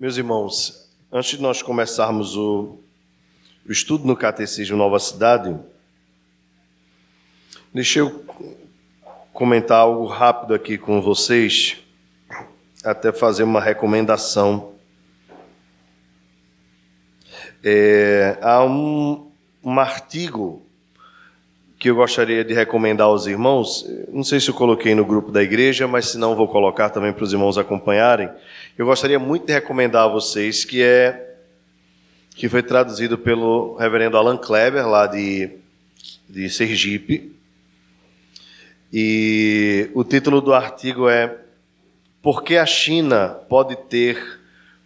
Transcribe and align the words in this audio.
Meus 0.00 0.16
irmãos, 0.16 0.90
antes 1.12 1.32
de 1.32 1.42
nós 1.42 1.60
começarmos 1.60 2.34
o, 2.34 2.78
o 3.68 3.70
estudo 3.70 4.06
no 4.06 4.16
Catecismo 4.16 4.74
Nova 4.74 4.98
Cidade, 4.98 5.54
deixa 7.70 7.98
eu 7.98 8.24
comentar 9.30 9.80
algo 9.80 10.06
rápido 10.06 10.54
aqui 10.54 10.78
com 10.78 11.02
vocês, 11.02 11.76
até 12.82 13.12
fazer 13.12 13.42
uma 13.42 13.60
recomendação. 13.60 14.72
É, 17.62 18.38
há 18.40 18.64
um, 18.64 19.30
um 19.62 19.78
artigo 19.78 20.64
que 21.80 21.88
eu 21.88 21.94
gostaria 21.94 22.44
de 22.44 22.52
recomendar 22.52 23.06
aos 23.06 23.26
irmãos. 23.26 23.88
Não 24.12 24.22
sei 24.22 24.38
se 24.38 24.50
eu 24.50 24.54
coloquei 24.54 24.94
no 24.94 25.02
grupo 25.02 25.32
da 25.32 25.42
igreja, 25.42 25.88
mas 25.88 26.08
se 26.08 26.18
não, 26.18 26.36
vou 26.36 26.46
colocar 26.46 26.90
também 26.90 27.10
para 27.10 27.24
os 27.24 27.32
irmãos 27.32 27.56
acompanharem. 27.56 28.28
Eu 28.76 28.84
gostaria 28.84 29.18
muito 29.18 29.46
de 29.46 29.54
recomendar 29.54 30.04
a 30.04 30.08
vocês 30.08 30.62
que 30.62 30.82
é 30.82 31.38
que 32.34 32.50
foi 32.50 32.62
traduzido 32.62 33.16
pelo 33.16 33.76
reverendo 33.76 34.18
Alan 34.18 34.36
Kleber, 34.36 34.86
lá 34.86 35.06
de, 35.06 35.52
de 36.28 36.50
Sergipe. 36.50 37.34
E 38.92 39.90
o 39.94 40.04
título 40.04 40.42
do 40.42 40.52
artigo 40.52 41.08
é 41.08 41.34
Por 42.20 42.42
que 42.42 42.58
a 42.58 42.66
China 42.66 43.28
pode 43.48 43.74
ter 43.74 44.38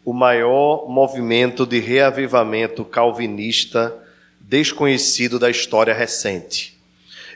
o 0.04 0.12
maior 0.12 0.88
movimento 0.88 1.66
de 1.66 1.80
reavivamento 1.80 2.84
calvinista 2.84 3.92
desconhecido 4.38 5.40
da 5.40 5.50
história 5.50 5.92
recente? 5.92 6.73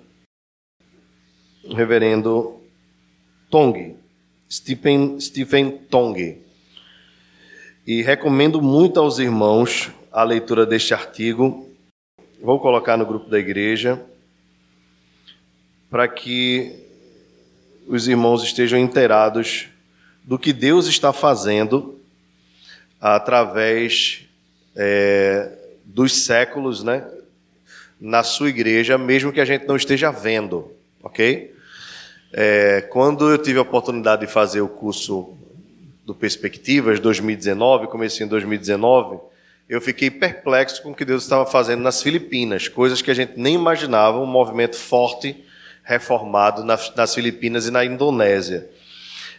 reverendo 1.75 2.63
Tong, 3.55 3.95
Stephen, 4.51 5.21
Stephen 5.21 5.71
Tong. 5.89 6.43
E 7.87 8.03
recomendo 8.03 8.61
muito 8.61 8.99
aos 8.99 9.21
irmãos 9.21 9.93
a 10.11 10.25
leitura 10.25 10.67
deste 10.67 10.93
artigo. 10.93 11.73
Vou 12.43 12.59
colocar 12.59 12.97
no 12.97 13.07
grupo 13.07 13.31
da 13.31 13.39
igreja 13.39 14.05
para 15.89 16.09
que 16.09 16.85
os 17.87 18.09
irmãos 18.09 18.43
estejam 18.43 18.77
inteirados 18.77 19.69
do 20.25 20.37
que 20.37 20.53
Deus 20.53 20.89
está 20.89 21.13
fazendo 21.13 22.01
através 23.01 24.23
é, 24.75 25.57
dos 25.85 26.25
séculos, 26.25 26.83
né, 26.83 27.09
na 28.01 28.25
sua 28.25 28.49
igreja, 28.49 28.99
mesmo 28.99 29.33
que 29.33 29.41
a 29.41 29.45
gente 29.45 29.65
não 29.65 29.77
esteja 29.77 30.11
vendo, 30.11 30.73
ok? 31.01 31.54
É, 32.37 32.81
quando 32.81 33.31
eu 33.31 33.39
tive 33.39 33.61
a 33.61 33.63
oportunidade 33.63 34.27
de 34.27 34.33
fazer 34.33 34.61
o 34.61 34.67
curso 34.67 35.39
do 36.05 36.13
Perspectivas 36.13 36.99
2019, 36.99 37.87
comecei 37.87 38.27
em 38.27 38.29
2019, 38.29 39.21
eu 39.69 39.81
fiquei 39.81 40.11
perplexo 40.11 40.83
com 40.83 40.91
o 40.91 40.95
que 40.97 41.05
Deus 41.05 41.23
estava 41.23 41.47
fazendo 41.47 41.83
nas 41.83 42.03
Filipinas, 42.03 42.67
coisas 42.67 43.01
que 43.01 43.11
a 43.13 43.15
gente 43.15 43.35
nem 43.39 43.55
imaginava, 43.55 44.19
um 44.19 44.27
movimento 44.27 44.75
forte, 44.75 45.45
reformado 45.85 46.65
nas, 46.65 46.93
nas 46.97 47.15
Filipinas 47.15 47.69
e 47.69 47.71
na 47.71 47.85
Indonésia. 47.85 48.69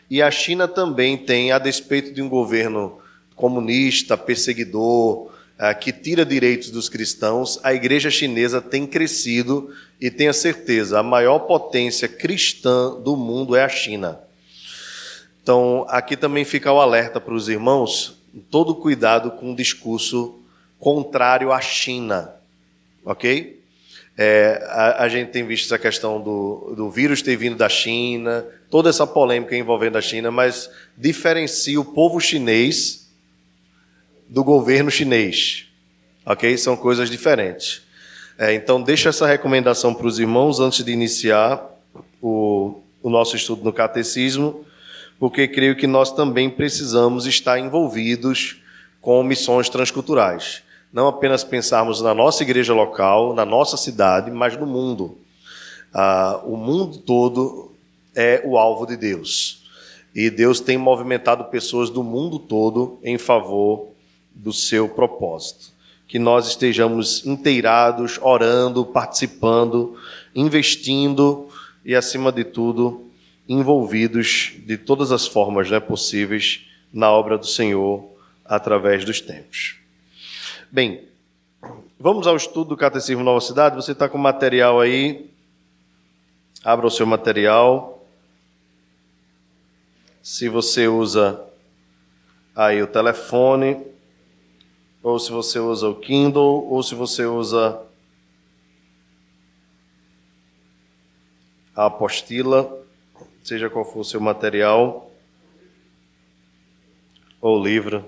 E 0.10 0.22
a 0.22 0.32
China 0.32 0.66
também 0.66 1.18
tem, 1.18 1.52
a 1.52 1.60
despeito 1.60 2.14
de 2.14 2.22
um 2.22 2.30
governo 2.30 3.00
comunista, 3.36 4.16
perseguidor, 4.16 5.34
que 5.80 5.92
tira 5.92 6.26
direitos 6.26 6.70
dos 6.70 6.90
cristãos, 6.90 7.60
a 7.64 7.74
igreja 7.74 8.12
chinesa 8.12 8.62
tem 8.62 8.86
crescido 8.86 9.74
e 10.00 10.12
tenha 10.12 10.34
certeza, 10.34 11.00
a 11.00 11.04
maior 11.04 11.40
potência 11.40 12.08
cristã 12.08 13.00
do 13.00 13.16
mundo 13.16 13.56
é 13.56 13.64
a 13.64 13.70
China. 13.70 14.20
Então, 15.42 15.86
aqui 15.88 16.18
também 16.18 16.44
fica 16.44 16.72
o 16.72 16.82
alerta 16.82 17.22
para 17.22 17.34
os 17.34 17.48
irmãos, 17.48 18.18
todo 18.50 18.76
cuidado 18.76 19.32
com 19.32 19.54
o 19.54 19.56
discurso 19.56 20.40
contrário 20.80 21.52
à 21.52 21.62
China, 21.62 22.34
ok? 23.06 23.62
É, 24.18 24.66
a, 24.70 25.04
a, 25.04 25.10
gente 25.10 25.30
tem 25.30 25.46
visto 25.46 25.66
essa 25.66 25.78
questão 25.78 26.22
do, 26.22 26.74
do 26.76 26.90
vírus 26.90 27.22
ter 27.22 27.36
vindo 27.36 27.58
da 27.58 27.68
China, 27.70 28.46
toda 28.70 28.90
essa 28.90 29.06
polêmica 29.06 29.56
envolvendo 29.56 29.98
a 29.98 30.02
China, 30.02 30.32
mas 30.32 30.70
diferencia 30.98 31.80
o 31.80 31.86
povo 31.86 32.20
chinês 32.20 33.05
do 34.28 34.44
governo 34.44 34.90
chinês. 34.92 35.68
Ok? 36.26 36.58
São 36.58 36.76
coisas 36.76 37.10
diferentes. 37.10 37.82
É, 38.38 38.54
então, 38.54 38.82
deixa 38.82 39.10
essa 39.10 39.26
recomendação 39.26 39.94
para 39.94 40.08
os 40.08 40.20
irmãos 40.20 40.60
antes 40.60 40.84
de 40.84 40.92
iniciar 40.92 41.64
o, 42.22 42.82
o 43.02 43.10
nosso 43.10 43.36
estudo 43.36 43.64
no 43.64 43.72
catecismo, 43.72 44.66
porque 45.18 45.48
creio 45.48 45.76
que 45.76 45.88
nós 45.88 46.12
também 46.12 46.50
precisamos 46.50 47.26
estar 47.26 47.60
envolvidos 47.60 48.62
com 49.00 49.24
missões 49.24 49.70
transculturais. 49.70 50.64
Não 50.92 51.08
apenas 51.08 51.44
pensarmos 51.44 52.02
na 52.02 52.14
nossa 52.14 52.44
igreja 52.44 52.74
local, 52.74 53.34
na 53.34 53.46
nossa 53.46 53.78
cidade, 53.78 54.32
mas 54.32 54.58
no 54.58 54.66
mundo. 54.66 55.18
Ah, 55.94 56.42
o 56.44 56.58
mundo 56.58 56.98
todo 56.98 57.72
é 58.14 58.42
o 58.44 58.58
alvo 58.58 58.86
de 58.86 58.98
Deus. 58.98 59.64
E 60.14 60.30
Deus 60.30 60.60
tem 60.60 60.78
movimentado 60.78 61.46
pessoas 61.46 61.90
do 61.90 62.04
mundo 62.04 62.40
todo 62.40 62.98
em 63.04 63.18
favor 63.18 63.95
do 64.36 64.52
seu 64.52 64.90
propósito. 64.90 65.74
Que 66.08 66.20
nós 66.20 66.48
estejamos 66.48 67.26
inteirados, 67.26 68.20
orando, 68.22 68.86
participando, 68.86 69.98
investindo 70.36 71.50
e, 71.84 71.96
acima 71.96 72.32
de 72.32 72.44
tudo, 72.44 73.10
envolvidos 73.48 74.54
de 74.66 74.78
todas 74.78 75.12
as 75.12 75.26
formas 75.26 75.70
né, 75.72 75.80
possíveis 75.80 76.66
na 76.94 77.10
obra 77.10 77.38
do 77.38 77.48
Senhor 77.48 78.08
através 78.44 79.04
dos 79.06 79.22
tempos. 79.22 79.78
Bem, 80.72 81.04
vamos 82.00 82.28
ao 82.28 82.36
estudo 82.36 82.70
do 82.70 82.78
Catecismo 82.78 83.24
Nova 83.24 83.42
Cidade. 83.42 83.76
Você 83.76 83.94
está 83.94 84.10
com 84.10 84.18
material 84.18 84.80
aí? 84.80 85.30
Abra 86.64 86.88
o 86.88 86.92
seu 86.92 87.06
material. 87.06 88.06
Se 90.22 90.50
você 90.50 90.88
usa 90.88 91.40
aí 92.56 92.82
o 92.82 92.88
telefone, 92.88 93.78
ou 95.06 95.20
se 95.20 95.32
você 95.32 95.60
usa 95.60 95.88
o 95.88 95.94
Kindle, 95.94 96.66
ou 96.68 96.82
se 96.82 96.96
você 96.96 97.28
usa 97.28 97.80
a 101.76 101.86
apostila, 101.86 102.84
seja 103.44 103.70
qual 103.70 103.86
for 103.86 104.00
o 104.00 104.04
seu 104.04 104.20
material, 104.20 105.12
ou 107.40 107.64
livro. 107.64 108.04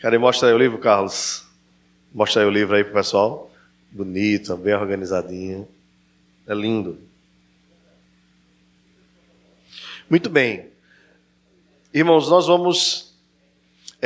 Cara, 0.00 0.16
mostra 0.16 0.48
aí 0.48 0.54
o 0.54 0.58
livro, 0.58 0.78
Carlos. 0.78 1.44
Mostra 2.14 2.42
aí 2.42 2.46
o 2.46 2.52
livro 2.52 2.76
aí 2.76 2.84
pro 2.84 2.94
pessoal. 2.94 3.50
Bonito, 3.90 4.56
bem 4.56 4.74
organizadinho. 4.74 5.66
É 6.46 6.54
lindo. 6.54 7.00
Muito 10.08 10.30
bem. 10.30 10.70
Irmãos, 11.92 12.30
nós 12.30 12.46
vamos 12.46 13.03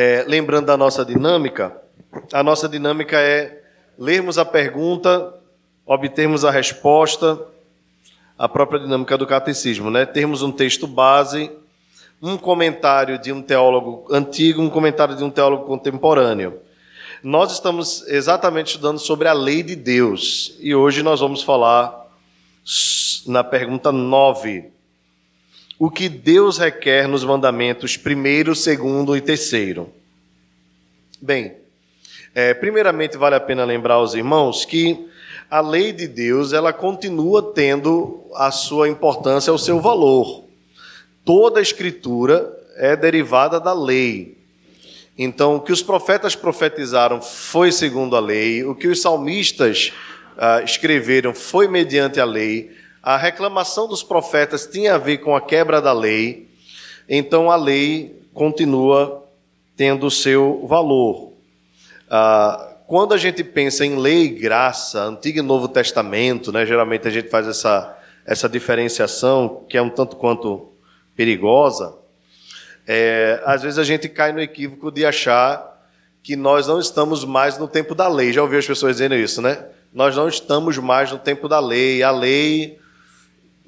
é, 0.00 0.24
lembrando 0.28 0.66
da 0.66 0.76
nossa 0.76 1.04
dinâmica, 1.04 1.76
a 2.32 2.40
nossa 2.40 2.68
dinâmica 2.68 3.20
é 3.20 3.64
lermos 3.98 4.38
a 4.38 4.44
pergunta, 4.44 5.34
obtermos 5.84 6.44
a 6.44 6.52
resposta, 6.52 7.36
a 8.38 8.48
própria 8.48 8.78
dinâmica 8.78 9.18
do 9.18 9.26
catecismo, 9.26 9.90
né? 9.90 10.06
Termos 10.06 10.40
um 10.40 10.52
texto 10.52 10.86
base, 10.86 11.50
um 12.22 12.36
comentário 12.36 13.18
de 13.18 13.32
um 13.32 13.42
teólogo 13.42 14.06
antigo, 14.08 14.62
um 14.62 14.70
comentário 14.70 15.16
de 15.16 15.24
um 15.24 15.30
teólogo 15.30 15.64
contemporâneo. 15.64 16.60
Nós 17.20 17.50
estamos 17.50 18.06
exatamente 18.06 18.68
estudando 18.68 19.00
sobre 19.00 19.26
a 19.26 19.32
lei 19.32 19.64
de 19.64 19.74
Deus 19.74 20.56
e 20.60 20.76
hoje 20.76 21.02
nós 21.02 21.18
vamos 21.18 21.42
falar 21.42 22.06
na 23.26 23.42
pergunta 23.42 23.90
9. 23.90 24.77
O 25.78 25.88
que 25.88 26.08
Deus 26.08 26.58
requer 26.58 27.06
nos 27.06 27.22
mandamentos 27.22 27.96
primeiro, 27.96 28.52
segundo 28.52 29.16
e 29.16 29.20
terceiro? 29.20 29.92
Bem, 31.20 31.54
é, 32.34 32.52
primeiramente 32.52 33.16
vale 33.16 33.36
a 33.36 33.40
pena 33.40 33.64
lembrar 33.64 33.94
aos 33.94 34.12
irmãos 34.12 34.64
que 34.64 35.08
a 35.48 35.60
lei 35.60 35.92
de 35.92 36.08
Deus 36.08 36.52
ela 36.52 36.72
continua 36.72 37.52
tendo 37.54 38.24
a 38.34 38.50
sua 38.50 38.88
importância, 38.88 39.52
o 39.52 39.58
seu 39.58 39.78
valor. 39.80 40.42
Toda 41.24 41.60
a 41.60 41.62
escritura 41.62 42.52
é 42.76 42.96
derivada 42.96 43.60
da 43.60 43.72
lei. 43.72 44.36
Então, 45.16 45.56
o 45.56 45.60
que 45.60 45.72
os 45.72 45.82
profetas 45.82 46.34
profetizaram 46.34 47.22
foi 47.22 47.70
segundo 47.70 48.16
a 48.16 48.20
lei, 48.20 48.64
o 48.64 48.74
que 48.74 48.88
os 48.88 49.00
salmistas 49.00 49.92
uh, 50.36 50.64
escreveram 50.64 51.32
foi 51.32 51.68
mediante 51.68 52.18
a 52.18 52.24
lei, 52.24 52.76
a 53.08 53.16
reclamação 53.16 53.88
dos 53.88 54.02
profetas 54.02 54.66
tinha 54.66 54.96
a 54.96 54.98
ver 54.98 55.16
com 55.16 55.34
a 55.34 55.40
quebra 55.40 55.80
da 55.80 55.94
lei, 55.94 56.46
então 57.08 57.50
a 57.50 57.56
lei 57.56 58.20
continua 58.34 59.24
tendo 59.74 60.10
seu 60.10 60.66
valor. 60.66 61.32
Uh, 62.06 62.74
quando 62.86 63.14
a 63.14 63.16
gente 63.16 63.42
pensa 63.42 63.82
em 63.86 63.96
lei 63.96 64.24
e 64.24 64.28
graça, 64.28 65.02
Antigo 65.04 65.38
e 65.38 65.40
Novo 65.40 65.68
Testamento, 65.68 66.52
né, 66.52 66.66
geralmente 66.66 67.08
a 67.08 67.10
gente 67.10 67.30
faz 67.30 67.48
essa, 67.48 67.98
essa 68.26 68.46
diferenciação 68.46 69.64
que 69.66 69.78
é 69.78 69.80
um 69.80 69.88
tanto 69.88 70.14
quanto 70.14 70.70
perigosa. 71.16 71.96
É, 72.86 73.40
às 73.46 73.62
vezes 73.62 73.78
a 73.78 73.84
gente 73.84 74.06
cai 74.10 74.32
no 74.34 74.40
equívoco 74.42 74.92
de 74.92 75.06
achar 75.06 75.82
que 76.22 76.36
nós 76.36 76.66
não 76.66 76.78
estamos 76.78 77.24
mais 77.24 77.56
no 77.56 77.68
tempo 77.68 77.94
da 77.94 78.06
lei. 78.06 78.34
Já 78.34 78.42
ouviu 78.42 78.58
as 78.58 78.66
pessoas 78.66 78.96
dizendo 78.96 79.14
isso, 79.14 79.40
né? 79.40 79.64
Nós 79.94 80.14
não 80.14 80.28
estamos 80.28 80.76
mais 80.76 81.10
no 81.10 81.18
tempo 81.18 81.48
da 81.48 81.58
lei. 81.58 82.02
A 82.02 82.10
lei. 82.10 82.77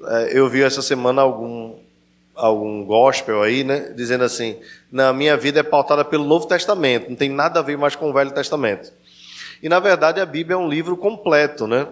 É, 0.07 0.37
eu 0.37 0.49
vi 0.49 0.61
essa 0.61 0.81
semana 0.81 1.21
algum, 1.21 1.75
algum 2.35 2.83
gospel 2.83 3.41
aí, 3.41 3.63
né? 3.63 3.93
Dizendo 3.95 4.23
assim: 4.23 4.57
na 4.91 5.13
minha 5.13 5.37
vida 5.37 5.59
é 5.59 5.63
pautada 5.63 6.03
pelo 6.03 6.25
Novo 6.25 6.47
Testamento, 6.47 7.09
não 7.09 7.15
tem 7.15 7.29
nada 7.29 7.59
a 7.59 7.63
ver 7.63 7.77
mais 7.77 7.95
com 7.95 8.09
o 8.09 8.13
Velho 8.13 8.31
Testamento. 8.31 8.91
E 9.61 9.69
na 9.69 9.79
verdade 9.79 10.19
a 10.19 10.25
Bíblia 10.25 10.55
é 10.55 10.57
um 10.57 10.69
livro 10.69 10.97
completo, 10.97 11.67
né? 11.67 11.87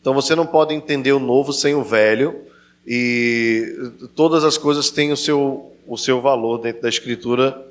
Então 0.00 0.14
você 0.14 0.34
não 0.34 0.46
pode 0.46 0.74
entender 0.74 1.12
o 1.12 1.18
novo 1.18 1.52
sem 1.52 1.74
o 1.74 1.82
velho, 1.82 2.46
e 2.86 3.90
todas 4.14 4.44
as 4.44 4.56
coisas 4.56 4.90
têm 4.90 5.12
o 5.12 5.16
seu 5.16 5.70
o 5.86 5.98
seu 5.98 6.20
valor 6.20 6.58
dentro 6.58 6.82
da 6.82 6.88
Escritura 6.88 7.66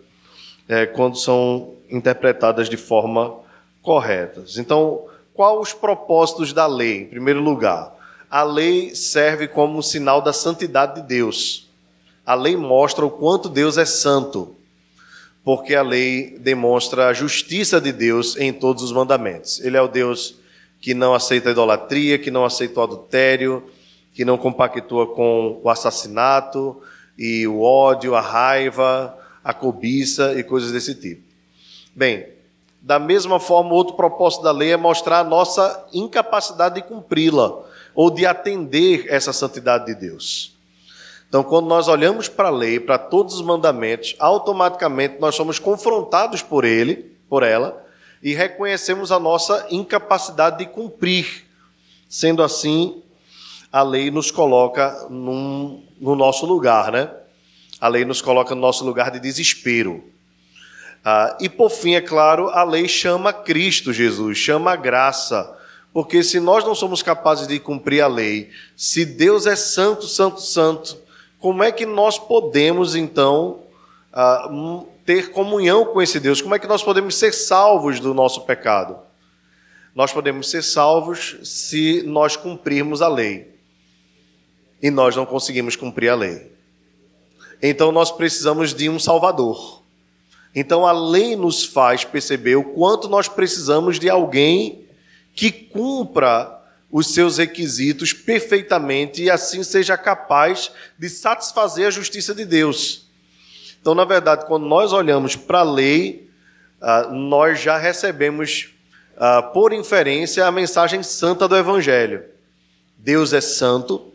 é, 0.67 0.85
quando 0.85 1.17
são 1.17 1.73
interpretadas 1.89 2.69
de 2.69 2.75
forma 2.75 3.33
correta. 3.81 4.43
Então, 4.57 5.05
quais 5.33 5.57
os 5.57 5.73
propósitos 5.73 6.51
da 6.51 6.67
lei? 6.67 7.03
Em 7.03 7.05
primeiro 7.05 7.39
lugar, 7.39 7.95
a 8.29 8.43
lei 8.43 8.93
serve 8.93 9.47
como 9.47 9.79
um 9.79 9.81
sinal 9.81 10.21
da 10.21 10.31
santidade 10.31 11.01
de 11.01 11.07
Deus. 11.07 11.67
A 12.25 12.35
lei 12.35 12.55
mostra 12.55 13.05
o 13.05 13.09
quanto 13.09 13.49
Deus 13.49 13.77
é 13.77 13.85
santo, 13.85 14.55
porque 15.43 15.73
a 15.73 15.81
lei 15.81 16.37
demonstra 16.39 17.07
a 17.07 17.13
justiça 17.13 17.81
de 17.81 17.91
Deus 17.91 18.37
em 18.37 18.53
todos 18.53 18.83
os 18.83 18.91
mandamentos. 18.91 19.59
Ele 19.61 19.77
é 19.77 19.81
o 19.81 19.87
Deus 19.87 20.35
que 20.79 20.93
não 20.93 21.15
aceita 21.15 21.49
a 21.49 21.51
idolatria, 21.51 22.19
que 22.19 22.29
não 22.29 22.45
aceita 22.45 22.79
o 22.79 22.83
adultério, 22.83 23.63
que 24.13 24.23
não 24.23 24.37
compactua 24.37 25.07
com 25.07 25.59
o 25.63 25.69
assassinato, 25.69 26.81
e 27.17 27.47
o 27.47 27.61
ódio, 27.61 28.15
a 28.15 28.21
raiva, 28.21 29.17
a 29.43 29.53
cobiça 29.53 30.39
e 30.39 30.43
coisas 30.43 30.71
desse 30.71 30.93
tipo. 30.93 31.23
Bem, 31.95 32.27
da 32.81 32.99
mesma 32.99 33.39
forma, 33.39 33.73
outro 33.73 33.95
propósito 33.95 34.43
da 34.43 34.51
lei 34.51 34.71
é 34.71 34.77
mostrar 34.77 35.19
a 35.19 35.23
nossa 35.23 35.85
incapacidade 35.91 36.75
de 36.75 36.83
cumpri-la 36.83 37.67
ou 37.99 38.09
de 38.09 38.25
atender 38.25 39.07
essa 39.09 39.33
santidade 39.33 39.87
de 39.87 39.93
Deus. 39.93 40.55
Então, 41.27 41.43
quando 41.43 41.67
nós 41.67 41.89
olhamos 41.89 42.29
para 42.29 42.47
a 42.47 42.49
lei, 42.49 42.79
para 42.79 42.97
todos 42.97 43.35
os 43.35 43.41
mandamentos, 43.41 44.15
automaticamente 44.17 45.17
nós 45.19 45.35
somos 45.35 45.59
confrontados 45.59 46.41
por 46.41 46.63
ele, 46.63 47.13
por 47.27 47.43
ela, 47.43 47.85
e 48.23 48.33
reconhecemos 48.33 49.11
a 49.11 49.19
nossa 49.19 49.67
incapacidade 49.69 50.59
de 50.59 50.67
cumprir. 50.67 51.45
Sendo 52.07 52.41
assim, 52.41 53.03
a 53.69 53.83
lei 53.83 54.09
nos 54.09 54.31
coloca 54.31 55.05
num, 55.09 55.83
no 55.99 56.15
nosso 56.15 56.45
lugar, 56.45 56.93
né? 56.93 57.11
A 57.81 57.89
lei 57.89 58.05
nos 58.05 58.21
coloca 58.21 58.55
no 58.55 58.61
nosso 58.61 58.85
lugar 58.85 59.11
de 59.11 59.19
desespero. 59.19 60.05
Ah, 61.03 61.35
e 61.41 61.49
por 61.49 61.69
fim, 61.69 61.95
é 61.95 62.01
claro, 62.01 62.47
a 62.47 62.63
lei 62.63 62.87
chama 62.87 63.33
Cristo 63.33 63.91
Jesus, 63.91 64.37
chama 64.37 64.71
a 64.71 64.77
graça. 64.77 65.58
Porque 65.91 66.23
se 66.23 66.39
nós 66.39 66.63
não 66.63 66.75
somos 66.75 67.01
capazes 67.01 67.47
de 67.47 67.59
cumprir 67.59 68.01
a 68.01 68.07
lei, 68.07 68.49
se 68.75 69.05
Deus 69.05 69.45
é 69.47 69.55
santo, 69.55 70.05
santo, 70.05 70.41
santo, 70.41 70.97
como 71.39 71.63
é 71.63 71.71
que 71.71 71.85
nós 71.85 72.19
podemos 72.19 72.95
então 72.95 73.61
ah, 74.13 74.49
ter 75.05 75.31
comunhão 75.31 75.85
com 75.85 76.01
esse 76.01 76.19
Deus? 76.19 76.41
Como 76.41 76.53
é 76.53 76.59
que 76.59 76.67
nós 76.67 76.83
podemos 76.83 77.15
ser 77.15 77.33
salvos 77.33 77.99
do 77.99 78.13
nosso 78.13 78.41
pecado? 78.41 78.97
Nós 79.95 80.13
podemos 80.13 80.49
ser 80.49 80.63
salvos 80.63 81.37
se 81.43 82.03
nós 82.03 82.35
cumprirmos 82.35 83.01
a 83.01 83.07
lei 83.07 83.55
e 84.81 84.91
nós 84.91 85.15
não 85.15 85.25
conseguimos 85.25 85.75
cumprir 85.75 86.09
a 86.09 86.15
lei. 86.15 86.51
Então 87.61 87.91
nós 87.91 88.11
precisamos 88.11 88.73
de 88.73 88.89
um 88.89 88.99
Salvador. 88.99 89.81
Então 90.55 90.85
a 90.85 90.91
lei 90.91 91.35
nos 91.35 91.65
faz 91.65 92.05
perceber 92.05 92.55
o 92.55 92.63
quanto 92.63 93.09
nós 93.09 93.27
precisamos 93.27 93.99
de 93.99 94.09
alguém 94.09 94.85
que 95.39 95.53
cumpra 95.53 96.59
os 96.91 97.13
seus 97.13 97.37
requisitos 97.37 98.11
perfeitamente 98.11 99.23
e 99.23 99.29
assim 99.29 99.63
seja 99.63 99.97
capaz 99.97 100.69
de 100.97 101.09
satisfazer 101.09 101.87
a 101.87 101.91
justiça 101.91 102.35
de 102.35 102.43
Deus. 102.43 103.07
Então, 103.79 103.95
na 103.95 104.03
verdade, 104.03 104.45
quando 104.45 104.65
nós 104.65 104.91
olhamos 104.91 105.37
para 105.37 105.59
a 105.59 105.63
lei, 105.63 106.29
ah, 106.81 107.07
nós 107.09 107.61
já 107.61 107.77
recebemos, 107.77 108.67
ah, 109.15 109.41
por 109.41 109.71
inferência, 109.71 110.45
a 110.45 110.51
mensagem 110.51 111.01
santa 111.03 111.47
do 111.47 111.55
Evangelho. 111.55 112.25
Deus 112.97 113.31
é 113.31 113.39
santo, 113.39 114.11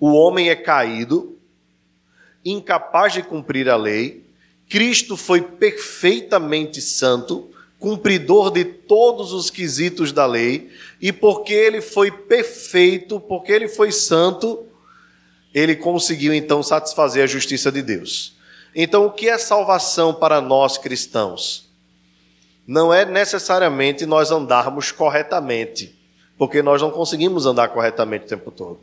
o 0.00 0.10
homem 0.10 0.50
é 0.50 0.56
caído, 0.56 1.38
incapaz 2.44 3.12
de 3.12 3.22
cumprir 3.22 3.68
a 3.68 3.76
lei, 3.76 4.26
Cristo 4.68 5.16
foi 5.16 5.40
perfeitamente 5.40 6.82
santo, 6.82 7.48
cumpridor 7.78 8.50
de 8.50 8.64
todos 8.64 9.32
os 9.32 9.50
quesitos 9.50 10.12
da 10.12 10.26
lei, 10.26 10.70
e 11.00 11.12
porque 11.12 11.52
ele 11.52 11.80
foi 11.80 12.10
perfeito, 12.10 13.20
porque 13.20 13.52
ele 13.52 13.68
foi 13.68 13.92
santo, 13.92 14.64
ele 15.54 15.76
conseguiu 15.76 16.34
então 16.34 16.62
satisfazer 16.62 17.22
a 17.22 17.26
justiça 17.26 17.70
de 17.70 17.82
Deus. 17.82 18.36
Então, 18.74 19.06
o 19.06 19.10
que 19.10 19.28
é 19.28 19.38
salvação 19.38 20.12
para 20.12 20.40
nós 20.40 20.76
cristãos? 20.76 21.68
Não 22.66 22.92
é 22.92 23.04
necessariamente 23.04 24.04
nós 24.04 24.30
andarmos 24.30 24.92
corretamente, 24.92 25.96
porque 26.36 26.62
nós 26.62 26.82
não 26.82 26.90
conseguimos 26.90 27.46
andar 27.46 27.68
corretamente 27.68 28.26
o 28.26 28.28
tempo 28.28 28.50
todo. 28.50 28.80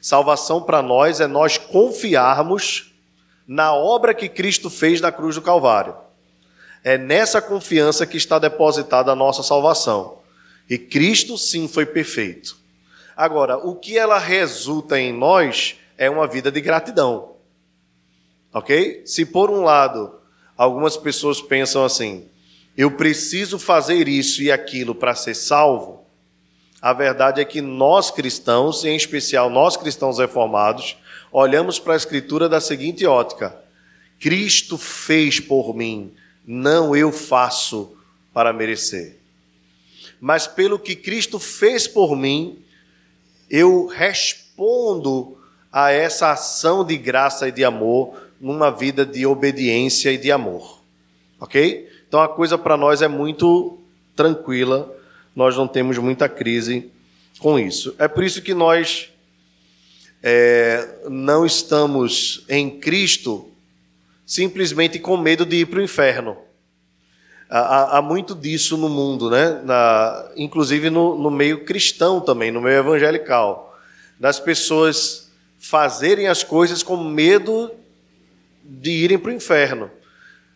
Salvação 0.00 0.62
para 0.62 0.80
nós 0.80 1.20
é 1.20 1.26
nós 1.26 1.58
confiarmos 1.58 2.94
na 3.46 3.74
obra 3.74 4.14
que 4.14 4.28
Cristo 4.28 4.70
fez 4.70 5.00
na 5.00 5.10
cruz 5.10 5.34
do 5.34 5.42
Calvário. 5.42 5.94
É 6.82 6.96
nessa 6.96 7.42
confiança 7.42 8.06
que 8.06 8.16
está 8.16 8.38
depositada 8.38 9.12
a 9.12 9.16
nossa 9.16 9.42
salvação. 9.42 10.18
E 10.68 10.78
Cristo 10.78 11.36
sim 11.36 11.68
foi 11.68 11.84
perfeito. 11.84 12.56
Agora, 13.16 13.58
o 13.58 13.74
que 13.74 13.98
ela 13.98 14.18
resulta 14.18 14.98
em 14.98 15.12
nós 15.12 15.76
é 15.98 16.08
uma 16.08 16.26
vida 16.26 16.50
de 16.50 16.60
gratidão. 16.60 17.32
Ok? 18.52 19.02
Se 19.04 19.26
por 19.26 19.50
um 19.50 19.62
lado 19.62 20.14
algumas 20.56 20.96
pessoas 20.96 21.40
pensam 21.40 21.84
assim, 21.84 22.26
eu 22.76 22.90
preciso 22.92 23.58
fazer 23.58 24.08
isso 24.08 24.42
e 24.42 24.50
aquilo 24.50 24.94
para 24.94 25.14
ser 25.14 25.34
salvo, 25.34 26.06
a 26.80 26.92
verdade 26.94 27.40
é 27.40 27.44
que 27.44 27.60
nós 27.60 28.10
cristãos, 28.10 28.84
em 28.84 28.96
especial 28.96 29.50
nós 29.50 29.76
cristãos 29.76 30.18
reformados, 30.18 30.96
olhamos 31.30 31.78
para 31.78 31.92
a 31.92 31.96
Escritura 31.96 32.48
da 32.48 32.60
seguinte 32.60 33.04
ótica: 33.04 33.54
Cristo 34.18 34.78
fez 34.78 35.38
por 35.38 35.76
mim, 35.76 36.14
não 36.46 36.94
eu 36.94 37.12
faço 37.12 37.96
para 38.32 38.52
merecer. 38.52 39.18
Mas 40.20 40.46
pelo 40.46 40.78
que 40.78 40.94
Cristo 40.94 41.38
fez 41.38 41.86
por 41.86 42.16
mim, 42.16 42.58
eu 43.48 43.86
respondo 43.86 45.38
a 45.72 45.90
essa 45.90 46.32
ação 46.32 46.84
de 46.84 46.96
graça 46.96 47.48
e 47.48 47.52
de 47.52 47.64
amor 47.64 48.16
numa 48.40 48.70
vida 48.70 49.04
de 49.04 49.26
obediência 49.26 50.12
e 50.12 50.18
de 50.18 50.30
amor. 50.30 50.80
Ok? 51.38 51.88
Então 52.06 52.20
a 52.20 52.28
coisa 52.28 52.58
para 52.58 52.76
nós 52.76 53.02
é 53.02 53.08
muito 53.08 53.78
tranquila 54.14 54.96
nós 55.34 55.56
não 55.56 55.68
temos 55.68 55.96
muita 55.98 56.28
crise 56.28 56.90
com 57.38 57.58
isso. 57.58 57.94
É 57.98 58.08
por 58.08 58.24
isso 58.24 58.42
que 58.42 58.52
nós 58.52 59.08
é, 60.22 60.98
não 61.08 61.46
estamos 61.46 62.44
em 62.48 62.78
Cristo 62.78 63.49
simplesmente 64.30 65.00
com 65.00 65.16
medo 65.16 65.44
de 65.44 65.56
ir 65.56 65.66
para 65.66 65.80
o 65.80 65.82
inferno. 65.82 66.36
Há, 67.48 67.98
há 67.98 68.00
muito 68.02 68.32
disso 68.32 68.76
no 68.76 68.88
mundo, 68.88 69.28
né? 69.28 69.60
Na, 69.64 70.30
inclusive 70.36 70.88
no, 70.88 71.18
no 71.18 71.32
meio 71.32 71.64
cristão 71.64 72.20
também, 72.20 72.52
no 72.52 72.60
meio 72.60 72.78
evangelical, 72.78 73.76
das 74.20 74.38
pessoas 74.38 75.32
fazerem 75.58 76.28
as 76.28 76.44
coisas 76.44 76.80
com 76.80 76.96
medo 76.96 77.72
de 78.62 78.92
irem 78.92 79.18
para 79.18 79.32
o 79.32 79.34
inferno, 79.34 79.90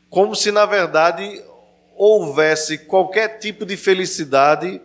como 0.08 0.36
se 0.36 0.52
na 0.52 0.66
verdade 0.66 1.42
houvesse 1.96 2.78
qualquer 2.78 3.40
tipo 3.40 3.66
de 3.66 3.76
felicidade 3.76 4.80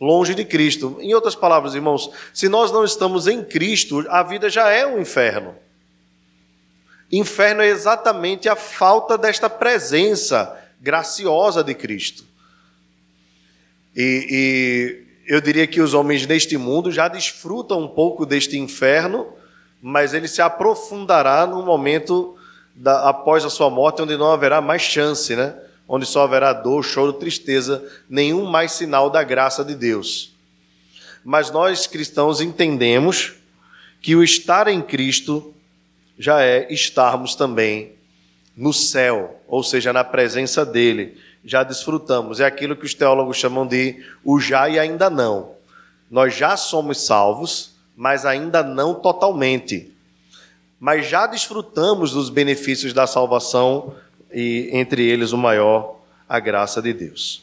longe 0.00 0.34
de 0.34 0.46
Cristo. 0.46 0.96
Em 0.98 1.12
outras 1.12 1.34
palavras, 1.34 1.74
irmãos, 1.74 2.10
se 2.32 2.48
nós 2.48 2.72
não 2.72 2.86
estamos 2.86 3.26
em 3.26 3.44
Cristo, 3.44 4.02
a 4.08 4.22
vida 4.22 4.48
já 4.48 4.70
é 4.70 4.86
um 4.86 4.98
inferno. 4.98 5.54
Inferno 7.10 7.62
é 7.62 7.68
exatamente 7.68 8.48
a 8.48 8.56
falta 8.56 9.16
desta 9.16 9.48
presença 9.48 10.58
graciosa 10.80 11.62
de 11.62 11.74
Cristo. 11.74 12.24
E, 13.96 15.06
e, 15.28 15.32
eu 15.32 15.40
diria 15.40 15.66
que 15.66 15.80
os 15.80 15.94
homens 15.94 16.26
neste 16.26 16.56
mundo 16.56 16.90
já 16.90 17.08
desfrutam 17.08 17.82
um 17.82 17.88
pouco 17.88 18.26
deste 18.26 18.58
inferno, 18.58 19.32
mas 19.80 20.12
ele 20.12 20.28
se 20.28 20.42
aprofundará 20.42 21.46
no 21.46 21.62
momento 21.62 22.36
da, 22.74 23.08
após 23.08 23.44
a 23.44 23.50
sua 23.50 23.70
morte, 23.70 24.02
onde 24.02 24.16
não 24.16 24.32
haverá 24.32 24.60
mais 24.60 24.82
chance, 24.82 25.34
né? 25.36 25.54
onde 25.86 26.06
só 26.06 26.24
haverá 26.24 26.52
dor, 26.52 26.82
choro, 26.82 27.12
tristeza, 27.12 27.86
nenhum 28.08 28.46
mais 28.46 28.72
sinal 28.72 29.10
da 29.10 29.22
graça 29.22 29.64
de 29.64 29.74
Deus. 29.74 30.34
Mas 31.24 31.50
nós 31.50 31.86
cristãos 31.86 32.40
entendemos 32.40 33.34
que 34.00 34.16
o 34.16 34.22
estar 34.22 34.68
em 34.68 34.82
Cristo 34.82 35.53
já 36.18 36.42
é 36.42 36.72
estarmos 36.72 37.34
também 37.34 37.92
no 38.56 38.72
céu, 38.72 39.40
ou 39.48 39.62
seja, 39.62 39.92
na 39.92 40.04
presença 40.04 40.64
dele. 40.64 41.18
Já 41.44 41.62
desfrutamos. 41.62 42.40
É 42.40 42.44
aquilo 42.44 42.76
que 42.76 42.86
os 42.86 42.94
teólogos 42.94 43.36
chamam 43.36 43.66
de 43.66 44.04
o 44.24 44.40
já 44.40 44.68
e 44.68 44.78
ainda 44.78 45.10
não. 45.10 45.52
Nós 46.10 46.34
já 46.34 46.56
somos 46.56 47.04
salvos, 47.04 47.72
mas 47.96 48.24
ainda 48.24 48.62
não 48.62 48.94
totalmente. 48.94 49.92
Mas 50.78 51.06
já 51.06 51.26
desfrutamos 51.26 52.12
dos 52.12 52.30
benefícios 52.30 52.92
da 52.92 53.06
salvação 53.06 53.94
e 54.32 54.68
entre 54.72 55.04
eles 55.04 55.32
o 55.32 55.38
maior, 55.38 56.00
a 56.28 56.40
graça 56.40 56.80
de 56.80 56.92
Deus. 56.92 57.42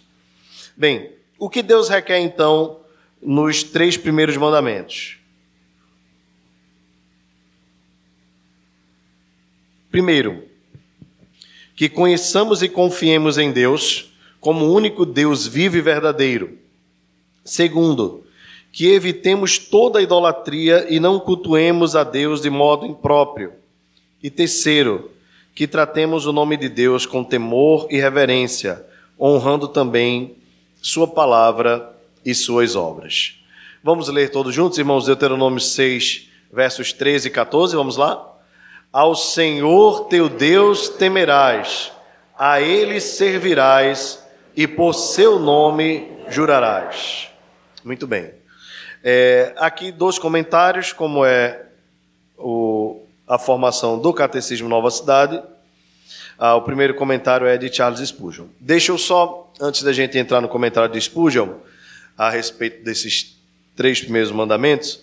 Bem, 0.76 1.12
o 1.38 1.50
que 1.50 1.62
Deus 1.62 1.90
requer 1.90 2.20
então 2.20 2.80
nos 3.22 3.64
três 3.64 3.98
primeiros 3.98 4.38
mandamentos? 4.38 5.21
Primeiro, 9.92 10.46
que 11.76 11.90
conheçamos 11.90 12.64
e 12.64 12.70
confiemos 12.70 13.38
em 13.38 13.52
Deus 13.52 14.14
como 14.40 14.66
o 14.66 14.74
único 14.74 15.06
Deus 15.06 15.46
vivo 15.46 15.78
e 15.78 15.82
verdadeiro. 15.82 16.58
Segundo, 17.44 18.24
que 18.72 18.88
evitemos 18.88 19.58
toda 19.58 20.02
idolatria 20.02 20.88
e 20.90 21.00
não 21.00 21.20
cultuemos 21.20 21.96
a 21.96 22.06
Deus 22.06 22.42
de 22.42 22.50
modo 22.50 22.86
impróprio. 22.86 23.52
E 24.24 24.30
terceiro, 24.30 25.12
que 25.54 25.68
tratemos 25.68 26.26
o 26.26 26.32
nome 26.32 26.56
de 26.56 26.70
Deus 26.70 27.06
com 27.06 27.24
temor 27.24 27.88
e 27.90 27.98
reverência, 28.00 28.86
honrando 29.20 29.68
também 29.68 30.36
Sua 30.82 31.08
palavra 31.08 31.94
e 32.26 32.34
Suas 32.34 32.76
obras. 32.76 33.36
Vamos 33.84 34.08
ler 34.08 34.30
todos 34.30 34.56
juntos, 34.56 34.78
irmãos, 34.78 35.06
Deuteronômio 35.06 35.60
6, 35.60 36.30
versos 36.54 36.94
13 36.94 37.28
e 37.28 37.32
14, 37.32 37.76
vamos 37.76 37.98
lá? 37.98 38.31
Ao 38.94 39.16
Senhor 39.16 40.10
teu 40.10 40.28
Deus 40.28 40.90
temerás, 40.90 41.94
a 42.38 42.60
Ele 42.60 43.00
servirás 43.00 44.22
e 44.54 44.68
por 44.68 44.94
seu 44.94 45.40
nome 45.40 46.12
jurarás. 46.28 47.30
Muito 47.86 48.06
bem. 48.06 48.34
É, 49.02 49.54
aqui 49.56 49.94
dois 49.94 50.20
comentários, 50.20 50.92
como 50.92 51.24
é 51.24 51.68
o, 52.38 53.06
a 53.26 53.40
formação 53.40 53.98
do 53.98 54.14
Catecismo 54.14 54.68
Nova 54.68 54.92
Cidade. 54.92 55.42
Ah, 56.38 56.56
o 56.56 56.62
primeiro 56.62 56.94
comentário 56.94 57.48
é 57.48 57.58
de 57.58 57.74
Charles 57.74 58.06
Spurgeon. 58.06 58.48
Deixa 58.60 58.92
eu 58.92 58.98
só, 58.98 59.54
antes 59.62 59.84
da 59.84 59.94
gente 59.94 60.18
entrar 60.18 60.42
no 60.42 60.50
comentário 60.50 60.92
de 60.92 61.00
Spurgeon, 61.00 61.54
a 62.18 62.30
respeito 62.30 62.84
desses 62.84 63.38
três 63.74 64.02
primeiros 64.02 64.34
mandamentos, 64.34 65.00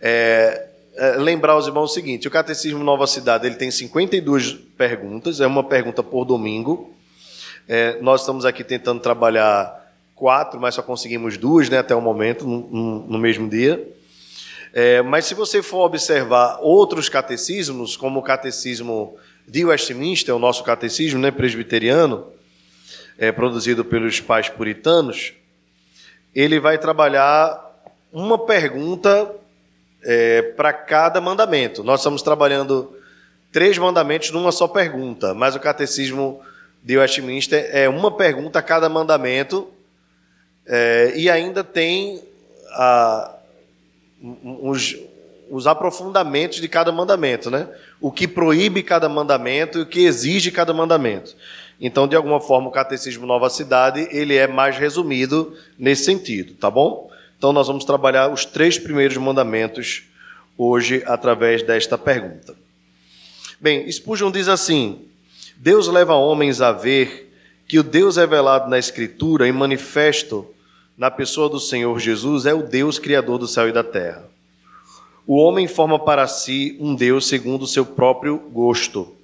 é, 0.00 0.68
é, 0.96 1.16
lembrar 1.16 1.54
aos 1.54 1.66
irmãos 1.66 1.90
o 1.90 1.94
seguinte: 1.94 2.28
o 2.28 2.30
Catecismo 2.30 2.82
Nova 2.84 3.06
Cidade 3.06 3.46
ele 3.46 3.56
tem 3.56 3.70
52 3.70 4.52
perguntas, 4.76 5.40
é 5.40 5.46
uma 5.46 5.64
pergunta 5.64 6.02
por 6.02 6.24
domingo. 6.24 6.94
É, 7.68 8.00
nós 8.00 8.20
estamos 8.20 8.44
aqui 8.44 8.64
tentando 8.64 9.00
trabalhar 9.00 9.80
quatro, 10.14 10.60
mas 10.60 10.74
só 10.74 10.82
conseguimos 10.82 11.36
duas 11.36 11.68
né, 11.68 11.78
até 11.78 11.94
o 11.94 12.00
momento, 12.00 12.46
no, 12.46 13.06
no 13.06 13.18
mesmo 13.18 13.48
dia. 13.48 13.88
É, 14.72 15.02
mas 15.02 15.26
se 15.26 15.34
você 15.34 15.62
for 15.62 15.84
observar 15.84 16.58
outros 16.60 17.08
catecismos, 17.08 17.96
como 17.96 18.20
o 18.20 18.22
catecismo 18.22 19.16
de 19.46 19.64
Westminster, 19.64 20.34
o 20.34 20.38
nosso 20.38 20.64
catecismo 20.64 21.20
né, 21.20 21.30
presbiteriano, 21.30 22.26
é, 23.18 23.30
produzido 23.30 23.84
pelos 23.84 24.20
pais 24.20 24.48
puritanos, 24.48 25.34
ele 26.34 26.58
vai 26.58 26.78
trabalhar 26.78 27.60
uma 28.12 28.38
pergunta 28.38 29.34
é, 30.04 30.42
para 30.42 30.72
cada 30.72 31.20
mandamento. 31.20 31.82
Nós 31.84 32.00
estamos 32.00 32.22
trabalhando 32.22 32.96
três 33.50 33.76
mandamentos 33.78 34.30
numa 34.30 34.50
só 34.50 34.66
pergunta, 34.66 35.34
mas 35.34 35.54
o 35.54 35.60
catecismo 35.60 36.40
de 36.82 36.98
Westminster 36.98 37.68
é 37.72 37.88
uma 37.88 38.10
pergunta 38.10 38.58
a 38.58 38.62
cada 38.62 38.88
mandamento 38.88 39.68
é, 40.66 41.12
e 41.14 41.30
ainda 41.30 41.62
tem 41.62 42.22
a, 42.70 43.34
os, 44.60 44.96
os 45.50 45.66
aprofundamentos 45.66 46.60
de 46.60 46.68
cada 46.68 46.90
mandamento, 46.90 47.50
né? 47.50 47.68
O 48.00 48.10
que 48.10 48.26
proíbe 48.26 48.82
cada 48.82 49.08
mandamento 49.08 49.78
e 49.78 49.82
o 49.82 49.86
que 49.86 50.04
exige 50.04 50.50
cada 50.50 50.72
mandamento. 50.72 51.36
Então, 51.80 52.06
de 52.08 52.16
alguma 52.16 52.40
forma, 52.40 52.68
o 52.68 52.72
Catecismo 52.72 53.26
Nova 53.26 53.50
Cidade 53.50 54.08
ele 54.10 54.36
é 54.36 54.46
mais 54.46 54.78
resumido 54.78 55.56
nesse 55.78 56.04
sentido, 56.04 56.54
tá 56.54 56.70
bom? 56.70 57.11
Então, 57.42 57.52
nós 57.52 57.66
vamos 57.66 57.84
trabalhar 57.84 58.32
os 58.32 58.44
três 58.44 58.78
primeiros 58.78 59.16
mandamentos 59.16 60.04
hoje 60.56 61.02
através 61.04 61.60
desta 61.60 61.98
pergunta. 61.98 62.54
Bem, 63.60 63.90
Spurgeon 63.90 64.30
diz 64.30 64.46
assim: 64.46 65.08
Deus 65.56 65.88
leva 65.88 66.14
homens 66.14 66.60
a 66.60 66.70
ver 66.70 67.34
que 67.66 67.80
o 67.80 67.82
Deus 67.82 68.16
revelado 68.16 68.70
na 68.70 68.78
Escritura 68.78 69.48
e 69.48 69.50
manifesto 69.50 70.46
na 70.96 71.10
pessoa 71.10 71.48
do 71.48 71.58
Senhor 71.58 71.98
Jesus 71.98 72.46
é 72.46 72.54
o 72.54 72.62
Deus 72.62 73.00
criador 73.00 73.38
do 73.38 73.48
céu 73.48 73.68
e 73.68 73.72
da 73.72 73.82
terra. 73.82 74.22
O 75.26 75.34
homem 75.34 75.66
forma 75.66 75.98
para 75.98 76.28
si 76.28 76.76
um 76.78 76.94
Deus 76.94 77.26
segundo 77.26 77.62
o 77.62 77.66
seu 77.66 77.84
próprio 77.84 78.38
gosto. 78.38 79.16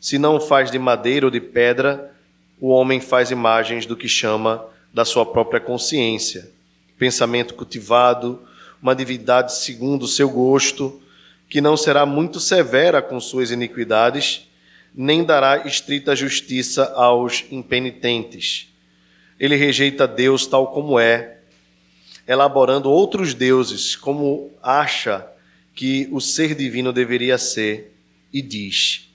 Se 0.00 0.18
não 0.18 0.38
faz 0.38 0.70
de 0.70 0.78
madeira 0.78 1.26
ou 1.26 1.32
de 1.32 1.40
pedra, 1.40 2.14
o 2.60 2.68
homem 2.68 3.00
faz 3.00 3.32
imagens 3.32 3.86
do 3.86 3.96
que 3.96 4.06
chama 4.06 4.64
da 4.94 5.04
sua 5.04 5.26
própria 5.26 5.58
consciência. 5.58 6.59
Pensamento 7.00 7.54
cultivado, 7.54 8.40
uma 8.80 8.94
divindade 8.94 9.56
segundo 9.56 10.04
o 10.04 10.08
seu 10.08 10.30
gosto, 10.30 11.02
que 11.48 11.60
não 11.60 11.76
será 11.76 12.06
muito 12.06 12.38
severa 12.38 13.02
com 13.02 13.18
suas 13.18 13.50
iniquidades, 13.50 14.48
nem 14.94 15.24
dará 15.24 15.66
estrita 15.66 16.14
justiça 16.14 16.92
aos 16.94 17.44
impenitentes 17.50 18.70
ele 19.40 19.56
rejeita 19.56 20.06
Deus 20.06 20.46
tal 20.46 20.66
como 20.66 21.00
é, 21.00 21.38
elaborando 22.28 22.90
outros 22.90 23.32
deuses 23.32 23.96
como 23.96 24.52
acha 24.62 25.26
que 25.74 26.06
o 26.12 26.20
ser 26.20 26.54
divino 26.54 26.92
deveria 26.92 27.38
ser, 27.38 27.96
e 28.30 28.42
diz: 28.42 29.10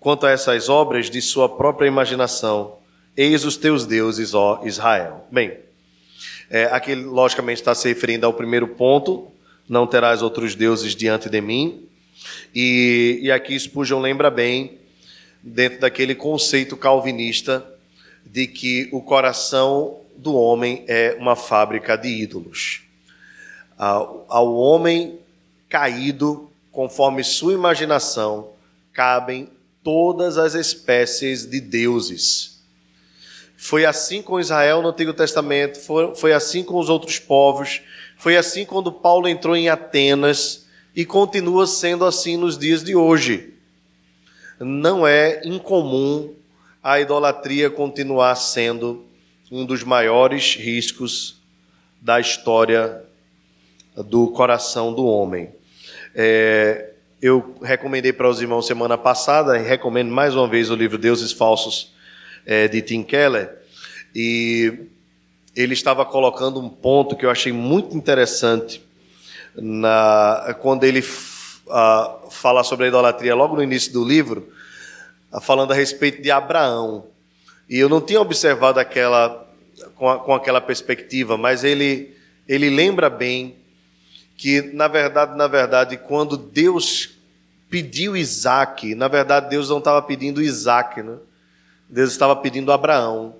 quanto 0.00 0.26
a 0.26 0.30
essas 0.32 0.68
obras 0.68 1.08
de 1.08 1.22
sua 1.22 1.48
própria 1.48 1.86
imaginação, 1.86 2.78
eis 3.16 3.44
os 3.44 3.56
teus 3.56 3.86
deuses, 3.86 4.34
ó 4.34 4.62
Israel. 4.64 5.24
Bem, 5.30 5.56
é, 6.50 6.64
aqui 6.64 6.94
logicamente 6.94 7.60
está 7.60 7.74
se 7.74 7.88
referindo 7.88 8.26
ao 8.26 8.32
primeiro 8.32 8.68
ponto: 8.68 9.28
não 9.68 9.86
terás 9.86 10.22
outros 10.22 10.54
deuses 10.54 10.94
diante 10.94 11.28
de 11.28 11.40
mim. 11.40 11.84
E, 12.54 13.20
e 13.22 13.30
aqui 13.30 13.58
Spurgeon 13.58 14.00
lembra 14.00 14.30
bem, 14.30 14.78
dentro 15.42 15.80
daquele 15.80 16.14
conceito 16.14 16.76
calvinista 16.76 17.64
de 18.24 18.46
que 18.46 18.88
o 18.92 19.00
coração 19.00 20.00
do 20.16 20.34
homem 20.34 20.84
é 20.88 21.16
uma 21.18 21.36
fábrica 21.36 21.96
de 21.96 22.08
ídolos. 22.08 22.82
Ao 23.76 24.56
homem 24.56 25.20
caído, 25.68 26.50
conforme 26.72 27.22
sua 27.22 27.52
imaginação, 27.52 28.50
cabem 28.92 29.48
todas 29.84 30.36
as 30.36 30.54
espécies 30.54 31.46
de 31.46 31.60
deuses. 31.60 32.57
Foi 33.60 33.84
assim 33.84 34.22
com 34.22 34.38
Israel 34.38 34.80
no 34.80 34.90
Antigo 34.90 35.12
Testamento, 35.12 35.80
foi, 35.80 36.14
foi 36.14 36.32
assim 36.32 36.62
com 36.62 36.78
os 36.78 36.88
outros 36.88 37.18
povos, 37.18 37.82
foi 38.16 38.36
assim 38.36 38.64
quando 38.64 38.92
Paulo 38.92 39.26
entrou 39.26 39.56
em 39.56 39.68
Atenas 39.68 40.68
e 40.94 41.04
continua 41.04 41.66
sendo 41.66 42.04
assim 42.04 42.36
nos 42.36 42.56
dias 42.56 42.84
de 42.84 42.94
hoje. 42.94 43.54
Não 44.60 45.04
é 45.04 45.40
incomum 45.44 46.32
a 46.80 47.00
idolatria 47.00 47.68
continuar 47.68 48.36
sendo 48.36 49.04
um 49.50 49.66
dos 49.66 49.82
maiores 49.82 50.54
riscos 50.54 51.40
da 52.00 52.20
história 52.20 53.02
do 53.96 54.28
coração 54.28 54.94
do 54.94 55.04
homem. 55.04 55.50
É, 56.14 56.90
eu 57.20 57.56
recomendei 57.60 58.12
para 58.12 58.30
os 58.30 58.40
irmãos 58.40 58.68
semana 58.68 58.96
passada, 58.96 59.58
e 59.58 59.66
recomendo 59.66 60.12
mais 60.12 60.36
uma 60.36 60.46
vez 60.46 60.70
o 60.70 60.76
livro 60.76 60.96
Deuses 60.96 61.32
Falsos 61.32 61.97
é, 62.48 62.66
de 62.66 62.80
Tim 62.80 63.02
Keller, 63.02 63.54
e 64.14 64.72
ele 65.54 65.74
estava 65.74 66.02
colocando 66.06 66.58
um 66.58 66.68
ponto 66.70 67.14
que 67.14 67.26
eu 67.26 67.30
achei 67.30 67.52
muito 67.52 67.94
interessante 67.94 68.82
na, 69.54 70.56
quando 70.62 70.84
ele 70.84 71.00
uh, 71.00 72.30
fala 72.30 72.64
sobre 72.64 72.86
a 72.86 72.88
idolatria 72.88 73.34
logo 73.34 73.54
no 73.54 73.62
início 73.62 73.92
do 73.92 74.02
livro, 74.02 74.48
uh, 75.30 75.40
falando 75.42 75.72
a 75.72 75.74
respeito 75.74 76.22
de 76.22 76.30
Abraão. 76.30 77.04
E 77.68 77.78
eu 77.78 77.88
não 77.88 78.00
tinha 78.00 78.20
observado 78.20 78.80
aquela 78.80 79.46
com, 79.94 80.08
a, 80.08 80.18
com 80.18 80.34
aquela 80.34 80.60
perspectiva, 80.60 81.36
mas 81.36 81.64
ele 81.64 82.16
ele 82.48 82.70
lembra 82.70 83.10
bem 83.10 83.56
que 84.38 84.62
na 84.72 84.88
verdade, 84.88 85.36
na 85.36 85.46
verdade, 85.46 85.98
quando 85.98 86.34
Deus 86.34 87.10
pediu 87.68 88.16
Isaac, 88.16 88.94
na 88.94 89.06
verdade 89.06 89.50
Deus 89.50 89.68
não 89.68 89.78
estava 89.78 90.00
pedindo 90.00 90.40
Isaac, 90.40 91.02
né? 91.02 91.18
Deus 91.88 92.10
estava 92.10 92.36
pedindo 92.36 92.70
Abraão. 92.70 93.34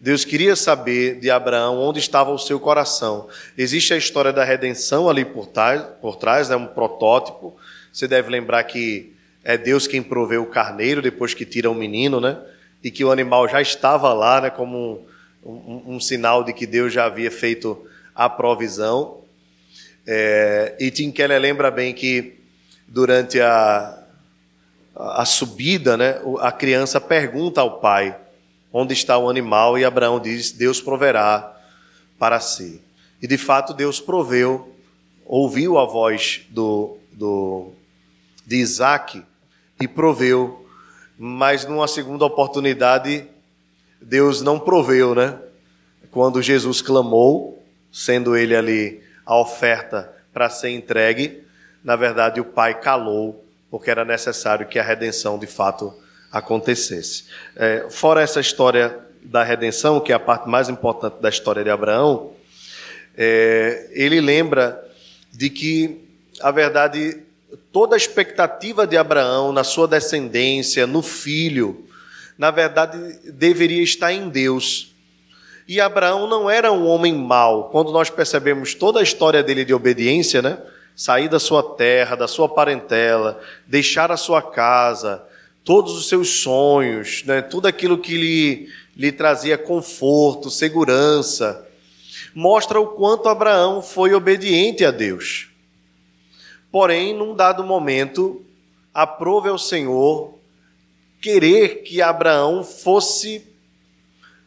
Deus 0.00 0.24
queria 0.24 0.54
saber 0.54 1.18
de 1.18 1.28
Abraão 1.28 1.78
onde 1.80 1.98
estava 1.98 2.30
o 2.30 2.38
seu 2.38 2.60
coração. 2.60 3.28
Existe 3.56 3.92
a 3.92 3.96
história 3.96 4.32
da 4.32 4.44
redenção 4.44 5.08
ali 5.08 5.24
por 5.24 5.46
trás, 5.46 5.82
por 6.00 6.16
trás 6.16 6.50
é 6.50 6.56
um 6.56 6.66
protótipo. 6.66 7.56
Você 7.92 8.06
deve 8.06 8.30
lembrar 8.30 8.62
que 8.62 9.12
é 9.42 9.58
Deus 9.58 9.88
quem 9.88 10.02
proveu 10.02 10.42
o 10.42 10.46
carneiro 10.46 11.02
depois 11.02 11.34
que 11.34 11.44
tira 11.44 11.68
o 11.68 11.74
menino, 11.74 12.20
né? 12.20 12.38
E 12.84 12.92
que 12.92 13.04
o 13.04 13.10
animal 13.10 13.48
já 13.48 13.60
estava 13.60 14.12
lá, 14.12 14.40
né? 14.40 14.50
Como 14.50 15.04
um, 15.44 15.52
um, 15.52 15.82
um 15.94 16.00
sinal 16.00 16.44
de 16.44 16.52
que 16.52 16.66
Deus 16.66 16.92
já 16.92 17.06
havia 17.06 17.30
feito 17.30 17.84
a 18.14 18.28
provisão. 18.28 19.18
É, 20.06 20.76
e 20.78 20.90
Tim 20.92 21.10
Keller 21.10 21.40
lembra 21.40 21.72
bem 21.72 21.92
que 21.92 22.38
durante 22.86 23.40
a, 23.40 23.97
a 24.98 25.24
subida, 25.24 25.96
né? 25.96 26.20
A 26.40 26.50
criança 26.50 27.00
pergunta 27.00 27.60
ao 27.60 27.78
pai 27.78 28.16
onde 28.72 28.92
está 28.92 29.16
o 29.16 29.30
animal, 29.30 29.78
e 29.78 29.84
Abraão 29.84 30.20
diz: 30.20 30.52
Deus 30.52 30.80
proverá 30.80 31.56
para 32.18 32.40
si. 32.40 32.82
E 33.22 33.26
de 33.26 33.38
fato 33.38 33.72
Deus 33.72 34.00
proveu, 34.00 34.74
ouviu 35.24 35.78
a 35.78 35.84
voz 35.84 36.42
do, 36.50 36.96
do, 37.12 37.72
de 38.46 38.56
Isaac 38.56 39.22
e 39.80 39.88
proveu, 39.88 40.66
mas 41.18 41.64
numa 41.64 41.88
segunda 41.88 42.24
oportunidade 42.24 43.26
Deus 44.00 44.42
não 44.42 44.58
proveu, 44.58 45.14
né? 45.14 45.38
Quando 46.10 46.42
Jesus 46.42 46.80
clamou, 46.80 47.62
sendo 47.92 48.36
ele 48.36 48.54
ali 48.54 49.02
a 49.26 49.36
oferta 49.38 50.12
para 50.32 50.48
ser 50.48 50.70
entregue, 50.70 51.42
na 51.82 51.96
verdade 51.96 52.40
o 52.40 52.44
pai 52.44 52.80
calou, 52.80 53.44
porque 53.70 53.90
era 53.90 54.04
necessário 54.04 54.66
que 54.66 54.78
a 54.78 54.82
redenção 54.82 55.38
de 55.38 55.46
fato 55.46 55.94
acontecesse. 56.30 57.24
É, 57.56 57.86
fora 57.90 58.22
essa 58.22 58.40
história 58.40 58.98
da 59.22 59.42
redenção, 59.42 60.00
que 60.00 60.12
é 60.12 60.14
a 60.14 60.20
parte 60.20 60.48
mais 60.48 60.68
importante 60.68 61.20
da 61.20 61.28
história 61.28 61.62
de 61.62 61.70
Abraão, 61.70 62.32
é, 63.16 63.88
ele 63.92 64.20
lembra 64.20 64.82
de 65.32 65.50
que, 65.50 66.04
a 66.40 66.50
verdade, 66.50 67.22
toda 67.72 67.94
a 67.94 67.96
expectativa 67.96 68.86
de 68.86 68.96
Abraão 68.96 69.52
na 69.52 69.64
sua 69.64 69.88
descendência, 69.88 70.86
no 70.86 71.02
filho, 71.02 71.86
na 72.36 72.50
verdade, 72.50 73.18
deveria 73.24 73.82
estar 73.82 74.12
em 74.12 74.28
Deus. 74.28 74.94
E 75.66 75.80
Abraão 75.80 76.26
não 76.26 76.48
era 76.48 76.72
um 76.72 76.86
homem 76.86 77.12
mau. 77.12 77.68
Quando 77.70 77.92
nós 77.92 78.08
percebemos 78.08 78.74
toda 78.74 79.00
a 79.00 79.02
história 79.02 79.42
dele 79.42 79.64
de 79.64 79.74
obediência, 79.74 80.40
né? 80.40 80.58
Sair 80.98 81.28
da 81.28 81.38
sua 81.38 81.62
terra, 81.62 82.16
da 82.16 82.26
sua 82.26 82.48
parentela, 82.48 83.40
deixar 83.68 84.10
a 84.10 84.16
sua 84.16 84.42
casa, 84.42 85.24
todos 85.62 85.96
os 85.96 86.08
seus 86.08 86.40
sonhos, 86.40 87.22
né? 87.22 87.40
tudo 87.40 87.68
aquilo 87.68 87.98
que 87.98 88.16
lhe, 88.16 88.68
lhe 88.96 89.12
trazia 89.12 89.56
conforto, 89.56 90.50
segurança, 90.50 91.64
mostra 92.34 92.80
o 92.80 92.88
quanto 92.88 93.28
Abraão 93.28 93.80
foi 93.80 94.12
obediente 94.12 94.84
a 94.84 94.90
Deus. 94.90 95.48
Porém, 96.72 97.14
num 97.14 97.32
dado 97.32 97.62
momento, 97.62 98.44
aprove 98.92 99.48
ao 99.48 99.56
Senhor 99.56 100.34
querer 101.20 101.84
que 101.84 102.02
Abraão 102.02 102.64
fosse 102.64 103.46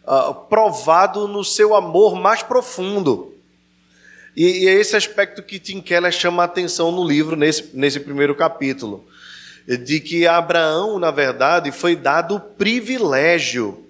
uh, 0.04 0.34
provado 0.34 1.30
no 1.30 1.46
seu 1.46 1.74
amor 1.74 2.14
mais 2.14 2.44
profundo. 2.44 3.31
E, 4.36 4.64
e 4.64 4.68
é 4.68 4.74
esse 4.74 4.96
aspecto 4.96 5.44
que 5.44 5.60
Tim 5.60 5.82
Keller 5.82 6.12
chama 6.12 6.44
a 6.44 6.46
atenção 6.46 6.92
no 6.92 7.06
livro, 7.06 7.36
nesse, 7.36 7.70
nesse 7.74 8.00
primeiro 8.00 8.36
capítulo 8.36 9.06
de 9.78 10.00
que 10.00 10.28
Abraão, 10.28 10.98
na 10.98 11.12
verdade, 11.12 11.72
foi 11.72 11.96
dado 11.96 12.36
o 12.36 12.40
privilégio 12.40 13.86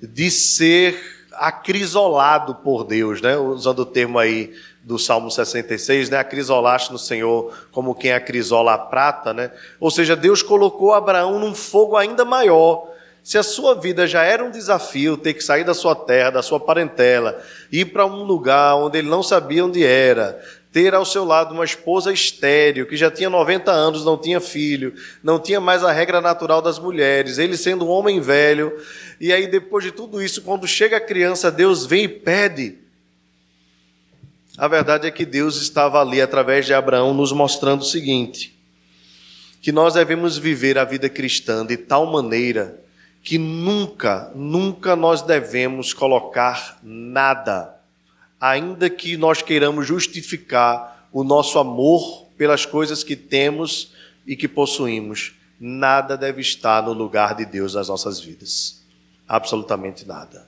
de 0.00 0.30
ser 0.30 0.96
acrisolado 1.32 2.54
por 2.56 2.84
Deus, 2.84 3.20
né? 3.20 3.36
usando 3.36 3.80
o 3.80 3.86
termo 3.86 4.18
aí 4.18 4.54
do 4.82 4.98
Salmo 4.98 5.30
66, 5.30 6.10
né? 6.10 6.18
Acrisolaste 6.18 6.92
no 6.92 6.98
Senhor 6.98 7.56
como 7.72 7.94
quem 7.94 8.12
acrisola 8.12 8.74
a 8.74 8.78
prata, 8.78 9.32
né? 9.32 9.50
Ou 9.80 9.90
seja, 9.90 10.14
Deus 10.14 10.42
colocou 10.42 10.92
Abraão 10.92 11.38
num 11.38 11.54
fogo 11.54 11.96
ainda 11.96 12.22
maior. 12.22 12.86
Se 13.24 13.38
a 13.38 13.42
sua 13.42 13.74
vida 13.74 14.06
já 14.06 14.22
era 14.22 14.44
um 14.44 14.50
desafio, 14.50 15.16
ter 15.16 15.32
que 15.32 15.42
sair 15.42 15.64
da 15.64 15.72
sua 15.72 15.94
terra, 15.96 16.28
da 16.28 16.42
sua 16.42 16.60
parentela, 16.60 17.42
ir 17.72 17.86
para 17.86 18.04
um 18.04 18.22
lugar 18.22 18.76
onde 18.76 18.98
ele 18.98 19.08
não 19.08 19.22
sabia 19.22 19.64
onde 19.64 19.82
era, 19.82 20.38
ter 20.70 20.94
ao 20.94 21.06
seu 21.06 21.24
lado 21.24 21.54
uma 21.54 21.64
esposa 21.64 22.12
estéril, 22.12 22.86
que 22.86 22.98
já 22.98 23.10
tinha 23.10 23.30
90 23.30 23.72
anos, 23.72 24.04
não 24.04 24.18
tinha 24.18 24.42
filho, 24.42 24.92
não 25.22 25.40
tinha 25.40 25.58
mais 25.58 25.82
a 25.82 25.90
regra 25.90 26.20
natural 26.20 26.60
das 26.60 26.78
mulheres, 26.78 27.38
ele 27.38 27.56
sendo 27.56 27.86
um 27.86 27.88
homem 27.88 28.20
velho, 28.20 28.78
e 29.18 29.32
aí 29.32 29.46
depois 29.46 29.82
de 29.82 29.90
tudo 29.90 30.20
isso, 30.22 30.42
quando 30.42 30.68
chega 30.68 30.98
a 30.98 31.00
criança, 31.00 31.50
Deus 31.50 31.86
vem 31.86 32.04
e 32.04 32.08
pede. 32.08 32.76
A 34.58 34.68
verdade 34.68 35.06
é 35.06 35.10
que 35.10 35.24
Deus 35.24 35.62
estava 35.62 35.98
ali, 35.98 36.20
através 36.20 36.66
de 36.66 36.74
Abraão, 36.74 37.14
nos 37.14 37.32
mostrando 37.32 37.80
o 37.80 37.86
seguinte: 37.86 38.54
que 39.62 39.72
nós 39.72 39.94
devemos 39.94 40.36
viver 40.36 40.76
a 40.76 40.84
vida 40.84 41.08
cristã 41.08 41.64
de 41.64 41.78
tal 41.78 42.04
maneira 42.04 42.83
que 43.24 43.38
nunca, 43.38 44.30
nunca 44.34 44.94
nós 44.94 45.22
devemos 45.22 45.94
colocar 45.94 46.78
nada 46.82 47.74
ainda 48.38 48.90
que 48.90 49.16
nós 49.16 49.40
queiramos 49.40 49.86
justificar 49.86 51.08
o 51.10 51.24
nosso 51.24 51.58
amor 51.58 52.26
pelas 52.36 52.66
coisas 52.66 53.02
que 53.02 53.16
temos 53.16 53.92
e 54.26 54.36
que 54.36 54.46
possuímos, 54.46 55.32
nada 55.58 56.14
deve 56.18 56.42
estar 56.42 56.82
no 56.82 56.92
lugar 56.92 57.34
de 57.34 57.46
Deus 57.46 57.72
nas 57.72 57.88
nossas 57.88 58.20
vidas. 58.20 58.82
Absolutamente 59.26 60.06
nada. 60.06 60.46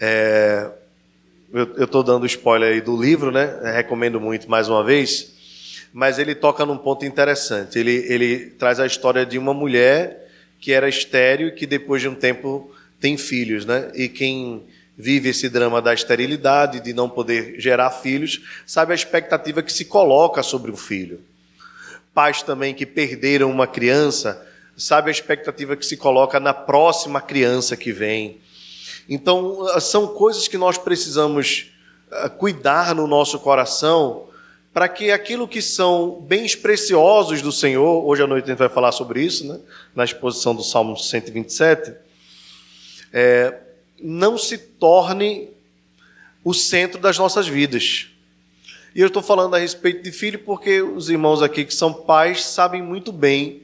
É, 0.00 0.68
eu 1.52 1.84
estou 1.84 2.02
dando 2.02 2.26
spoiler 2.26 2.72
aí 2.72 2.80
do 2.80 3.00
livro, 3.00 3.30
né? 3.30 3.60
recomendo 3.72 4.20
muito 4.20 4.50
mais 4.50 4.68
uma 4.68 4.82
vez. 4.82 5.32
Mas 5.92 6.18
ele 6.18 6.34
toca 6.34 6.66
num 6.66 6.78
ponto 6.78 7.04
interessante. 7.04 7.78
Ele, 7.78 7.92
ele 8.08 8.50
traz 8.50 8.80
a 8.80 8.86
história 8.86 9.24
de 9.24 9.38
uma 9.38 9.54
mulher 9.54 10.19
que 10.60 10.72
era 10.72 10.88
estéreo 10.88 11.48
e 11.48 11.52
que 11.52 11.66
depois 11.66 12.02
de 12.02 12.08
um 12.08 12.14
tempo 12.14 12.70
tem 13.00 13.16
filhos, 13.16 13.64
né? 13.64 13.90
E 13.94 14.08
quem 14.08 14.64
vive 14.96 15.30
esse 15.30 15.48
drama 15.48 15.80
da 15.80 15.94
esterilidade, 15.94 16.80
de 16.80 16.92
não 16.92 17.08
poder 17.08 17.58
gerar 17.58 17.90
filhos, 17.90 18.42
sabe 18.66 18.92
a 18.92 18.94
expectativa 18.94 19.62
que 19.62 19.72
se 19.72 19.86
coloca 19.86 20.42
sobre 20.42 20.70
o 20.70 20.76
filho. 20.76 21.20
Pais 22.12 22.42
também 22.42 22.74
que 22.74 22.84
perderam 22.84 23.50
uma 23.50 23.66
criança, 23.66 24.46
sabe 24.76 25.08
a 25.08 25.12
expectativa 25.12 25.76
que 25.76 25.86
se 25.86 25.96
coloca 25.96 26.38
na 26.38 26.52
próxima 26.52 27.20
criança 27.20 27.76
que 27.76 27.92
vem. 27.92 28.40
Então, 29.08 29.66
são 29.80 30.08
coisas 30.08 30.46
que 30.46 30.58
nós 30.58 30.76
precisamos 30.76 31.70
ah, 32.10 32.28
cuidar 32.28 32.94
no 32.94 33.06
nosso 33.06 33.38
coração 33.38 34.28
para 34.72 34.88
que 34.88 35.10
aquilo 35.10 35.48
que 35.48 35.60
são 35.60 36.20
bens 36.20 36.54
preciosos 36.54 37.42
do 37.42 37.50
Senhor, 37.50 38.04
hoje 38.04 38.22
à 38.22 38.26
noite 38.26 38.44
a 38.44 38.48
gente 38.48 38.58
vai 38.58 38.68
falar 38.68 38.92
sobre 38.92 39.22
isso, 39.22 39.46
né? 39.46 39.58
na 39.94 40.04
exposição 40.04 40.54
do 40.54 40.62
Salmo 40.62 40.96
127, 40.96 41.92
é, 43.12 43.54
não 44.00 44.38
se 44.38 44.56
torne 44.56 45.48
o 46.44 46.54
centro 46.54 47.00
das 47.00 47.18
nossas 47.18 47.48
vidas. 47.48 48.08
E 48.94 49.00
eu 49.00 49.08
estou 49.08 49.22
falando 49.22 49.54
a 49.54 49.58
respeito 49.58 50.02
de 50.02 50.12
filho 50.12 50.38
porque 50.40 50.80
os 50.80 51.10
irmãos 51.10 51.42
aqui 51.42 51.64
que 51.64 51.74
são 51.74 51.92
pais 51.92 52.44
sabem 52.44 52.82
muito 52.82 53.12
bem 53.12 53.62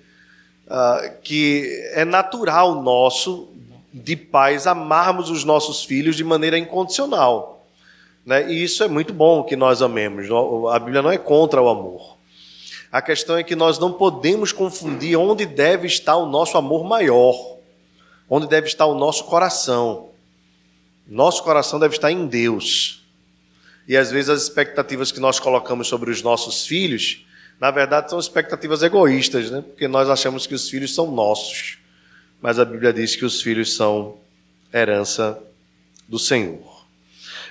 uh, 0.66 1.20
que 1.22 1.90
é 1.92 2.04
natural 2.04 2.80
nosso, 2.82 3.48
de 3.92 4.14
pais, 4.14 4.66
amarmos 4.66 5.30
os 5.30 5.42
nossos 5.42 5.84
filhos 5.84 6.16
de 6.16 6.22
maneira 6.22 6.58
incondicional. 6.58 7.55
Né? 8.26 8.50
E 8.52 8.64
isso 8.64 8.82
é 8.82 8.88
muito 8.88 9.14
bom 9.14 9.44
que 9.44 9.54
nós 9.54 9.80
amemos. 9.80 10.26
A 10.72 10.78
Bíblia 10.80 11.00
não 11.00 11.12
é 11.12 11.16
contra 11.16 11.62
o 11.62 11.68
amor. 11.68 12.16
A 12.90 13.00
questão 13.00 13.36
é 13.36 13.44
que 13.44 13.54
nós 13.54 13.78
não 13.78 13.92
podemos 13.92 14.50
confundir 14.50 15.16
onde 15.16 15.46
deve 15.46 15.86
estar 15.86 16.16
o 16.16 16.26
nosso 16.26 16.58
amor 16.58 16.84
maior. 16.84 17.54
onde 18.28 18.48
deve 18.48 18.66
estar 18.66 18.86
o 18.86 18.94
nosso 18.98 19.22
coração. 19.26 20.08
Nosso 21.06 21.44
coração 21.44 21.78
deve 21.78 21.94
estar 21.94 22.10
em 22.10 22.26
Deus. 22.26 23.04
E 23.86 23.96
às 23.96 24.10
vezes 24.10 24.28
as 24.28 24.42
expectativas 24.42 25.12
que 25.12 25.20
nós 25.20 25.38
colocamos 25.38 25.86
sobre 25.86 26.10
os 26.10 26.22
nossos 26.22 26.66
filhos, 26.66 27.24
na 27.60 27.70
verdade, 27.70 28.10
são 28.10 28.18
expectativas 28.18 28.82
egoístas, 28.82 29.52
né? 29.52 29.62
porque 29.62 29.86
nós 29.86 30.10
achamos 30.10 30.44
que 30.44 30.56
os 30.56 30.68
filhos 30.68 30.92
são 30.92 31.08
nossos. 31.12 31.78
Mas 32.42 32.58
a 32.58 32.64
Bíblia 32.64 32.92
diz 32.92 33.14
que 33.14 33.24
os 33.24 33.40
filhos 33.40 33.76
são 33.76 34.16
herança 34.74 35.40
do 36.08 36.18
Senhor. 36.18 36.75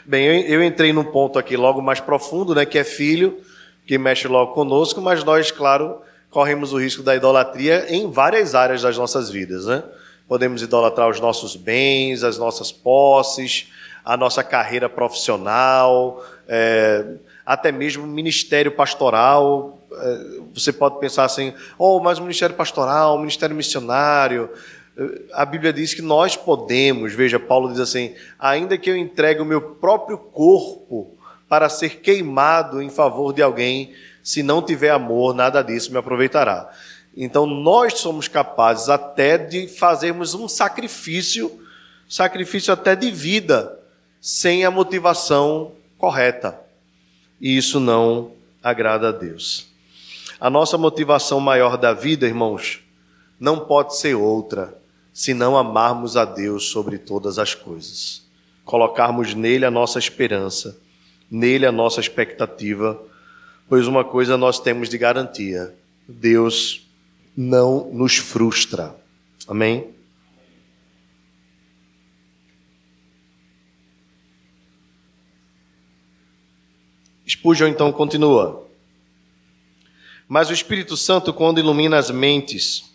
Bem, 0.08 0.41
eu 0.41 0.63
entrei 0.63 0.94
num 0.94 1.04
ponto 1.04 1.39
aqui 1.39 1.58
logo 1.58 1.82
mais 1.82 2.00
profundo, 2.00 2.54
né, 2.54 2.63
que 2.63 2.78
é 2.78 2.84
filho, 2.84 3.41
que 3.88 3.98
mexe 3.98 4.28
logo 4.28 4.54
conosco, 4.54 5.02
mas 5.02 5.24
nós, 5.24 5.50
claro, 5.50 6.00
corremos 6.30 6.74
o 6.74 6.78
risco 6.78 7.02
da 7.02 7.15
idolatria 7.15 7.88
em 7.89 8.12
várias 8.12 8.54
áreas 8.54 8.84
das 8.84 8.96
nossas 9.00 9.32
vidas, 9.32 9.65
né? 9.65 9.84
Podemos 10.28 10.62
idolatrar 10.62 11.10
os 11.10 11.20
nossos 11.20 11.56
bens, 11.56 12.24
as 12.24 12.38
nossas 12.38 12.72
posses, 12.72 13.72
a 14.04 14.15
nossa 14.15 14.44
carreira 14.44 14.88
profissional, 14.88 16.24
é, 16.48 17.04
até 17.44 17.72
mesmo 17.72 18.06
ministério 18.06 18.74
pastoral. 18.74 19.80
É, 19.91 20.20
você 20.54 20.72
pode 20.72 21.00
pensar 21.00 21.24
assim, 21.24 21.52
oh, 21.80 22.00
mas 22.00 22.20
o 22.20 22.22
ministério 22.22 22.56
pastoral, 22.56 23.15
o 23.15 23.20
ministério 23.20 23.56
missionário, 23.56 24.52
a 25.34 25.43
Bíblia 25.43 25.73
diz 25.73 25.93
que 25.93 26.01
nós 26.01 26.38
podemos, 26.38 27.13
veja, 27.13 27.39
Paulo 27.39 27.69
diz 27.69 27.79
assim: 27.79 28.15
ainda 28.39 28.77
que 28.77 28.89
eu 28.89 28.95
entregue 28.95 29.41
o 29.41 29.45
meu 29.45 29.62
próprio 29.62 30.17
corpo 30.17 31.17
para 31.49 31.67
ser 31.67 31.99
queimado 31.99 32.81
em 32.81 32.89
favor 32.89 33.34
de 33.34 33.41
alguém, 33.41 33.93
se 34.23 34.41
não 34.41 34.62
tiver 34.62 34.91
amor, 34.91 35.36
nada 35.36 35.62
disso 35.62 35.91
me 35.91 35.97
aproveitará. 35.97 36.71
Então 37.15 37.45
nós 37.45 37.95
somos 37.95 38.27
capazes 38.27 38.89
até 38.89 39.38
de 39.38 39.67
fazermos 39.67 40.34
um 40.34 40.47
sacrifício, 40.47 41.62
sacrifício 42.10 42.73
até 42.73 42.95
de 42.95 43.12
vida, 43.12 43.77
sem 44.21 44.65
a 44.65 44.71
motivação 44.71 45.73
correta. 45.97 46.60
E 47.39 47.58
isso 47.58 47.79
não 47.79 48.31
agrada 48.63 49.10
a 49.10 49.12
Deus. 49.12 49.67
A 50.39 50.49
nossa 50.49 50.77
motivação 50.77 51.39
maior 51.39 51.77
da 51.77 51.93
vida, 51.93 52.25
irmãos, 52.25 52.81
não 53.39 53.60
pode 53.60 53.97
ser 53.97 54.15
outra 54.15 54.73
se 55.15 55.34
não 55.34 55.56
amarmos 55.56 56.17
a 56.17 56.25
Deus 56.25 56.65
sobre 56.65 56.97
todas 56.97 57.39
as 57.39 57.56
coisas, 57.56 58.21
colocarmos 58.65 59.34
nele 59.34 59.65
a 59.65 59.71
nossa 59.71 59.97
esperança, 59.97 60.78
nele 61.32 61.65
a 61.65 61.71
nossa 61.71 62.01
expectativa, 62.01 63.01
pois 63.69 63.88
uma 63.88 64.04
coisa 64.04 64.36
nós 64.36 64.60
temos 64.60 64.89
de 64.89 64.97
garantia: 64.97 65.73
Deus 66.06 66.86
não 67.36 67.89
nos 67.93 68.17
frustra. 68.17 68.93
Amém? 69.47 69.95
Spurgeon 77.25 77.69
então 77.69 77.89
continua. 77.89 78.67
Mas 80.28 80.49
o 80.49 80.54
Espírito 80.54 80.97
Santo, 80.97 81.34
quando 81.34 81.60
ilumina 81.60 81.97
as 81.97 82.12
mentes, 82.12 82.94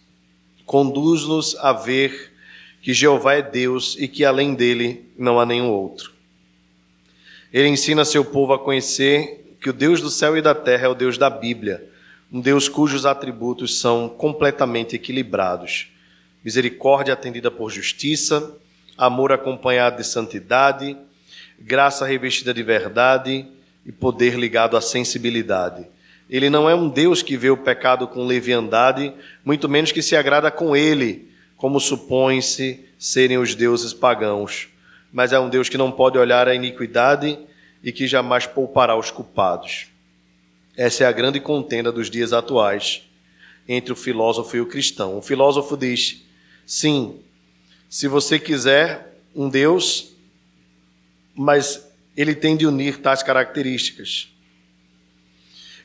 conduz-nos 0.71 1.57
a 1.57 1.73
ver 1.73 2.33
que 2.81 2.95
Jeová 2.95 3.35
é 3.35 3.43
Deus 3.43 3.97
e 3.99 4.07
que 4.07 4.25
além 4.25 4.55
dele 4.55 5.05
não 5.19 5.41
há 5.41 5.45
nenhum 5.45 5.69
outro. 5.69 6.13
Ele 7.53 7.67
ensina 7.67 8.05
seu 8.05 8.25
povo 8.25 8.53
a 8.53 8.59
conhecer 8.59 9.57
que 9.61 9.69
o 9.69 9.73
Deus 9.73 10.01
do 10.01 10.09
céu 10.09 10.37
e 10.37 10.41
da 10.41 10.55
terra 10.55 10.87
é 10.87 10.89
o 10.89 10.95
Deus 10.95 11.19
da 11.19 11.29
Bíblia, 11.29 11.85
um 12.33 12.41
Deus 12.41 12.69
cujos 12.69 13.05
atributos 13.05 13.81
são 13.81 14.09
completamente 14.09 14.95
equilibrados: 14.95 15.89
misericórdia 16.45 17.15
atendida 17.15 17.51
por 17.51 17.69
justiça, 17.69 18.57
amor 18.97 19.33
acompanhado 19.33 19.97
de 19.97 20.07
santidade, 20.07 20.97
graça 21.59 22.07
revestida 22.07 22.55
de 22.55 22.63
verdade 22.63 23.45
e 23.85 23.91
poder 23.91 24.39
ligado 24.39 24.77
à 24.77 24.81
sensibilidade 24.81 25.85
ele 26.31 26.49
não 26.49 26.71
é 26.71 26.75
um 26.77 26.89
Deus 26.89 27.23
que 27.25 27.37
vê 27.37 27.51
o 27.51 27.57
pecado 27.57 28.07
com 28.07 28.25
leviandade, 28.25 29.13
muito 29.45 29.69
menos 29.69 29.91
que 29.91 30.01
se 30.01 30.15
agrada 30.15 30.49
com 30.49 30.77
ele, 30.77 31.29
como 31.57 31.81
supõe-se 31.81 32.87
serem 32.97 33.37
os 33.37 33.57
deuses 33.57 33.93
pagãos. 33.93 34.69
Mas 35.13 35.33
é 35.33 35.41
um 35.41 35.49
Deus 35.49 35.69
que 35.69 35.77
não 35.77 35.91
pode 35.91 36.17
olhar 36.17 36.47
a 36.47 36.55
iniquidade 36.55 37.37
e 37.83 37.91
que 37.91 38.07
jamais 38.07 38.47
poupará 38.47 38.97
os 38.97 39.11
culpados. 39.11 39.89
Essa 40.77 41.03
é 41.03 41.07
a 41.09 41.13
grande 41.13 41.41
contenda 41.41 41.91
dos 41.91 42.09
dias 42.09 42.33
atuais 42.33 43.03
entre 43.69 43.93
o 43.93 43.97
filósofo 43.97 44.57
e 44.57 44.61
o 44.61 44.67
cristão. 44.67 45.19
O 45.19 45.23
filósofo 45.23 45.77
diz: 45.77 46.25
sim, 46.65 47.19
se 47.89 48.07
você 48.07 48.39
quiser 48.39 49.17
um 49.35 49.49
Deus, 49.49 50.13
mas 51.35 51.91
ele 52.17 52.37
tem 52.37 52.57
de 52.57 52.69
unir 52.69 52.99
tais 52.99 53.21
características 53.21 54.31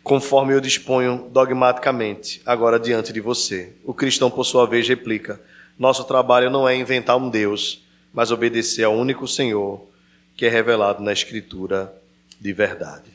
conforme 0.05 0.53
eu 0.53 0.61
disponho 0.61 1.27
dogmaticamente 1.31 2.39
agora 2.45 2.79
diante 2.79 3.11
de 3.11 3.19
você. 3.19 3.73
O 3.83 3.91
cristão, 3.91 4.29
por 4.29 4.43
sua 4.45 4.67
vez, 4.67 4.87
replica: 4.87 5.41
Nosso 5.79 6.03
trabalho 6.03 6.51
não 6.51 6.69
é 6.69 6.75
inventar 6.75 7.17
um 7.17 7.27
Deus, 7.27 7.83
mas 8.13 8.29
obedecer 8.29 8.83
ao 8.83 8.93
único 8.93 9.27
Senhor 9.27 9.83
que 10.37 10.45
é 10.45 10.49
revelado 10.49 11.01
na 11.01 11.11
Escritura 11.11 11.91
de 12.39 12.53
verdade. 12.53 13.11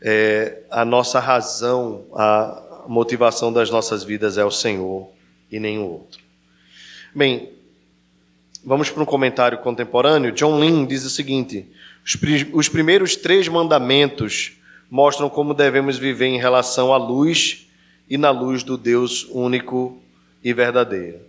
É, 0.00 0.62
a 0.70 0.82
nossa 0.82 1.20
razão, 1.20 2.06
a 2.14 2.84
motivação 2.88 3.52
das 3.52 3.68
nossas 3.68 4.02
vidas 4.02 4.38
é 4.38 4.44
o 4.44 4.50
Senhor 4.50 5.10
e 5.52 5.60
nenhum 5.60 5.84
outro. 5.84 6.22
Bem, 7.14 7.52
vamos 8.64 8.88
para 8.88 9.02
um 9.02 9.06
comentário 9.06 9.58
contemporâneo. 9.58 10.32
John 10.32 10.58
Lynn 10.58 10.86
diz 10.86 11.04
o 11.04 11.10
seguinte: 11.10 11.70
os, 12.02 12.16
os 12.54 12.68
primeiros 12.70 13.14
três 13.14 13.46
mandamentos 13.46 14.56
mostram 14.90 15.28
como 15.28 15.54
devemos 15.54 15.98
viver 15.98 16.26
em 16.26 16.38
relação 16.38 16.92
à 16.92 16.96
luz 16.96 17.66
e 18.08 18.16
na 18.16 18.30
luz 18.30 18.62
do 18.62 18.76
Deus 18.76 19.26
único 19.30 20.00
e 20.42 20.52
verdadeiro. 20.52 21.20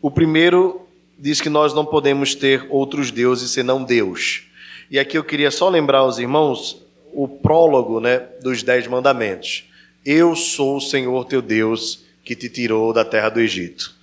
O 0.00 0.10
primeiro 0.10 0.86
diz 1.18 1.40
que 1.40 1.48
nós 1.48 1.74
não 1.74 1.84
podemos 1.84 2.34
ter 2.34 2.66
outros 2.70 3.10
deuses 3.10 3.50
senão 3.50 3.82
Deus. 3.82 4.42
E 4.90 4.98
aqui 4.98 5.18
eu 5.18 5.24
queria 5.24 5.50
só 5.50 5.68
lembrar 5.68 5.98
aos 5.98 6.18
irmãos 6.18 6.82
o 7.12 7.26
prólogo 7.26 7.98
né, 7.98 8.18
dos 8.42 8.62
Dez 8.62 8.86
Mandamentos. 8.86 9.64
Eu 10.04 10.36
sou 10.36 10.76
o 10.76 10.80
Senhor 10.80 11.24
teu 11.24 11.42
Deus 11.42 12.04
que 12.24 12.36
te 12.36 12.48
tirou 12.48 12.92
da 12.92 13.04
terra 13.04 13.28
do 13.28 13.40
Egito. 13.40 13.94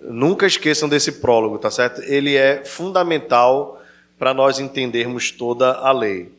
Nunca 0.00 0.46
esqueçam 0.46 0.88
desse 0.88 1.12
prólogo, 1.12 1.58
tá 1.58 1.70
certo? 1.70 2.02
Ele 2.02 2.36
é 2.36 2.64
fundamental 2.64 3.82
para 4.18 4.34
nós 4.34 4.58
entendermos 4.58 5.30
toda 5.30 5.72
a 5.72 5.92
lei. 5.92 6.30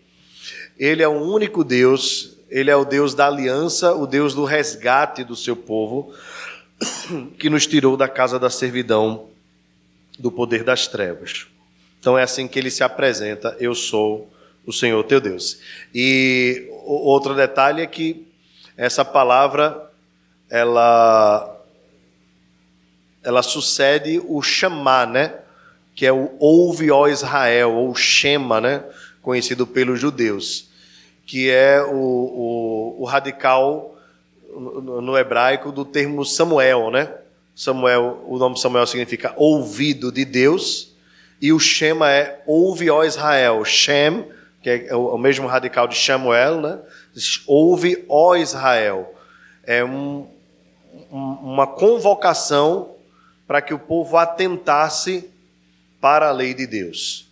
Ele 0.80 1.04
é 1.04 1.08
o 1.10 1.22
único 1.22 1.62
Deus, 1.62 2.38
ele 2.50 2.72
é 2.72 2.76
o 2.76 2.86
Deus 2.86 3.14
da 3.14 3.28
aliança, 3.28 3.94
o 3.94 4.08
Deus 4.08 4.34
do 4.34 4.46
resgate 4.46 5.26
do 5.26 5.36
seu 5.36 5.54
povo, 5.54 6.14
que 7.38 7.50
nos 7.50 7.68
tirou 7.68 7.98
da 7.98 8.08
casa 8.08 8.40
da 8.40 8.50
servidão, 8.50 9.28
do 10.18 10.32
poder 10.32 10.64
das 10.64 10.88
trevas. 10.88 11.48
Então 12.00 12.18
é 12.18 12.24
assim 12.24 12.48
que 12.48 12.58
ele 12.58 12.72
se 12.72 12.82
apresenta: 12.82 13.58
Eu 13.60 13.76
sou 13.76 14.32
o 14.66 14.72
Senhor 14.72 15.04
teu 15.04 15.20
Deus. 15.20 15.60
E 15.94 16.70
outro 16.86 17.36
detalhe 17.36 17.82
é 17.82 17.88
que 17.88 18.26
essa 18.78 19.04
palavra 19.04 19.92
ela 20.50 21.58
ela 23.22 23.44
sucede 23.44 24.22
o 24.26 24.42
chamar, 24.42 25.06
né? 25.06 25.36
Que 25.94 26.06
é 26.06 26.12
o 26.14 26.32
ouve 26.40 26.90
ó 26.90 27.10
Israel 27.10 27.74
ou 27.74 27.94
Shema, 27.94 28.62
né? 28.62 28.82
Conhecido 29.22 29.68
pelos 29.68 30.00
judeus 30.00 30.69
que 31.30 31.48
é 31.52 31.80
o, 31.84 31.94
o, 31.94 32.96
o 33.02 33.06
radical 33.06 33.96
no, 34.52 35.00
no, 35.00 35.16
hebraico 35.16 35.72
do 35.72 35.86
termo 35.86 36.26
Samuel, 36.26 36.90
né? 36.90 37.14
Samuel, 37.56 38.26
o 38.28 38.40
nome 38.40 38.60
Samuel 38.60 38.88
significa 38.88 39.32
ouvido 39.38 40.12
de 40.12 40.26
Deus, 40.26 40.92
e 41.40 41.54
o 41.54 41.60
Shema 41.60 42.10
é 42.10 42.42
ouve, 42.48 42.90
ó 42.90 43.04
Israel. 43.04 43.64
Shem, 43.64 44.26
que 44.64 44.88
é 44.90 44.96
o, 44.96 45.14
o 45.14 45.18
mesmo 45.20 45.46
radical 45.46 45.88
de 45.88 45.96
Samuel, 45.96 46.62
né? 46.62 46.80
Ouve, 47.46 48.04
ó 48.10 48.36
Israel. 48.36 49.14
É 49.64 49.86
um, 49.86 50.28
uma 51.12 51.68
convocação 51.68 52.96
para 53.46 53.62
que 53.62 53.74
o 53.74 53.78
povo 53.78 54.18
atentasse 54.18 55.30
para 56.02 56.30
a 56.30 56.32
lei 56.32 56.56
de 56.56 56.66
Deus. 56.66 57.29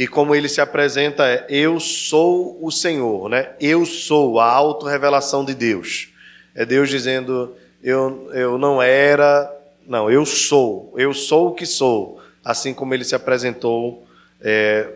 E 0.00 0.08
como 0.08 0.34
ele 0.34 0.48
se 0.48 0.62
apresenta 0.62 1.26
é: 1.28 1.44
Eu 1.50 1.78
sou 1.78 2.58
o 2.64 2.70
Senhor, 2.70 3.28
né? 3.28 3.50
Eu 3.60 3.84
sou 3.84 4.40
a 4.40 4.50
autorrevelação 4.50 5.44
de 5.44 5.52
Deus. 5.52 6.08
É 6.54 6.64
Deus 6.64 6.88
dizendo: 6.88 7.54
eu, 7.82 8.30
eu 8.32 8.56
não 8.56 8.80
era, 8.80 9.54
não, 9.86 10.10
eu 10.10 10.24
sou, 10.24 10.94
eu 10.96 11.12
sou 11.12 11.48
o 11.48 11.54
que 11.54 11.66
sou. 11.66 12.18
Assim 12.42 12.72
como 12.72 12.94
ele 12.94 13.04
se 13.04 13.14
apresentou 13.14 14.06
é, 14.40 14.88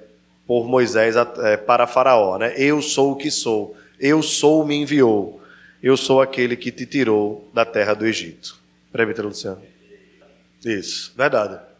por 0.47 0.67
Moisés 0.67 1.17
é, 1.17 1.59
para 1.59 1.87
Faraó, 1.87 2.39
né? 2.39 2.55
Eu 2.57 2.81
sou 2.81 3.13
o 3.13 3.17
que 3.17 3.31
sou, 3.31 3.77
eu 4.01 4.23
sou 4.23 4.65
me 4.65 4.75
enviou, 4.75 5.39
eu 5.83 5.99
sou 5.99 6.23
aquele 6.23 6.57
que 6.57 6.73
te 6.73 6.87
tirou 6.87 7.47
da 7.53 7.67
terra 7.67 7.93
do 7.93 8.07
Egito. 8.07 8.57
Presbítero 8.91 9.29
Luciano. 9.29 9.61
Isso, 10.65 11.13
verdade. 11.15 11.74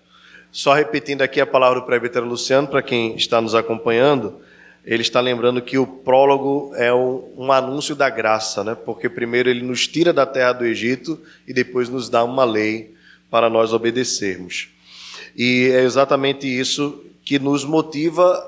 Só 0.55 0.73
repetindo 0.73 1.23
aqui 1.23 1.41
a 1.41 1.47
palavra 1.47 1.81
do 1.81 1.85
presbítero 1.85 2.25
Luciano, 2.25 2.69
para 2.69 2.81
quem 2.81 3.17
está 3.17 3.41
nos 3.41 3.57
acompanhando, 3.57 4.41
ele 4.85 5.03
está 5.03 5.21
lembrando 5.21 5.61
que 5.61 5.77
o 5.77 5.85
prólogo 5.85 6.73
é 6.77 6.95
um, 6.95 7.25
um, 7.37 7.51
anúncio 7.51 7.97
da 7.97 8.09
graça, 8.09 8.63
né? 8.63 8.77
porque 8.77 9.09
primeiro 9.09 9.51
ele 9.51 9.63
nos 9.63 9.89
tira 9.89 10.13
da 10.13 10.25
terra 10.25 10.53
do 10.53 10.65
Egito 10.65 11.21
e 11.45 11.53
depois 11.53 11.89
nos 11.89 12.09
dá 12.09 12.23
uma 12.23 12.45
lei 12.45 12.95
para 13.29 13.51
nós 13.51 13.73
obedecermos. 13.73 14.69
E 15.37 15.73
é 15.75 15.83
exatamente 15.83 16.47
isso 16.47 17.05
que 17.25 17.37
nos 17.41 17.65
motiva 17.65 18.41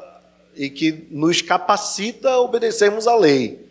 e 0.55 0.71
que 0.71 1.09
nos 1.11 1.43
capacita 1.43 2.31
a 2.31 2.41
obedecermos 2.41 3.09
a 3.09 3.17
lei. 3.17 3.67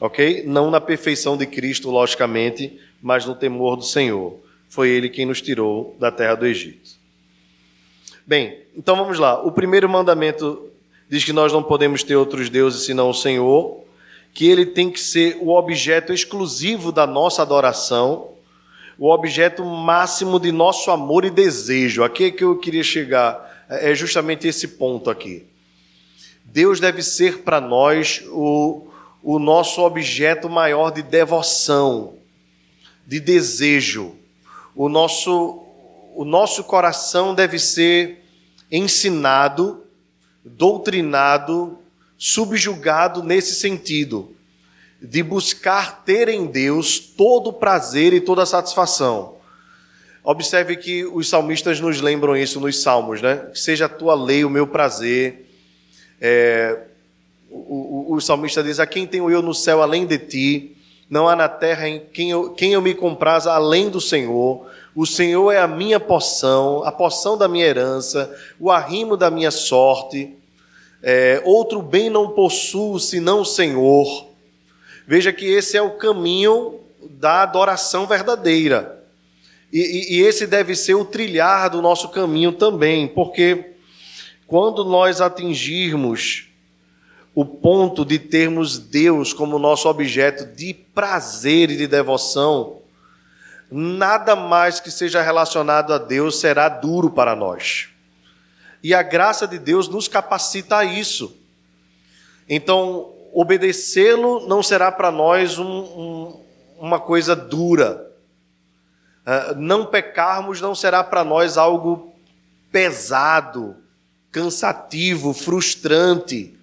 Ok? 0.00 0.44
Não 0.46 0.70
na 0.70 0.80
perfeição 0.80 1.36
de 1.36 1.44
Cristo, 1.44 1.90
logicamente, 1.90 2.78
mas 3.02 3.26
no 3.26 3.34
temor 3.34 3.74
do 3.74 3.82
Senhor. 3.82 4.38
Foi 4.68 4.90
Ele 4.90 5.08
quem 5.08 5.26
nos 5.26 5.42
tirou 5.42 5.96
da 5.98 6.12
terra 6.12 6.36
do 6.36 6.46
Egito. 6.46 6.87
Bem, 8.28 8.58
então 8.76 8.94
vamos 8.94 9.18
lá. 9.18 9.42
O 9.42 9.50
primeiro 9.50 9.88
mandamento 9.88 10.68
diz 11.08 11.24
que 11.24 11.32
nós 11.32 11.50
não 11.50 11.62
podemos 11.62 12.02
ter 12.02 12.14
outros 12.14 12.50
deuses 12.50 12.84
senão 12.84 13.08
o 13.08 13.14
Senhor, 13.14 13.82
que 14.34 14.46
ele 14.46 14.66
tem 14.66 14.90
que 14.90 15.00
ser 15.00 15.38
o 15.40 15.48
objeto 15.48 16.12
exclusivo 16.12 16.92
da 16.92 17.06
nossa 17.06 17.40
adoração, 17.40 18.28
o 18.98 19.08
objeto 19.10 19.64
máximo 19.64 20.38
de 20.38 20.52
nosso 20.52 20.90
amor 20.90 21.24
e 21.24 21.30
desejo. 21.30 22.04
Aqui 22.04 22.24
é 22.24 22.30
que 22.30 22.44
eu 22.44 22.58
queria 22.58 22.84
chegar, 22.84 23.64
é 23.66 23.94
justamente 23.94 24.46
esse 24.46 24.68
ponto 24.68 25.08
aqui. 25.08 25.46
Deus 26.44 26.78
deve 26.78 27.02
ser 27.02 27.38
para 27.38 27.62
nós 27.62 28.22
o, 28.26 28.88
o 29.22 29.38
nosso 29.38 29.80
objeto 29.80 30.50
maior 30.50 30.90
de 30.90 31.00
devoção, 31.00 32.12
de 33.06 33.20
desejo. 33.20 34.14
O 34.76 34.90
nosso, 34.90 35.62
o 36.18 36.24
nosso 36.24 36.64
coração 36.64 37.32
deve 37.32 37.60
ser 37.60 38.24
ensinado, 38.72 39.84
doutrinado, 40.44 41.78
subjugado 42.18 43.22
nesse 43.22 43.54
sentido, 43.54 44.34
de 45.00 45.22
buscar 45.22 46.02
ter 46.02 46.28
em 46.28 46.46
Deus 46.46 46.98
todo 46.98 47.50
o 47.50 47.52
prazer 47.52 48.12
e 48.12 48.20
toda 48.20 48.42
a 48.42 48.46
satisfação. 48.46 49.36
Observe 50.24 50.76
que 50.76 51.04
os 51.04 51.28
salmistas 51.28 51.78
nos 51.78 52.00
lembram 52.00 52.36
isso 52.36 52.58
nos 52.58 52.82
salmos, 52.82 53.22
né? 53.22 53.36
Que 53.52 53.60
seja 53.60 53.84
a 53.84 53.88
tua 53.88 54.16
lei 54.16 54.44
o 54.44 54.50
meu 54.50 54.66
prazer. 54.66 55.48
É, 56.20 56.80
o, 57.48 58.10
o, 58.10 58.14
o, 58.16 58.20
salmista 58.20 58.60
diz: 58.60 58.80
A 58.80 58.86
quem 58.88 59.06
tenho 59.06 59.30
eu 59.30 59.40
no 59.40 59.54
céu 59.54 59.80
além 59.84 60.04
de 60.04 60.18
ti? 60.18 60.76
Não 61.08 61.28
há 61.28 61.36
na 61.36 61.48
terra 61.48 61.88
em 61.88 62.00
quem 62.12 62.32
eu, 62.32 62.50
quem 62.54 62.72
eu 62.72 62.82
me 62.82 62.92
compraza 62.92 63.52
além 63.52 63.88
do 63.88 64.00
Senhor. 64.00 64.66
O 64.94 65.06
Senhor 65.06 65.52
é 65.52 65.58
a 65.58 65.68
minha 65.68 66.00
poção, 66.00 66.82
a 66.84 66.90
poção 66.90 67.36
da 67.36 67.46
minha 67.46 67.66
herança, 67.66 68.34
o 68.58 68.70
arrimo 68.70 69.16
da 69.16 69.30
minha 69.30 69.50
sorte. 69.50 70.34
É, 71.02 71.40
outro 71.44 71.80
bem 71.80 72.10
não 72.10 72.30
possuo 72.30 72.98
senão 72.98 73.42
o 73.42 73.44
Senhor. 73.44 74.26
Veja 75.06 75.32
que 75.32 75.46
esse 75.46 75.76
é 75.76 75.82
o 75.82 75.96
caminho 75.96 76.80
da 77.10 77.42
adoração 77.42 78.06
verdadeira. 78.06 79.04
E, 79.72 79.80
e, 79.80 80.16
e 80.16 80.22
esse 80.22 80.46
deve 80.46 80.74
ser 80.74 80.94
o 80.94 81.04
trilhar 81.04 81.70
do 81.70 81.82
nosso 81.82 82.08
caminho 82.08 82.52
também, 82.52 83.06
porque 83.06 83.74
quando 84.46 84.84
nós 84.84 85.20
atingirmos 85.20 86.48
o 87.34 87.44
ponto 87.44 88.04
de 88.04 88.18
termos 88.18 88.78
Deus 88.78 89.32
como 89.32 89.58
nosso 89.58 89.88
objeto 89.88 90.44
de 90.56 90.74
prazer 90.74 91.70
e 91.70 91.76
de 91.76 91.86
devoção, 91.86 92.77
nada 93.70 94.34
mais 94.34 94.80
que 94.80 94.90
seja 94.90 95.22
relacionado 95.22 95.92
a 95.92 95.98
Deus 95.98 96.40
será 96.40 96.68
duro 96.68 97.10
para 97.10 97.36
nós. 97.36 97.88
E 98.82 98.94
a 98.94 99.02
graça 99.02 99.46
de 99.46 99.58
Deus 99.58 99.88
nos 99.88 100.08
capacita 100.08 100.78
a 100.78 100.84
isso. 100.84 101.36
Então, 102.48 103.12
obedecê-lo 103.32 104.46
não 104.46 104.62
será 104.62 104.90
para 104.90 105.10
nós 105.10 105.58
um, 105.58 105.66
um, 105.66 106.44
uma 106.78 107.00
coisa 107.00 107.34
dura. 107.34 108.10
Uh, 109.26 109.54
não 109.56 109.84
pecarmos 109.84 110.60
não 110.60 110.74
será 110.74 111.04
para 111.04 111.22
nós 111.22 111.58
algo 111.58 112.14
pesado, 112.72 113.76
cansativo, 114.30 115.34
frustrante, 115.34 116.58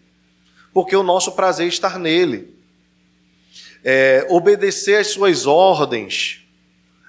porque 0.74 0.96
o 0.96 1.04
nosso 1.04 1.34
prazer 1.34 1.68
está 1.68 1.98
nele. 2.00 2.56
É, 3.84 4.26
obedecer 4.30 4.98
às 4.98 5.08
suas 5.08 5.46
ordens, 5.46 6.45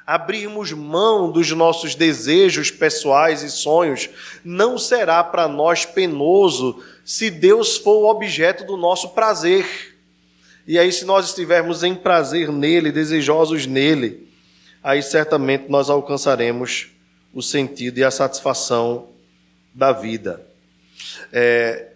abrirmos 0.06 0.70
mão 0.70 1.32
dos 1.32 1.50
nossos 1.50 1.96
desejos 1.96 2.70
pessoais 2.70 3.42
e 3.42 3.50
sonhos, 3.50 4.08
não 4.44 4.78
será 4.78 5.24
para 5.24 5.48
nós 5.48 5.84
penoso 5.84 6.80
se 7.04 7.28
Deus 7.28 7.76
for 7.76 8.04
o 8.04 8.08
objeto 8.08 8.64
do 8.64 8.76
nosso 8.76 9.08
prazer. 9.10 9.96
E 10.66 10.78
aí, 10.78 10.92
se 10.92 11.04
nós 11.04 11.26
estivermos 11.26 11.82
em 11.82 11.94
prazer 11.94 12.52
nele, 12.52 12.92
desejosos 12.92 13.66
nele, 13.66 14.28
aí 14.82 15.02
certamente 15.02 15.68
nós 15.68 15.90
alcançaremos 15.90 16.88
o 17.34 17.42
sentido 17.42 17.98
e 17.98 18.04
a 18.04 18.10
satisfação 18.10 19.08
da 19.74 19.92
vida. 19.92 20.40
É, 21.32 21.88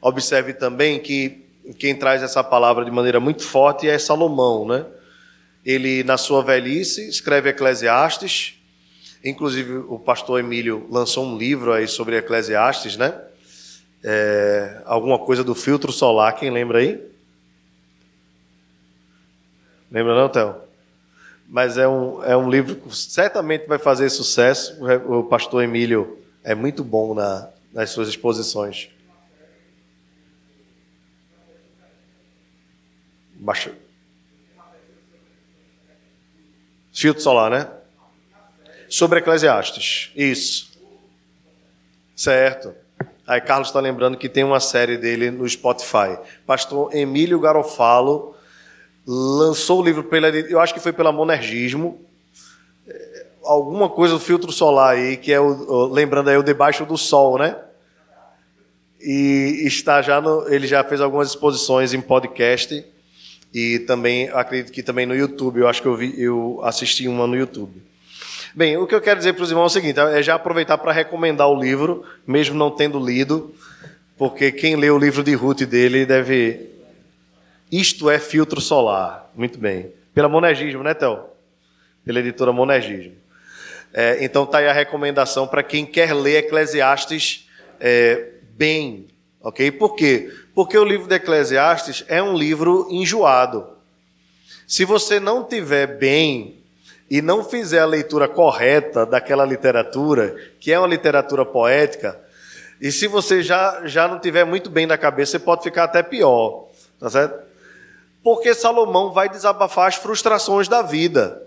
observe 0.00 0.52
também 0.52 0.98
que 0.98 1.44
quem 1.78 1.94
traz 1.94 2.22
essa 2.22 2.42
palavra 2.44 2.84
de 2.84 2.90
maneira 2.90 3.18
muito 3.18 3.44
forte 3.44 3.88
é 3.88 3.98
Salomão, 3.98 4.66
né? 4.66 4.84
Ele, 5.64 6.04
na 6.04 6.18
sua 6.18 6.42
velhice, 6.42 7.08
escreve 7.08 7.48
Eclesiastes. 7.48 8.60
Inclusive, 9.24 9.76
o 9.88 9.98
pastor 9.98 10.40
Emílio 10.40 10.86
lançou 10.90 11.24
um 11.24 11.38
livro 11.38 11.72
aí 11.72 11.88
sobre 11.88 12.16
Eclesiastes, 12.16 12.96
né? 12.96 13.18
É, 14.02 14.82
alguma 14.84 15.18
coisa 15.18 15.42
do 15.42 15.54
filtro 15.54 15.90
solar, 15.90 16.36
quem 16.36 16.50
lembra 16.50 16.78
aí? 16.80 17.00
Lembra 19.90 20.14
não, 20.14 20.28
Théo? 20.28 20.56
Mas 21.48 21.78
é 21.78 21.88
um, 21.88 22.22
é 22.22 22.36
um 22.36 22.50
livro 22.50 22.74
que 22.76 22.94
certamente 22.94 23.66
vai 23.66 23.78
fazer 23.78 24.10
sucesso. 24.10 24.76
O 25.06 25.24
pastor 25.24 25.62
Emílio 25.62 26.18
é 26.42 26.54
muito 26.54 26.84
bom 26.84 27.14
na, 27.14 27.48
nas 27.72 27.90
suas 27.90 28.08
exposições. 28.08 28.90
Baixa. 33.34 33.83
Filtro 36.94 37.20
solar, 37.20 37.50
né? 37.50 37.68
Sobre 38.88 39.18
Eclesiastes. 39.18 40.12
Isso. 40.14 40.70
Certo. 42.14 42.72
Aí 43.26 43.40
Carlos 43.40 43.68
está 43.68 43.80
lembrando 43.80 44.16
que 44.16 44.28
tem 44.28 44.44
uma 44.44 44.60
série 44.60 44.96
dele 44.96 45.28
no 45.32 45.48
Spotify. 45.48 46.16
Pastor 46.46 46.94
Emílio 46.94 47.40
Garofalo 47.40 48.36
lançou 49.04 49.80
o 49.80 49.84
livro 49.84 50.04
pela, 50.04 50.28
eu 50.28 50.60
acho 50.60 50.72
que 50.72 50.78
foi 50.78 50.92
pela 50.92 51.10
Monergismo, 51.10 52.00
é, 52.86 53.26
alguma 53.42 53.88
coisa 53.88 54.14
do 54.14 54.20
filtro 54.20 54.52
solar 54.52 54.94
aí, 54.94 55.16
que 55.16 55.32
é 55.32 55.40
o, 55.40 55.86
lembrando 55.86 56.30
aí 56.30 56.36
o 56.36 56.44
debaixo 56.44 56.86
do 56.86 56.96
sol, 56.96 57.38
né? 57.38 57.56
E 59.00 59.64
está 59.66 60.00
já 60.00 60.20
no, 60.20 60.46
ele 60.48 60.66
já 60.66 60.84
fez 60.84 61.00
algumas 61.00 61.28
exposições 61.28 61.92
em 61.92 62.00
podcast 62.00 62.86
e 63.54 63.78
também 63.78 64.28
acredito 64.30 64.72
que 64.72 64.82
também 64.82 65.06
no 65.06 65.14
YouTube. 65.14 65.60
Eu 65.60 65.68
acho 65.68 65.80
que 65.80 65.86
eu 65.86 65.96
vi, 65.96 66.20
eu 66.20 66.60
assisti 66.64 67.06
uma 67.06 67.24
no 67.24 67.36
YouTube. 67.36 67.80
Bem, 68.52 68.76
o 68.76 68.86
que 68.86 68.94
eu 68.94 69.00
quero 69.00 69.18
dizer 69.18 69.32
para 69.32 69.44
os 69.44 69.50
irmãos 69.50 69.76
é 69.76 69.78
o 69.78 69.82
seguinte: 69.82 70.00
é 70.00 70.20
já 70.22 70.34
aproveitar 70.34 70.76
para 70.76 70.90
recomendar 70.90 71.48
o 71.48 71.58
livro, 71.58 72.04
mesmo 72.26 72.56
não 72.56 72.70
tendo 72.70 72.98
lido, 72.98 73.54
porque 74.18 74.50
quem 74.50 74.74
lê 74.74 74.90
o 74.90 74.98
livro 74.98 75.22
de 75.22 75.34
Ruth 75.34 75.62
dele 75.62 76.04
deve. 76.04 76.68
Isto 77.70 78.10
é 78.10 78.18
filtro 78.18 78.60
solar. 78.60 79.30
Muito 79.34 79.58
bem. 79.58 79.92
Pela 80.12 80.28
Monegismo, 80.28 80.82
né, 80.82 80.92
Théo? 80.92 81.24
Pela 82.04 82.20
editora 82.20 82.52
Monegismo. 82.52 83.14
É, 83.92 84.24
então 84.24 84.44
tá 84.44 84.58
aí 84.58 84.66
a 84.66 84.72
recomendação 84.72 85.46
para 85.46 85.62
quem 85.62 85.86
quer 85.86 86.12
ler 86.12 86.38
Eclesiastes 86.38 87.48
é, 87.80 88.30
bem, 88.56 89.06
ok? 89.40 89.70
Por 89.70 89.94
quê? 89.94 90.30
Porque 90.54 90.78
o 90.78 90.84
livro 90.84 91.08
de 91.08 91.16
Eclesiastes 91.16 92.04
é 92.06 92.22
um 92.22 92.36
livro 92.36 92.86
enjoado. 92.90 93.66
Se 94.66 94.84
você 94.84 95.18
não 95.18 95.44
tiver 95.44 95.98
bem 95.98 96.62
e 97.10 97.20
não 97.20 97.44
fizer 97.44 97.80
a 97.80 97.86
leitura 97.86 98.28
correta 98.28 99.04
daquela 99.04 99.44
literatura, 99.44 100.36
que 100.60 100.72
é 100.72 100.78
uma 100.78 100.88
literatura 100.88 101.44
poética, 101.44 102.18
e 102.80 102.92
se 102.92 103.06
você 103.06 103.42
já, 103.42 103.82
já 103.86 104.06
não 104.06 104.18
tiver 104.18 104.44
muito 104.44 104.70
bem 104.70 104.86
na 104.86 104.96
cabeça, 104.96 105.32
você 105.32 105.38
pode 105.38 105.62
ficar 105.62 105.84
até 105.84 106.02
pior, 106.02 106.68
tá 106.98 107.10
certo? 107.10 107.42
Porque 108.22 108.54
Salomão 108.54 109.12
vai 109.12 109.28
desabafar 109.28 109.88
as 109.88 109.96
frustrações 109.96 110.68
da 110.68 110.82
vida. 110.82 111.42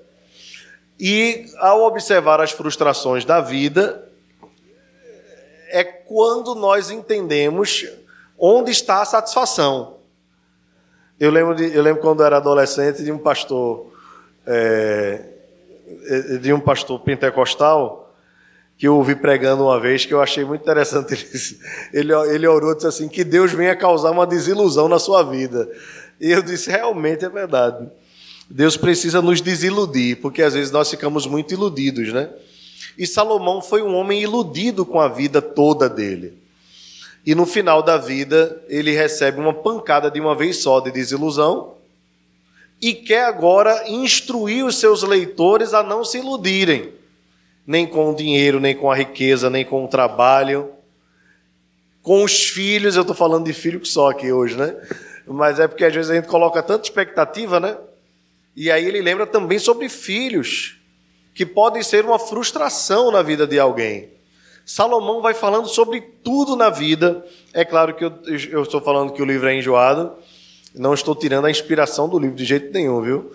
E 0.99 1.45
ao 1.57 1.83
observar 1.83 2.41
as 2.41 2.51
frustrações 2.51 3.25
da 3.25 3.39
vida, 3.39 4.07
é 5.69 5.83
quando 5.83 6.55
nós 6.55 6.91
entendemos 6.91 7.87
Onde 8.37 8.71
está 8.71 9.01
a 9.01 9.05
satisfação? 9.05 9.97
Eu 11.19 11.31
lembro, 11.31 11.55
de, 11.55 11.75
eu 11.75 11.81
lembro 11.81 12.01
quando 12.01 12.19
eu 12.19 12.25
era 12.27 12.37
adolescente 12.37 13.03
de 13.03 13.11
um 13.11 13.17
pastor, 13.17 13.91
é, 14.45 15.23
de 16.39 16.53
um 16.53 16.59
pastor 16.59 16.99
pentecostal, 16.99 18.13
que 18.77 18.87
eu 18.87 18.95
ouvi 18.95 19.15
pregando 19.15 19.63
uma 19.63 19.79
vez, 19.79 20.05
que 20.05 20.13
eu 20.13 20.21
achei 20.21 20.45
muito 20.45 20.61
interessante. 20.61 21.15
Ele, 21.91 22.13
ele 22.13 22.45
orou 22.45 22.73
e 22.73 22.75
disse 22.75 22.87
assim: 22.87 23.07
que 23.07 23.23
Deus 23.23 23.51
venha 23.51 23.75
causar 23.75 24.11
uma 24.11 24.27
desilusão 24.27 24.87
na 24.87 24.99
sua 24.99 25.23
vida. 25.23 25.67
E 26.19 26.29
eu 26.29 26.43
disse: 26.43 26.69
realmente 26.69 27.25
é 27.25 27.29
verdade. 27.29 27.89
Deus 28.47 28.77
precisa 28.77 29.21
nos 29.21 29.41
desiludir, 29.41 30.17
porque 30.21 30.43
às 30.43 30.53
vezes 30.53 30.71
nós 30.71 30.89
ficamos 30.89 31.25
muito 31.25 31.53
iludidos, 31.53 32.13
né? 32.13 32.29
E 32.97 33.07
Salomão 33.07 33.61
foi 33.61 33.81
um 33.81 33.95
homem 33.95 34.21
iludido 34.21 34.85
com 34.85 34.99
a 34.99 35.07
vida 35.07 35.41
toda 35.41 35.89
dele. 35.89 36.37
E 37.27 37.35
no 37.35 37.45
final 37.45 37.83
da 37.83 37.97
vida, 37.97 38.63
ele 38.69 38.91
recebe 38.91 39.37
uma 39.37 39.53
pancada 39.53 40.09
de 40.09 40.17
uma 40.17 40.33
vez 40.33 40.59
só 40.63 40.79
de 40.79 40.89
desilusão 40.89 41.73
e 42.81 42.93
quer 42.93 43.25
agora 43.25 43.83
instruir 43.89 44.65
os 44.65 44.79
seus 44.79 45.03
leitores 45.03 45.73
a 45.73 45.83
não 45.83 46.05
se 46.05 46.19
iludirem, 46.19 46.93
nem 47.65 47.85
com 47.85 48.11
o 48.11 48.15
dinheiro, 48.15 48.61
nem 48.61 48.73
com 48.73 48.89
a 48.89 48.95
riqueza, 48.95 49.49
nem 49.49 49.65
com 49.65 49.83
o 49.83 49.89
trabalho. 49.89 50.71
Com 52.01 52.23
os 52.23 52.47
filhos, 52.47 52.95
eu 52.95 53.01
estou 53.01 53.13
falando 53.13 53.43
de 53.43 53.51
filho 53.51 53.85
só 53.85 54.11
aqui 54.11 54.31
hoje, 54.31 54.55
né? 54.55 54.73
Mas 55.27 55.59
é 55.59 55.67
porque 55.67 55.83
às 55.83 55.93
vezes 55.93 56.09
a 56.09 56.15
gente 56.15 56.29
coloca 56.29 56.63
tanta 56.63 56.85
expectativa, 56.85 57.59
né? 57.59 57.75
E 58.55 58.71
aí 58.71 58.85
ele 58.85 59.01
lembra 59.01 59.27
também 59.27 59.59
sobre 59.59 59.89
filhos, 59.89 60.77
que 61.35 61.45
podem 61.45 61.83
ser 61.83 62.05
uma 62.05 62.19
frustração 62.19 63.11
na 63.11 63.21
vida 63.21 63.45
de 63.45 63.59
alguém. 63.59 64.16
Salomão 64.67 65.21
vai 65.21 65.33
falando 65.33 65.69
sobre 65.69 66.01
tudo 66.01 66.57
na 66.57 66.69
vida. 66.69 67.25
É 67.53 67.63
claro 67.63 67.95
que 67.95 68.03
eu, 68.03 68.11
eu 68.51 68.63
estou 68.63 68.81
falando 68.81 69.13
que 69.13 69.21
o 69.21 69.25
livro 69.25 69.47
é 69.47 69.55
enjoado, 69.55 70.11
não 70.75 70.93
estou 70.93 71.15
tirando 71.15 71.45
a 71.45 71.49
inspiração 71.49 72.09
do 72.09 72.19
livro 72.19 72.35
de 72.35 72.43
jeito 72.43 72.73
nenhum, 72.73 73.01
viu? 73.01 73.31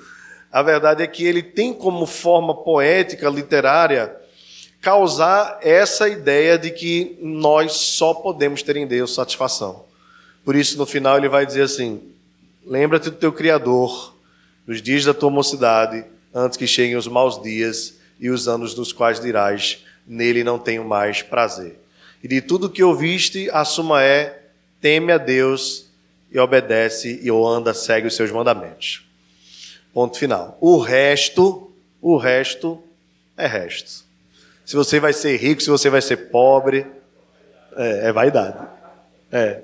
A 0.52 0.62
verdade 0.62 1.02
é 1.02 1.06
que 1.06 1.24
ele 1.24 1.42
tem 1.42 1.72
como 1.72 2.04
forma 2.04 2.54
poética, 2.62 3.30
literária, 3.30 4.14
causar 4.82 5.58
essa 5.62 6.06
ideia 6.06 6.58
de 6.58 6.70
que 6.70 7.16
nós 7.22 7.72
só 7.72 8.12
podemos 8.12 8.62
ter 8.62 8.76
em 8.76 8.86
Deus 8.86 9.14
satisfação. 9.14 9.86
Por 10.44 10.54
isso, 10.54 10.76
no 10.76 10.84
final, 10.84 11.16
ele 11.16 11.30
vai 11.30 11.46
dizer 11.46 11.62
assim: 11.62 12.02
Lembra-te 12.66 13.08
do 13.08 13.16
teu 13.16 13.32
Criador, 13.32 14.14
nos 14.66 14.82
dias 14.82 15.06
da 15.06 15.14
tua 15.14 15.30
mocidade, 15.30 16.04
antes 16.34 16.58
que 16.58 16.66
cheguem 16.66 16.94
os 16.94 17.08
maus 17.08 17.40
dias 17.40 17.94
e 18.20 18.28
os 18.28 18.46
anos 18.46 18.74
dos 18.74 18.92
quais 18.92 19.18
dirás: 19.18 19.82
Nele 20.06 20.42
não 20.44 20.58
tenho 20.58 20.84
mais 20.84 21.22
prazer. 21.22 21.78
E 22.22 22.28
de 22.28 22.40
tudo 22.40 22.70
que 22.70 22.82
ouviste, 22.82 23.50
a 23.50 23.64
suma 23.64 24.02
é: 24.02 24.42
teme 24.80 25.12
a 25.12 25.18
Deus 25.18 25.86
e 26.30 26.38
obedece 26.38 27.20
e 27.22 27.30
ou 27.30 27.46
anda, 27.46 27.74
segue 27.74 28.06
os 28.06 28.16
seus 28.16 28.30
mandamentos. 28.30 29.06
Ponto 29.92 30.18
final. 30.18 30.56
O 30.60 30.78
resto, 30.78 31.70
o 32.00 32.16
resto 32.16 32.82
é 33.36 33.46
resto. 33.46 34.04
Se 34.64 34.76
você 34.76 34.98
vai 34.98 35.12
ser 35.12 35.36
rico, 35.36 35.62
se 35.62 35.68
você 35.68 35.90
vai 35.90 36.00
ser 36.00 36.30
pobre, 36.30 36.86
é, 37.76 38.08
é 38.08 38.12
vaidade. 38.12 38.58
É. 39.30 39.62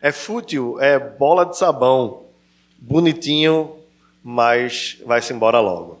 É 0.00 0.12
fútil, 0.12 0.80
é 0.80 0.98
bola 0.98 1.44
de 1.44 1.58
sabão, 1.58 2.22
bonitinho, 2.78 3.76
mas 4.22 4.96
vai-se 5.04 5.32
embora 5.32 5.58
logo. 5.58 6.00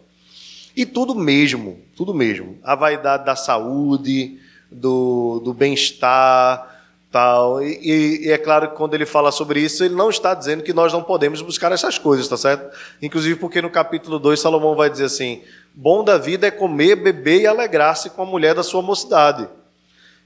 E 0.78 0.86
tudo 0.86 1.12
mesmo, 1.12 1.80
tudo 1.96 2.14
mesmo. 2.14 2.56
A 2.62 2.76
vaidade 2.76 3.24
da 3.24 3.34
saúde, 3.34 4.38
do, 4.70 5.40
do 5.40 5.52
bem-estar, 5.52 6.84
tal. 7.10 7.60
E, 7.60 8.26
e, 8.26 8.30
é 8.30 8.38
claro 8.38 8.68
que 8.70 8.76
quando 8.76 8.94
ele 8.94 9.04
fala 9.04 9.32
sobre 9.32 9.58
isso, 9.58 9.82
ele 9.82 9.96
não 9.96 10.08
está 10.08 10.34
dizendo 10.34 10.62
que 10.62 10.72
nós 10.72 10.92
não 10.92 11.02
podemos 11.02 11.42
buscar 11.42 11.72
essas 11.72 11.98
coisas, 11.98 12.28
tá 12.28 12.36
certo? 12.36 12.72
Inclusive 13.02 13.40
porque 13.40 13.60
no 13.60 13.68
capítulo 13.70 14.20
2 14.20 14.38
Salomão 14.38 14.76
vai 14.76 14.88
dizer 14.88 15.06
assim: 15.06 15.42
bom 15.74 16.04
da 16.04 16.16
vida 16.16 16.46
é 16.46 16.50
comer, 16.52 16.94
beber 16.94 17.40
e 17.40 17.46
alegrar-se 17.48 18.10
com 18.10 18.22
a 18.22 18.26
mulher 18.26 18.54
da 18.54 18.62
sua 18.62 18.80
mocidade. 18.80 19.48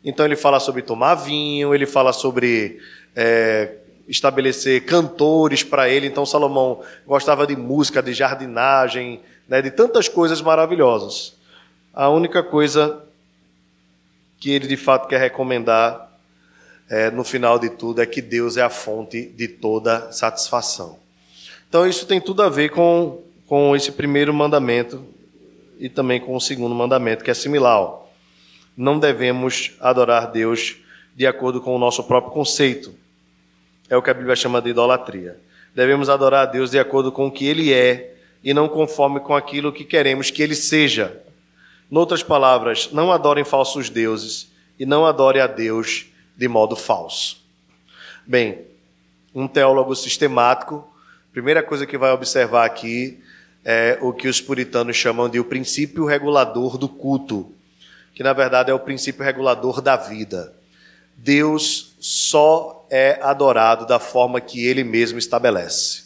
Então 0.05 0.27
ele 0.27 0.37
fala 0.37 0.61
sobre 0.61 0.83
tomar 0.83 1.15
vinho, 1.15 1.75
ele 1.75 1.87
fala 1.87 2.13
sobre 2.13 2.79
é, 3.17 3.77
estabelecer 4.07 4.85
cantores 4.85 5.65
para 5.65 5.89
ele. 5.89 6.09
Então 6.09 6.27
Salomão 6.27 6.83
gostava 7.07 7.47
de 7.47 7.57
música, 7.57 8.03
de 8.03 8.13
jardinagem, 8.13 9.23
né, 9.53 9.61
de 9.61 9.71
tantas 9.71 10.09
coisas 10.09 10.41
maravilhosas. 10.41 11.35
A 11.93 12.09
única 12.09 12.43
coisa 12.43 13.05
que 14.41 14.51
ele 14.51 14.67
de 14.67 14.79
fato 14.79 15.07
quer 15.07 15.21
recomendar 15.21 16.11
é, 16.89 17.11
no 17.11 17.23
final 17.23 17.59
de 17.59 17.69
tudo, 17.69 18.01
é 18.01 18.07
que 18.07 18.23
Deus 18.23 18.57
é 18.57 18.63
a 18.63 18.71
fonte 18.71 19.27
de 19.27 19.47
toda 19.47 20.11
satisfação. 20.11 20.99
Então, 21.69 21.87
isso 21.87 22.07
tem 22.07 22.19
tudo 22.19 22.43
a 22.43 22.49
ver 22.49 22.71
com, 22.71 23.23
com 23.47 23.77
esse 23.77 23.93
primeiro 23.93 24.33
mandamento 24.33 25.05
e 25.79 25.87
também 25.91 26.19
com 26.19 26.35
o 26.35 26.41
segundo 26.41 26.75
mandamento, 26.75 27.23
que 27.23 27.31
é 27.31 27.35
similar. 27.35 27.79
Ó. 27.79 28.07
Não 28.75 28.99
devemos 28.99 29.73
adorar 29.81 30.31
Deus 30.31 30.77
de 31.15 31.27
acordo 31.27 31.61
com 31.61 31.77
o 31.77 31.79
nosso 31.79 32.03
próprio 32.05 32.33
conceito. 32.33 32.95
É 33.91 33.99
o 33.99 34.03
que 34.03 34.09
a 34.09 34.15
Bíblia 34.15 34.35
chama 34.35 34.63
de 34.63 34.71
idolatria. 34.71 35.39
Devemos 35.75 36.09
adorar 36.09 36.49
a 36.49 36.51
Deus 36.51 36.71
de 36.71 36.79
acordo 36.79 37.13
com 37.13 37.27
o 37.27 37.31
que 37.31 37.45
Ele 37.45 37.71
é 37.71 38.12
e 38.43 38.53
não 38.53 38.69
conforme 38.69 39.21
com 39.21 39.35
aquilo 39.35 39.73
que 39.73 39.85
queremos 39.85 40.31
que 40.31 40.43
Ele 40.43 40.55
seja. 40.55 41.23
Em 41.91 41.97
outras 41.97 42.23
palavras, 42.23 42.91
não 42.93 43.13
adorem 43.13 43.45
falsos 43.45 43.89
deuses 43.89 44.51
e 44.79 44.87
não 44.87 45.07
adore 45.07 45.41
a 45.41 45.47
Deus 45.47 46.07
de 46.37 46.49
modo 46.49 46.75
falso. 46.75 47.41
Bem, 48.27 48.63
um 49.35 49.47
teólogo 49.47 49.95
sistemático, 49.95 50.87
primeira 51.33 51.63
coisa 51.63 51.87
que 51.87 51.99
vai 51.99 52.13
observar 52.13 52.65
aqui 52.65 53.23
é 53.65 53.99
o 54.01 54.13
que 54.13 54.29
os 54.29 54.41
puritanos 54.41 54.97
chamam 54.97 55.29
de 55.29 55.39
o 55.39 55.45
princípio 55.45 56.05
regulador 56.05 56.77
do 56.77 56.89
culto, 56.89 57.53
que 58.15 58.23
na 58.23 58.33
verdade 58.33 58.71
é 58.71 58.75
o 58.75 58.81
princípio 58.81 59.25
regulador 59.25 59.81
da 59.81 59.97
vida. 59.97 60.53
Deus 61.17 61.95
só 62.01 62.87
é 62.91 63.21
adorado 63.23 63.87
da 63.87 63.99
forma 63.99 64.41
que 64.41 64.67
ele 64.67 64.83
mesmo 64.83 65.19
estabelece. 65.19 66.02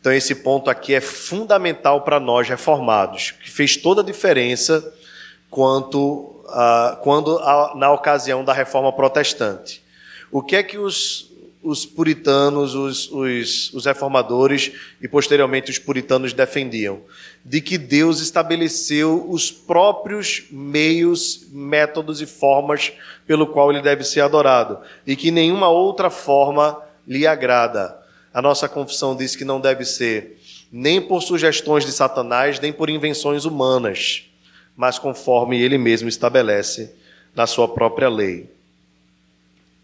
Então, 0.00 0.12
esse 0.12 0.34
ponto 0.36 0.70
aqui 0.70 0.94
é 0.94 1.00
fundamental 1.00 2.00
para 2.00 2.18
nós 2.18 2.48
reformados, 2.48 3.32
que 3.32 3.50
fez 3.50 3.76
toda 3.76 4.00
a 4.00 4.04
diferença 4.04 4.92
quanto 5.50 6.40
uh, 6.50 6.96
quando 7.02 7.36
uh, 7.36 7.76
na 7.76 7.92
ocasião 7.92 8.44
da 8.44 8.52
reforma 8.52 8.92
protestante. 8.92 9.82
O 10.30 10.42
que 10.42 10.56
é 10.56 10.62
que 10.62 10.78
os, 10.78 11.30
os 11.62 11.84
puritanos, 11.84 12.74
os, 12.74 13.10
os, 13.10 13.74
os 13.74 13.84
reformadores 13.84 14.72
e 15.02 15.08
posteriormente 15.08 15.70
os 15.70 15.78
puritanos 15.78 16.32
defendiam? 16.32 17.00
De 17.44 17.60
que 17.60 17.76
Deus 17.76 18.20
estabeleceu 18.20 19.26
os 19.28 19.50
próprios 19.50 20.44
meios, 20.50 21.46
métodos 21.50 22.20
e 22.22 22.26
formas 22.26 22.92
pelo 23.26 23.46
qual 23.46 23.70
ele 23.70 23.82
deve 23.82 24.04
ser 24.04 24.20
adorado 24.20 24.78
e 25.06 25.14
que 25.14 25.30
nenhuma 25.30 25.68
outra 25.68 26.10
forma 26.10 26.80
lhe 27.06 27.26
agrada. 27.26 27.99
A 28.32 28.40
nossa 28.40 28.68
confissão 28.68 29.16
diz 29.16 29.34
que 29.34 29.44
não 29.44 29.60
deve 29.60 29.84
ser 29.84 30.38
nem 30.72 31.00
por 31.00 31.20
sugestões 31.20 31.84
de 31.84 31.92
Satanás, 31.92 32.60
nem 32.60 32.72
por 32.72 32.88
invenções 32.88 33.44
humanas 33.44 34.30
mas 34.80 34.98
conforme 34.98 35.60
ele 35.60 35.76
mesmo 35.76 36.08
estabelece 36.08 36.94
na 37.34 37.46
sua 37.46 37.68
própria 37.68 38.08
lei. 38.08 38.48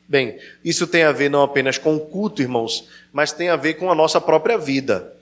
Bem, 0.09 0.39
isso 0.65 0.87
tem 0.87 1.03
a 1.03 1.13
ver 1.13 1.29
não 1.29 1.43
apenas 1.43 1.77
com 1.77 1.97
o 1.97 2.01
culto, 2.01 2.41
irmãos, 2.41 2.89
mas 3.13 3.31
tem 3.31 3.51
a 3.51 3.57
ver 3.57 3.75
com 3.75 3.91
a 3.91 3.95
nossa 3.95 4.19
própria 4.23 4.57
vida. 4.57 5.13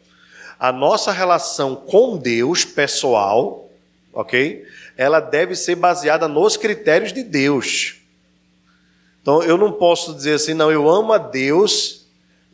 A 0.61 0.71
nossa 0.71 1.11
relação 1.11 1.75
com 1.75 2.17
Deus 2.17 2.65
pessoal, 2.65 3.69
ok? 4.13 4.65
Ela 4.97 5.19
deve 5.19 5.57
ser 5.57 5.75
baseada 5.75 6.29
nos 6.29 6.57
critérios 6.57 7.13
de 7.13 7.25
Deus. 7.25 7.97
Então 9.23 9.43
eu 9.43 9.59
não 9.59 9.73
posso 9.73 10.15
dizer 10.15 10.35
assim, 10.35 10.55
não, 10.55 10.71
eu 10.71 10.89
amo 10.89 11.13
a 11.13 11.19
Deus 11.19 12.04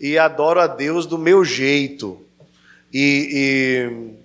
e 0.00 0.18
adoro 0.18 0.60
a 0.60 0.66
Deus 0.66 1.06
do 1.06 1.18
meu 1.18 1.44
jeito. 1.44 2.18
E, 2.92 3.28
e 3.32 4.20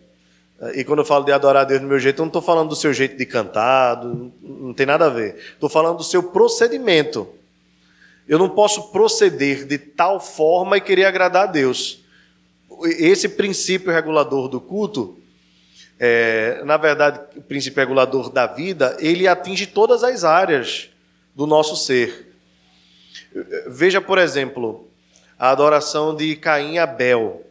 e 0.73 0.83
quando 0.83 0.99
eu 0.99 1.05
falo 1.05 1.25
de 1.25 1.31
adorar 1.31 1.63
a 1.63 1.65
Deus 1.65 1.81
do 1.81 1.87
meu 1.87 1.99
jeito, 1.99 2.19
eu 2.19 2.23
não 2.23 2.29
estou 2.29 2.41
falando 2.41 2.69
do 2.69 2.75
seu 2.75 2.93
jeito 2.93 3.17
de 3.17 3.25
cantar, 3.25 4.03
não 4.03 4.73
tem 4.73 4.85
nada 4.85 5.07
a 5.07 5.09
ver. 5.09 5.35
Estou 5.53 5.69
falando 5.69 5.97
do 5.97 6.03
seu 6.03 6.23
procedimento. 6.23 7.27
Eu 8.27 8.39
não 8.39 8.49
posso 8.49 8.89
proceder 8.91 9.65
de 9.65 9.77
tal 9.77 10.19
forma 10.19 10.77
e 10.77 10.81
querer 10.81 11.05
agradar 11.05 11.43
a 11.43 11.51
Deus. 11.51 11.99
Esse 12.97 13.29
princípio 13.29 13.91
regulador 13.91 14.47
do 14.47 14.61
culto, 14.61 15.17
é, 15.99 16.61
na 16.63 16.77
verdade, 16.77 17.19
o 17.35 17.41
princípio 17.41 17.81
regulador 17.81 18.29
da 18.29 18.47
vida, 18.47 18.95
ele 18.99 19.27
atinge 19.27 19.67
todas 19.67 20.03
as 20.03 20.23
áreas 20.23 20.89
do 21.35 21.45
nosso 21.45 21.75
ser. 21.75 22.33
Veja, 23.67 23.99
por 23.99 24.17
exemplo, 24.17 24.89
a 25.37 25.49
adoração 25.49 26.15
de 26.15 26.35
Caim 26.35 26.73
e 26.73 26.79
Abel 26.79 27.45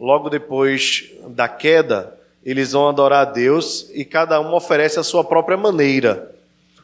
logo 0.00 0.30
depois 0.30 1.10
da 1.28 1.48
queda, 1.48 2.16
eles 2.44 2.72
vão 2.72 2.88
adorar 2.88 3.26
a 3.26 3.30
Deus 3.30 3.90
e 3.92 4.04
cada 4.04 4.40
um 4.40 4.54
oferece 4.54 4.98
a 4.98 5.02
sua 5.02 5.24
própria 5.24 5.56
maneira 5.56 6.34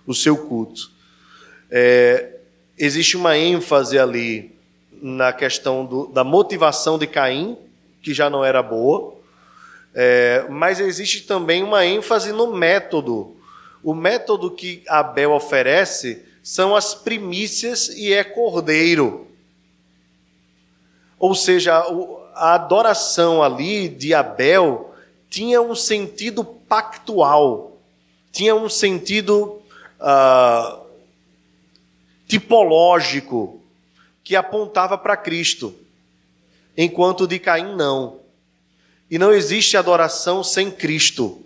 o 0.07 0.15
seu 0.15 0.37
culto. 0.37 0.91
É, 1.71 2.33
existe 2.77 3.17
uma 3.17 3.39
ênfase 3.39 3.99
ali 3.99 4.55
na 4.93 5.33
questão 5.33 5.85
do, 5.85 6.07
da 6.07 6.23
motivação 6.23 6.99
de 6.99 7.07
Caim, 7.07 7.57
que 8.03 8.13
já 8.13 8.29
não 8.29 8.45
era 8.45 8.63
boa, 8.63 9.15
é, 9.95 10.45
mas 10.51 10.81
existe 10.81 11.23
também 11.23 11.63
uma 11.63 11.87
ênfase 11.87 12.33
no 12.33 12.53
método. 12.53 13.37
o 13.83 13.95
método 13.95 14.51
que 14.51 14.83
Abel 14.89 15.33
oferece 15.33 16.23
são 16.43 16.77
as 16.77 16.95
primícias 16.95 17.89
e 17.89 18.13
é 18.13 18.23
cordeiro. 18.23 19.27
Ou 21.25 21.35
seja, 21.35 21.83
a 22.35 22.53
adoração 22.53 23.43
ali 23.43 23.89
de 23.89 24.13
Abel 24.13 24.95
tinha 25.31 25.63
um 25.63 25.75
sentido 25.75 26.45
pactual, 26.45 27.79
tinha 28.31 28.55
um 28.55 28.69
sentido 28.69 29.59
uh, 29.99 30.81
tipológico 32.29 33.59
que 34.23 34.37
apontava 34.37 34.99
para 34.99 35.17
Cristo, 35.17 35.75
enquanto 36.77 37.27
de 37.27 37.39
Caim 37.39 37.75
não. 37.75 38.21
E 39.11 39.19
não 39.19 39.33
existe 39.33 39.79
adoração 39.79 40.45
sem 40.45 40.71
Cristo. 40.71 41.43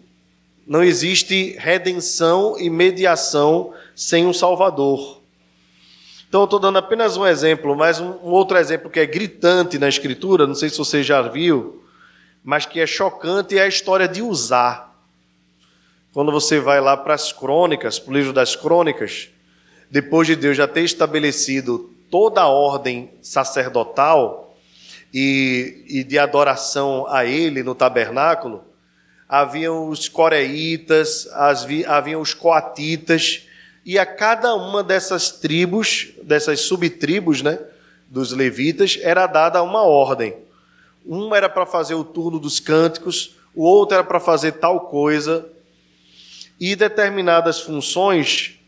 Não 0.66 0.83
existe 0.83 1.55
redenção 1.57 2.59
e 2.59 2.68
mediação 2.68 3.72
sem 3.95 4.26
um 4.26 4.33
Salvador. 4.33 5.18
Então, 6.29 6.45
estou 6.45 6.59
dando 6.61 6.76
apenas 6.76 7.16
um 7.16 7.26
exemplo, 7.26 7.74
mas 7.74 8.01
um, 8.01 8.11
um, 8.22 8.31
outro 8.31 8.59
exemplo 8.59 8.91
que 8.91 9.01
é 9.01 9.07
gritante 9.07 9.79
na 9.79 9.89
Escritura, 9.89 10.47
não 10.47 10.55
sei 10.55 10.68
se 10.68 10.76
você 10.76 11.03
já 11.03 11.22
viu, 11.22 11.83
mas 12.45 12.66
que 12.66 12.81
é 12.81 12.87
chocante, 12.87 13.57
é 13.57 13.62
a 13.62 13.68
história 13.68 14.07
de 14.07 14.20
Usar. 14.20 14.95
Quando 16.12 16.31
você 16.31 16.61
vai 16.61 16.83
lá 16.83 16.99
para 16.99 17.14
as 17.14 17.33
crônicas, 17.33 17.99
para 17.99 18.11
o 18.11 18.14
livro 18.14 18.33
das 18.35 18.55
crônicas, 18.55 19.31
depois 19.91 20.26
de 20.26 20.37
Deus 20.37 20.55
já 20.55 20.68
ter 20.68 20.83
estabelecido 20.83 21.91
toda 22.11 22.43
a 22.43 22.49
ordem 22.49 23.11
sacerdotal 23.22 24.55
e, 25.12 25.85
e 25.89 26.05
de 26.05 26.18
adoração 26.18 27.07
a 27.09 27.24
Ele 27.24 27.62
no 27.62 27.74
tabernáculo, 27.74 28.62
haviam 29.26 29.89
os 29.89 30.11
coreitas, 30.11 31.26
haviam 31.87 32.20
os 32.20 32.35
coatitas, 32.35 33.47
e 33.89 33.99
a 33.99 34.05
cada 34.05 34.55
uma 34.55 34.84
dessas 34.84 35.30
tribos, 35.30 36.09
dessas 36.22 36.61
subtribos, 36.61 37.41
né, 37.41 37.59
dos 38.07 38.32
levitas, 38.32 38.99
era 39.01 39.26
dada 39.26 39.62
uma 39.62 39.82
ordem. 39.82 40.36
Um 41.07 41.34
era 41.34 41.49
para 41.49 41.64
fazer 41.64 41.95
o 41.95 42.05
turno 42.05 42.39
dos 42.39 42.61
cânticos, 42.61 43.34
o 43.55 43.62
outro 43.64 43.95
era 43.95 44.05
para 44.05 44.20
fazer 44.20 44.53
tal 44.53 44.80
coisa, 44.89 45.49
e 46.61 46.76
determinadas 46.76 47.62
funções 47.62 48.61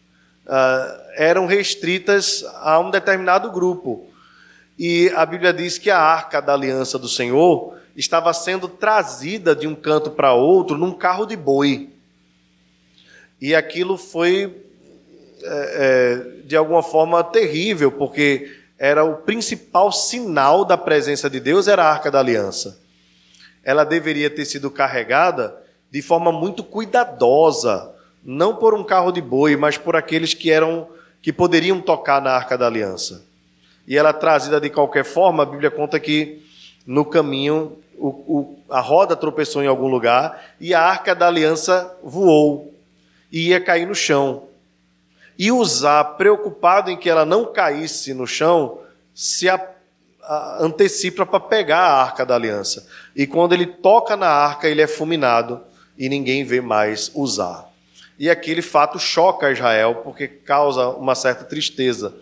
uh, 0.46 1.02
eram 1.16 1.44
restritas 1.44 2.42
a 2.54 2.78
um 2.78 2.90
determinado 2.90 3.50
grupo. 3.50 4.06
E 4.78 5.12
a 5.14 5.26
Bíblia 5.26 5.52
diz 5.52 5.76
que 5.76 5.90
a 5.90 5.98
arca 5.98 6.40
da 6.40 6.54
aliança 6.54 6.98
do 6.98 7.10
Senhor 7.10 7.76
estava 7.94 8.32
sendo 8.32 8.68
trazida 8.68 9.54
de 9.54 9.66
um 9.66 9.74
canto 9.74 10.12
para 10.12 10.32
outro 10.32 10.78
num 10.78 10.94
carro 10.94 11.26
de 11.26 11.36
boi. 11.36 11.90
E 13.38 13.54
aquilo 13.54 13.98
foi, 13.98 14.69
é, 15.42 16.42
é, 16.42 16.46
de 16.46 16.56
alguma 16.56 16.82
forma, 16.82 17.22
terrível, 17.22 17.90
porque 17.92 18.56
era 18.78 19.04
o 19.04 19.16
principal 19.16 19.92
sinal 19.92 20.64
da 20.64 20.76
presença 20.76 21.28
de 21.28 21.38
Deus 21.38 21.68
era 21.68 21.84
a 21.84 21.90
arca 21.90 22.10
da 22.10 22.18
aliança. 22.18 22.80
Ela 23.62 23.84
deveria 23.84 24.30
ter 24.30 24.44
sido 24.46 24.70
carregada 24.70 25.54
de 25.90 26.00
forma 26.00 26.32
muito 26.32 26.64
cuidadosa, 26.64 27.90
não 28.24 28.56
por 28.56 28.74
um 28.74 28.84
carro 28.84 29.12
de 29.12 29.20
boi, 29.20 29.56
mas 29.56 29.76
por 29.76 29.96
aqueles 29.96 30.34
que 30.34 30.50
eram 30.50 30.88
que 31.20 31.32
poderiam 31.32 31.80
tocar 31.80 32.22
na 32.22 32.30
arca 32.30 32.56
da 32.56 32.66
aliança. 32.66 33.22
E 33.86 33.98
ela 33.98 34.12
trazida 34.12 34.60
de 34.60 34.70
qualquer 34.70 35.04
forma, 35.04 35.42
a 35.42 35.46
Bíblia 35.46 35.70
conta 35.70 36.00
que 36.00 36.42
no 36.86 37.04
caminho 37.04 37.76
o, 37.98 38.08
o, 38.08 38.58
a 38.70 38.80
roda 38.80 39.14
tropeçou 39.14 39.62
em 39.62 39.66
algum 39.66 39.88
lugar 39.88 40.42
e 40.58 40.72
a 40.72 40.80
arca 40.80 41.14
da 41.14 41.26
aliança 41.26 41.94
voou 42.02 42.74
e 43.30 43.48
ia 43.48 43.60
cair 43.60 43.86
no 43.86 43.94
chão. 43.94 44.44
E 45.40 45.50
Uzá, 45.50 46.04
preocupado 46.04 46.90
em 46.90 46.98
que 46.98 47.08
ela 47.08 47.24
não 47.24 47.50
caísse 47.50 48.12
no 48.12 48.26
chão, 48.26 48.80
se 49.14 49.48
a, 49.48 49.58
a, 50.22 50.58
antecipa 50.62 51.24
para 51.24 51.40
pegar 51.40 51.78
a 51.78 52.02
arca 52.02 52.26
da 52.26 52.34
aliança. 52.34 52.86
E 53.16 53.26
quando 53.26 53.54
ele 53.54 53.64
toca 53.64 54.18
na 54.18 54.28
arca, 54.28 54.68
ele 54.68 54.82
é 54.82 54.86
fulminado 54.86 55.62
e 55.96 56.10
ninguém 56.10 56.44
vê 56.44 56.60
mais 56.60 57.10
Uzá. 57.14 57.64
E 58.18 58.28
aquele 58.28 58.60
fato 58.60 58.98
choca 58.98 59.50
Israel, 59.50 60.02
porque 60.04 60.28
causa 60.28 60.88
uma 60.88 61.14
certa 61.14 61.42
tristeza. 61.42 62.14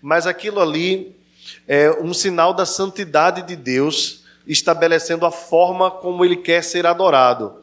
Mas 0.00 0.26
aquilo 0.26 0.58
ali 0.58 1.14
é 1.66 1.90
um 2.00 2.14
sinal 2.14 2.54
da 2.54 2.64
santidade 2.64 3.42
de 3.42 3.56
Deus, 3.56 4.24
estabelecendo 4.46 5.26
a 5.26 5.30
forma 5.30 5.90
como 5.90 6.24
ele 6.24 6.36
quer 6.36 6.64
ser 6.64 6.86
adorado. 6.86 7.62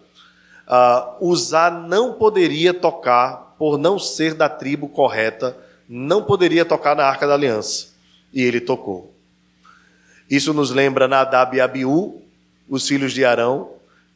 Uh, 0.68 1.32
Uzá 1.32 1.72
não 1.72 2.14
poderia 2.14 2.72
tocar, 2.72 3.45
por 3.58 3.78
não 3.78 3.98
ser 3.98 4.34
da 4.34 4.50
tribo 4.50 4.88
correta, 4.88 5.58
não 5.88 6.24
poderia 6.24 6.66
tocar 6.66 6.96
na 6.96 7.04
arca 7.04 7.28
da 7.28 7.34
aliança. 7.34 7.90
E 8.34 8.42
ele 8.42 8.60
tocou. 8.60 9.14
Isso 10.30 10.54
nos 10.54 10.72
lembra 10.72 11.08
Nadab 11.08 11.56
e 11.56 11.62
Abiú, 11.62 12.22
os 12.68 12.88
filhos 12.88 13.14
de 13.14 13.24
Arão, 13.24 13.70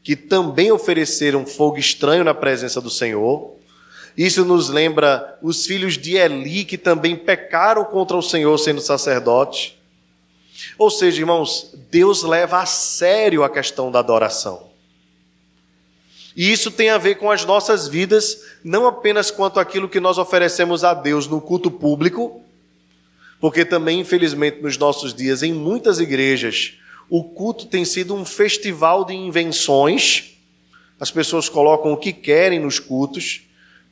que 0.03 0.15
também 0.15 0.71
ofereceram 0.71 1.45
fogo 1.45 1.77
estranho 1.77 2.23
na 2.23 2.33
presença 2.33 2.81
do 2.81 2.89
Senhor. 2.89 3.55
Isso 4.17 4.43
nos 4.43 4.69
lembra 4.69 5.37
os 5.41 5.65
filhos 5.65 5.97
de 5.97 6.15
Eli, 6.15 6.65
que 6.65 6.77
também 6.77 7.15
pecaram 7.15 7.85
contra 7.85 8.17
o 8.17 8.23
Senhor 8.23 8.57
sendo 8.57 8.81
sacerdote. 8.81 9.77
Ou 10.77 10.89
seja, 10.89 11.21
irmãos, 11.21 11.73
Deus 11.89 12.23
leva 12.23 12.59
a 12.59 12.65
sério 12.65 13.43
a 13.43 13.49
questão 13.49 13.91
da 13.91 13.99
adoração. 13.99 14.69
E 16.39 16.53
isso 16.53 16.71
tem 16.71 16.89
a 16.89 16.97
ver 16.97 17.15
com 17.15 17.29
as 17.29 17.43
nossas 17.43 17.89
vidas, 17.89 18.41
não 18.63 18.87
apenas 18.87 19.29
quanto 19.29 19.59
aquilo 19.59 19.89
que 19.89 19.99
nós 19.99 20.17
oferecemos 20.17 20.85
a 20.85 20.93
Deus 20.93 21.27
no 21.27 21.41
culto 21.41 21.69
público, 21.69 22.41
porque 23.41 23.65
também, 23.65 23.99
infelizmente, 23.99 24.61
nos 24.61 24.77
nossos 24.77 25.13
dias, 25.13 25.43
em 25.43 25.51
muitas 25.51 25.99
igrejas, 25.99 26.75
o 27.09 27.25
culto 27.25 27.65
tem 27.65 27.83
sido 27.83 28.15
um 28.15 28.23
festival 28.23 29.03
de 29.03 29.13
invenções. 29.13 30.37
As 30.97 31.11
pessoas 31.11 31.49
colocam 31.49 31.91
o 31.91 31.97
que 31.97 32.13
querem 32.13 32.59
nos 32.59 32.79
cultos, 32.79 33.41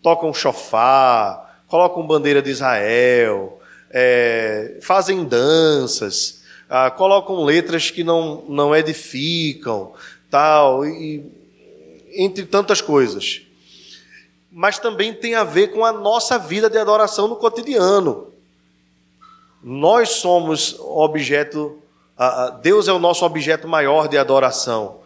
tocam 0.02 0.34
chofar, 0.34 1.66
colocam 1.68 2.08
bandeira 2.08 2.42
de 2.42 2.52
Israel, 2.52 3.60
é, 3.92 4.78
fazem 4.82 5.26
danças, 5.26 6.44
ah, 6.70 6.90
colocam 6.90 7.44
letras 7.44 7.92
que 7.92 8.06
não, 8.06 8.46
não 8.48 8.74
edificam, 8.74 9.92
tal, 10.32 10.86
e, 10.86 11.36
entre 12.18 12.46
tantas 12.46 12.82
coisas. 12.82 13.42
Mas 14.52 14.80
também 14.80 15.14
tem 15.14 15.36
a 15.36 15.44
ver 15.44 15.70
com 15.70 15.86
a 15.86 15.92
nossa 15.92 16.38
vida 16.38 16.70
de 16.70 16.78
adoração 16.78 17.28
no 17.28 17.36
cotidiano. 17.36 18.34
Nós 19.64 20.10
somos 20.10 20.76
objeto 20.80 21.82
Deus 22.64 22.88
é 22.88 22.92
o 22.92 23.00
nosso 23.00 23.24
objeto 23.24 23.68
maior 23.68 24.08
de 24.08 24.18
adoração. 24.18 25.02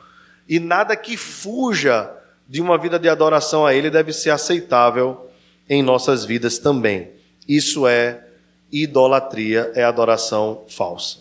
E 0.48 0.60
nada 0.60 0.96
que 0.96 1.18
fuja 1.18 2.10
de 2.48 2.62
uma 2.62 2.78
vida 2.78 2.98
de 2.98 3.10
adoração 3.10 3.66
a 3.66 3.74
Ele 3.74 3.90
deve 3.90 4.14
ser 4.14 4.30
aceitável 4.30 5.30
em 5.70 5.84
nossas 5.84 6.24
vidas 6.24 6.58
também. 6.58 7.12
Isso 7.48 7.86
é 7.86 8.26
idolatria, 8.72 9.72
é 9.76 9.84
adoração 9.84 10.64
falsa. 10.70 11.20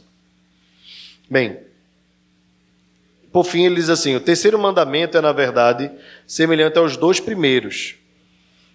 Bem, 1.28 1.58
por 3.32 3.44
fim, 3.44 3.64
ele 3.64 3.76
diz 3.76 3.88
assim: 3.88 4.16
o 4.16 4.20
terceiro 4.20 4.58
mandamento 4.58 5.16
é, 5.16 5.20
na 5.20 5.32
verdade, 5.32 5.90
semelhante 6.26 6.78
aos 6.78 6.96
dois 6.96 7.20
primeiros. 7.20 7.94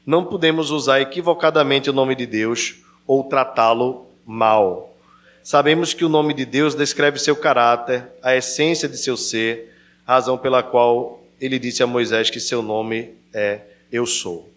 Não 0.05 0.23
podemos 0.23 0.69
usar 0.71 1.01
equivocadamente 1.01 1.89
o 1.89 1.93
nome 1.93 2.15
de 2.15 2.25
Deus 2.25 2.75
ou 3.07 3.23
tratá-lo 3.23 4.05
mal. 4.25 4.95
Sabemos 5.43 5.93
que 5.93 6.05
o 6.05 6.09
nome 6.09 6.33
de 6.33 6.45
Deus 6.45 6.73
descreve 6.73 7.19
seu 7.19 7.35
caráter, 7.35 8.07
a 8.21 8.35
essência 8.35 8.87
de 8.87 8.97
seu 8.97 9.17
ser, 9.17 9.73
razão 10.05 10.37
pela 10.37 10.63
qual 10.63 11.23
ele 11.39 11.59
disse 11.59 11.83
a 11.83 11.87
Moisés 11.87 12.29
que 12.29 12.39
seu 12.39 12.61
nome 12.61 13.13
é 13.33 13.61
Eu 13.91 14.05
Sou. 14.05 14.49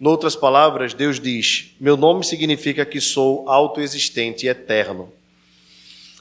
Noutras 0.00 0.36
palavras, 0.36 0.94
Deus 0.94 1.20
diz: 1.20 1.74
Meu 1.80 1.96
nome 1.96 2.24
significa 2.24 2.84
que 2.84 3.00
sou 3.00 3.48
autoexistente 3.48 4.46
e 4.46 4.48
eterno. 4.48 5.12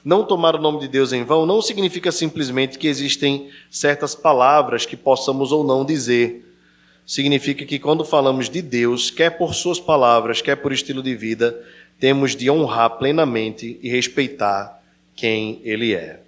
Não 0.07 0.23
tomar 0.23 0.55
o 0.55 0.61
nome 0.61 0.79
de 0.79 0.87
Deus 0.87 1.11
em 1.11 1.25
vão 1.25 1.45
não 1.45 1.61
significa 1.61 2.13
simplesmente 2.13 2.77
que 2.77 2.87
existem 2.87 3.49
certas 3.69 4.15
palavras 4.15 4.85
que 4.85 4.95
possamos 4.95 5.51
ou 5.51 5.65
não 5.65 5.83
dizer. 5.83 6.49
Significa 7.05 7.65
que 7.65 7.77
quando 7.77 8.05
falamos 8.05 8.49
de 8.49 8.61
Deus, 8.61 9.11
quer 9.11 9.31
por 9.31 9.53
suas 9.53 9.81
palavras, 9.81 10.41
quer 10.41 10.55
por 10.55 10.71
estilo 10.71 11.03
de 11.03 11.13
vida, 11.13 11.61
temos 11.99 12.37
de 12.37 12.49
honrar 12.49 12.91
plenamente 12.91 13.77
e 13.83 13.89
respeitar 13.89 14.81
quem 15.13 15.59
Ele 15.65 15.93
é. 15.93 16.21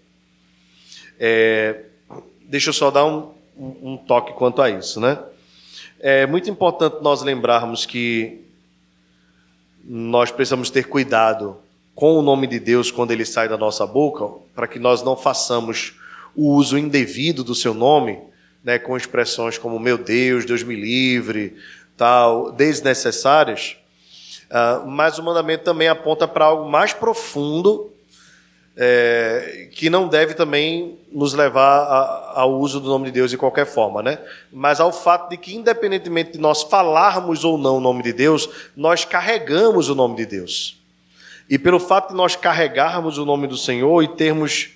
é 1.17 1.83
deixa 2.43 2.71
eu 2.71 2.73
só 2.73 2.91
dar 2.91 3.05
um, 3.05 3.31
um, 3.57 3.95
toque 3.95 4.33
quanto 4.33 4.61
a 4.61 4.69
isso, 4.69 4.99
né? 4.99 5.17
É 6.01 6.27
muito 6.27 6.49
importante 6.49 6.97
nós 7.01 7.21
lembrarmos 7.21 7.85
que 7.85 8.41
nós 9.85 10.31
precisamos 10.31 10.69
ter 10.69 10.83
cuidado 10.89 11.55
com 11.99 12.17
o 12.17 12.21
nome 12.21 12.47
de 12.47 12.61
Deus 12.61 12.89
quando 12.89 13.11
ele 13.11 13.25
sai 13.25 13.49
da 13.49 13.57
nossa 13.57 13.85
boca, 13.85 14.25
para 14.55 14.69
que 14.69 14.79
nós 14.79 15.03
não 15.03 15.17
façamos 15.17 15.99
o 16.33 16.53
uso 16.53 16.77
indevido 16.77 17.43
do 17.43 17.53
seu 17.53 17.73
nome, 17.73 18.17
né, 18.63 18.79
com 18.79 18.95
expressões 18.95 19.57
como 19.57 19.77
meu 19.77 19.97
Deus, 19.97 20.45
Deus 20.45 20.63
me 20.63 20.77
livre, 20.77 21.57
tal, 21.97 22.53
desnecessárias, 22.53 23.75
uh, 24.49 24.87
mas 24.87 25.19
o 25.19 25.23
mandamento 25.23 25.65
também 25.65 25.89
aponta 25.89 26.25
para 26.25 26.45
algo 26.45 26.71
mais 26.71 26.93
profundo 26.93 27.91
é, 28.77 29.67
que 29.73 29.89
não 29.89 30.07
deve 30.07 30.33
também 30.35 30.97
nos 31.11 31.33
levar 31.33 32.31
ao 32.33 32.61
uso 32.61 32.79
do 32.79 32.87
nome 32.87 33.07
de 33.07 33.11
Deus 33.11 33.29
de 33.29 33.37
qualquer 33.37 33.65
forma, 33.65 34.01
né? 34.01 34.19
Mas 34.53 34.79
ao 34.79 34.93
fato 34.93 35.29
de 35.29 35.35
que, 35.35 35.53
independentemente 35.53 36.31
de 36.31 36.37
nós 36.37 36.63
falarmos 36.63 37.43
ou 37.43 37.57
não 37.57 37.75
o 37.75 37.81
nome 37.81 38.01
de 38.03 38.13
Deus, 38.13 38.49
nós 38.77 39.03
carregamos 39.03 39.89
o 39.89 39.95
nome 39.95 40.15
de 40.15 40.25
Deus. 40.25 40.78
E 41.49 41.57
pelo 41.57 41.79
fato 41.79 42.09
de 42.09 42.15
nós 42.15 42.35
carregarmos 42.35 43.17
o 43.17 43.25
nome 43.25 43.47
do 43.47 43.57
Senhor 43.57 44.03
e 44.03 44.07
termos 44.09 44.69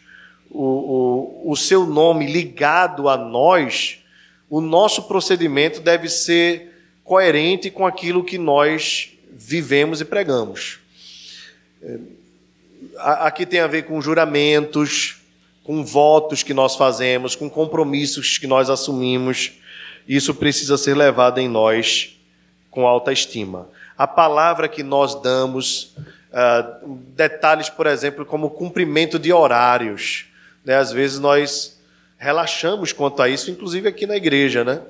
o, 0.49 1.43
o, 1.45 1.51
o 1.51 1.55
seu 1.55 1.85
nome 1.85 2.25
ligado 2.25 3.07
a 3.07 3.15
nós, 3.15 3.99
o 4.49 4.59
nosso 4.59 5.03
procedimento 5.03 5.79
deve 5.79 6.09
ser 6.09 6.73
coerente 7.03 7.69
com 7.69 7.85
aquilo 7.85 8.23
que 8.23 8.37
nós 8.37 9.11
vivemos 9.31 10.01
e 10.01 10.05
pregamos. 10.05 10.79
É, 11.81 11.99
aqui 12.97 13.45
tem 13.45 13.59
a 13.59 13.67
ver 13.67 13.83
com 13.83 14.01
juramentos, 14.01 15.17
com 15.63 15.83
votos 15.83 16.43
que 16.43 16.53
nós 16.53 16.75
fazemos, 16.75 17.35
com 17.35 17.49
compromissos 17.49 18.37
que 18.37 18.47
nós 18.47 18.69
assumimos. 18.69 19.53
Isso 20.07 20.33
precisa 20.33 20.77
ser 20.77 20.95
levado 20.95 21.39
em 21.39 21.47
nós 21.47 22.17
com 22.69 22.87
alta 22.87 23.11
estima. 23.11 23.69
A 23.97 24.07
palavra 24.07 24.67
que 24.67 24.83
nós 24.83 25.21
damos, 25.21 25.95
uh, 26.33 26.87
detalhes, 27.15 27.69
por 27.69 27.85
exemplo, 27.85 28.25
como 28.25 28.49
cumprimento 28.49 29.19
de 29.19 29.31
horários. 29.31 30.25
Né? 30.65 30.75
Às 30.75 30.91
vezes 30.91 31.19
nós 31.19 31.79
relaxamos 32.17 32.91
quanto 32.91 33.21
a 33.21 33.29
isso, 33.29 33.51
inclusive 33.51 33.87
aqui 33.87 34.07
na 34.07 34.17
igreja. 34.17 34.63
Né? 34.63 34.81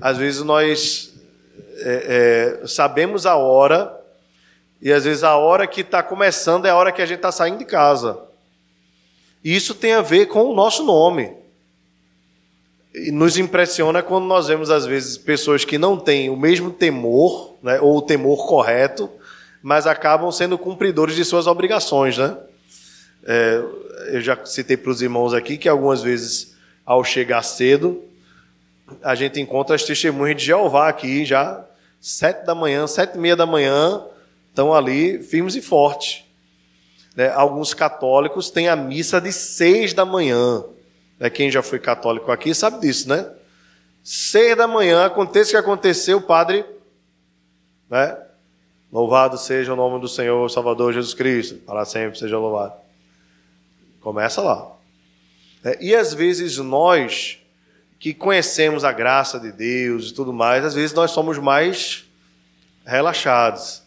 Às 0.00 0.16
vezes 0.16 0.42
nós 0.42 1.12
é, 1.78 2.58
é, 2.62 2.66
sabemos 2.66 3.26
a 3.26 3.36
hora 3.36 3.98
e 4.80 4.92
às 4.92 5.04
vezes 5.04 5.22
a 5.22 5.36
hora 5.36 5.66
que 5.66 5.82
está 5.82 6.02
começando 6.02 6.66
é 6.66 6.70
a 6.70 6.76
hora 6.76 6.90
que 6.90 7.02
a 7.02 7.06
gente 7.06 7.18
está 7.18 7.30
saindo 7.30 7.58
de 7.58 7.64
casa. 7.64 8.18
E 9.44 9.54
isso 9.54 9.74
tem 9.74 9.92
a 9.92 10.02
ver 10.02 10.26
com 10.26 10.44
o 10.44 10.54
nosso 10.54 10.84
nome. 10.84 11.32
E 12.94 13.10
nos 13.10 13.38
impressiona 13.38 14.02
quando 14.02 14.26
nós 14.26 14.48
vemos, 14.48 14.70
às 14.70 14.84
vezes, 14.84 15.16
pessoas 15.16 15.64
que 15.64 15.78
não 15.78 15.98
têm 15.98 16.28
o 16.28 16.36
mesmo 16.36 16.70
temor, 16.70 17.54
né, 17.62 17.80
ou 17.80 17.96
o 17.96 18.02
temor 18.02 18.46
correto, 18.46 19.08
mas 19.62 19.86
acabam 19.86 20.30
sendo 20.32 20.58
cumpridores 20.58 21.14
de 21.14 21.24
suas 21.24 21.46
obrigações. 21.46 22.18
Né? 22.18 22.36
É, 23.24 23.62
eu 24.08 24.20
já 24.20 24.44
citei 24.44 24.76
para 24.76 24.90
os 24.90 25.00
irmãos 25.00 25.32
aqui 25.32 25.56
que 25.56 25.68
algumas 25.68 26.02
vezes, 26.02 26.56
ao 26.84 27.04
chegar 27.04 27.42
cedo, 27.42 28.02
a 29.02 29.14
gente 29.14 29.40
encontra 29.40 29.76
as 29.76 29.84
testemunhas 29.84 30.36
de 30.36 30.46
Jeová 30.46 30.88
aqui 30.88 31.24
já, 31.24 31.64
sete 32.00 32.44
da 32.44 32.54
manhã, 32.54 32.86
sete 32.86 33.14
e 33.14 33.18
meia 33.18 33.36
da 33.36 33.46
manhã, 33.46 34.04
estão 34.48 34.74
ali 34.74 35.22
firmes 35.22 35.54
e 35.54 35.62
fortes. 35.62 36.24
Né? 37.14 37.30
Alguns 37.30 37.72
católicos 37.72 38.50
têm 38.50 38.68
a 38.68 38.76
missa 38.76 39.20
de 39.20 39.32
seis 39.32 39.92
da 39.92 40.04
manhã. 40.04 40.64
Né? 41.18 41.30
Quem 41.30 41.50
já 41.50 41.62
foi 41.62 41.78
católico 41.78 42.32
aqui 42.32 42.54
sabe 42.54 42.80
disso, 42.80 43.08
né? 43.08 43.30
Seis 44.02 44.56
da 44.56 44.66
manhã, 44.66 45.06
aconteça 45.06 45.50
o 45.50 45.52
que 45.52 45.56
aconteceu, 45.56 46.18
o 46.18 46.22
padre, 46.22 46.64
né? 47.88 48.18
Louvado 48.92 49.38
seja 49.38 49.72
o 49.72 49.76
nome 49.76 49.98
do 50.00 50.06
Senhor 50.06 50.50
Salvador 50.50 50.92
Jesus 50.92 51.14
Cristo, 51.14 51.54
para 51.64 51.84
sempre 51.86 52.18
seja 52.18 52.38
louvado. 52.38 52.74
Começa 54.02 54.42
lá. 54.42 54.70
É, 55.64 55.78
e 55.80 55.96
às 55.96 56.12
vezes 56.12 56.58
nós, 56.58 57.38
que 57.98 58.12
conhecemos 58.12 58.84
a 58.84 58.92
graça 58.92 59.40
de 59.40 59.50
Deus 59.50 60.10
e 60.10 60.14
tudo 60.14 60.30
mais, 60.30 60.62
às 60.62 60.74
vezes 60.74 60.92
nós 60.92 61.10
somos 61.10 61.38
mais 61.38 62.04
relaxados. 62.84 63.82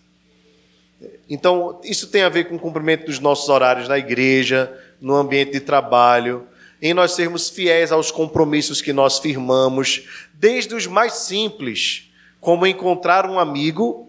Então, 1.29 1.79
isso 1.83 2.07
tem 2.07 2.23
a 2.23 2.29
ver 2.29 2.45
com 2.45 2.55
o 2.55 2.59
cumprimento 2.59 3.05
dos 3.05 3.19
nossos 3.19 3.47
horários 3.47 3.87
na 3.87 3.99
igreja, 3.99 4.75
no 4.99 5.13
ambiente 5.15 5.51
de 5.51 5.59
trabalho, 5.59 6.47
em 6.81 6.95
nós 6.95 7.11
sermos 7.11 7.49
fiéis 7.49 7.91
aos 7.91 8.09
compromissos 8.09 8.81
que 8.81 8.91
nós 8.93 9.19
firmamos, 9.19 10.07
desde 10.33 10.73
os 10.73 10.87
mais 10.87 11.13
simples, 11.13 12.11
como 12.39 12.65
encontrar 12.65 13.29
um 13.29 13.37
amigo, 13.37 14.04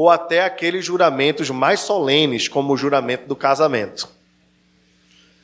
ou 0.00 0.08
até 0.08 0.42
aqueles 0.42 0.82
juramentos 0.82 1.50
mais 1.50 1.80
solenes, 1.80 2.48
como 2.48 2.72
o 2.72 2.76
juramento 2.76 3.26
do 3.26 3.36
casamento. 3.36 4.08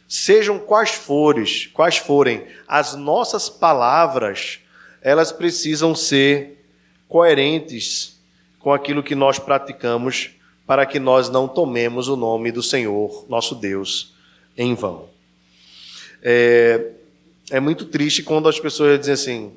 Sejam 0.08 0.58
quais 0.58 0.92
fores, 0.92 1.66
quais 1.74 1.98
forem 1.98 2.46
as 2.66 2.94
nossas 2.94 3.50
palavras, 3.50 4.60
elas 5.02 5.30
precisam 5.30 5.94
ser 5.94 6.66
coerentes 7.06 8.18
com 8.58 8.72
aquilo 8.72 9.02
que 9.02 9.14
nós 9.14 9.38
praticamos 9.38 10.30
para 10.66 10.86
que 10.86 10.98
nós 10.98 11.28
não 11.28 11.46
tomemos 11.46 12.08
o 12.08 12.16
nome 12.16 12.50
do 12.50 12.62
Senhor, 12.62 13.26
nosso 13.28 13.54
Deus, 13.54 14.14
em 14.56 14.74
vão. 14.74 15.10
É, 16.22 16.92
é 17.50 17.60
muito 17.60 17.84
triste 17.84 18.22
quando 18.22 18.48
as 18.48 18.58
pessoas 18.58 18.98
dizem 18.98 19.12
assim: 19.12 19.52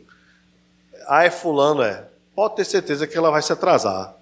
ah, 1.08 1.24
é 1.24 1.32
Fulano, 1.32 1.84
é. 1.84 2.06
Pode 2.36 2.58
ter 2.58 2.66
certeza 2.66 3.08
que 3.08 3.18
ela 3.18 3.32
vai 3.32 3.42
se 3.42 3.54
atrasar. 3.54 4.19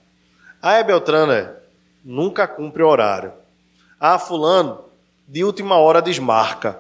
Ah, 0.61 0.73
é 0.73 0.83
Beltrano, 0.83 1.31
é. 1.31 1.55
Nunca 2.03 2.47
cumpre 2.47 2.81
o 2.83 2.87
horário. 2.87 3.33
Ah, 3.99 4.17
Fulano, 4.17 4.85
de 5.27 5.43
última 5.43 5.77
hora 5.77 6.01
desmarca. 6.01 6.79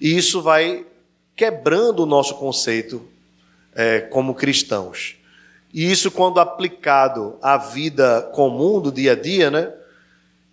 E 0.00 0.16
isso 0.16 0.40
vai 0.42 0.86
quebrando 1.36 2.02
o 2.02 2.06
nosso 2.06 2.34
conceito 2.34 3.06
é, 3.74 4.00
como 4.00 4.34
cristãos. 4.34 5.16
E 5.72 5.90
isso, 5.90 6.10
quando 6.10 6.40
aplicado 6.40 7.38
à 7.40 7.56
vida 7.56 8.22
comum 8.34 8.80
do 8.80 8.90
dia 8.90 9.12
a 9.12 9.14
dia, 9.14 9.50
né, 9.50 9.72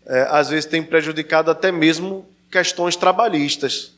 é, 0.06 0.28
às 0.30 0.50
vezes 0.50 0.66
tem 0.66 0.84
prejudicado 0.84 1.50
até 1.50 1.72
mesmo 1.72 2.26
questões 2.52 2.96
trabalhistas. 2.96 3.94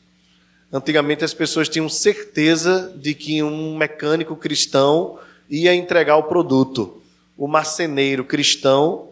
Antigamente 0.72 1.24
as 1.24 1.34
pessoas 1.34 1.68
tinham 1.68 1.88
certeza 1.88 2.92
de 2.96 3.14
que 3.14 3.42
um 3.42 3.76
mecânico 3.76 4.34
cristão 4.36 5.18
ia 5.48 5.74
entregar 5.74 6.16
o 6.16 6.24
produto. 6.24 6.99
O 7.40 7.48
marceneiro 7.48 8.22
cristão 8.22 9.08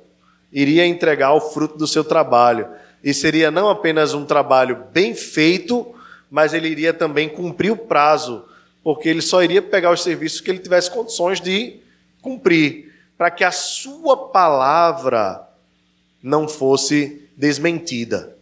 iria 0.53 0.87
entregar 0.87 1.33
o 1.33 1.41
fruto 1.41 1.79
do 1.79 1.87
seu 1.87 2.05
trabalho. 2.05 2.69
E 3.03 3.15
seria 3.15 3.51
não 3.51 3.71
apenas 3.71 4.13
um 4.13 4.27
trabalho 4.27 4.85
bem 4.93 5.15
feito, 5.15 5.95
mas 6.31 6.53
ele 6.53 6.69
iria 6.69 6.93
também 6.93 7.27
cumprir 7.27 7.71
o 7.71 7.77
prazo, 7.77 8.45
porque 8.85 9.09
ele 9.09 9.23
só 9.23 9.43
iria 9.43 9.63
pegar 9.63 9.91
os 9.91 10.03
serviços 10.03 10.43
que 10.43 10.51
ele 10.51 10.59
tivesse 10.59 10.91
condições 10.91 11.41
de 11.41 11.81
cumprir, 12.21 12.93
para 13.17 13.31
que 13.31 13.43
a 13.43 13.51
sua 13.51 14.29
palavra 14.29 15.49
não 16.23 16.47
fosse 16.47 17.27
desmentida. 17.35 18.37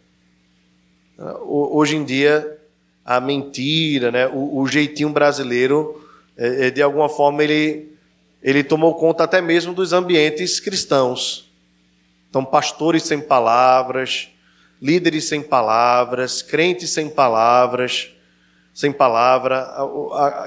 Hoje 1.45 1.95
em 1.95 2.03
dia, 2.03 2.59
a 3.05 3.21
mentira, 3.21 4.11
né, 4.11 4.27
o, 4.27 4.59
o 4.59 4.67
jeitinho 4.67 5.11
brasileiro, 5.11 6.05
é, 6.35 6.67
é, 6.67 6.71
de 6.71 6.81
alguma 6.81 7.07
forma, 7.07 7.41
ele, 7.41 7.96
ele 8.47 8.63
tomou 8.63 8.95
conta 8.95 9.25
até 9.25 9.41
mesmo 9.41 9.73
dos 9.73 9.91
ambientes 9.91 10.61
cristãos. 10.61 11.51
Então, 12.29 12.45
pastores 12.45 13.03
sem 13.03 13.19
palavras, 13.19 14.29
líderes 14.81 15.25
sem 15.25 15.41
palavras, 15.41 16.41
crentes 16.41 16.91
sem 16.91 17.09
palavras, 17.09 18.09
sem 18.73 18.93
palavra, 18.93 19.67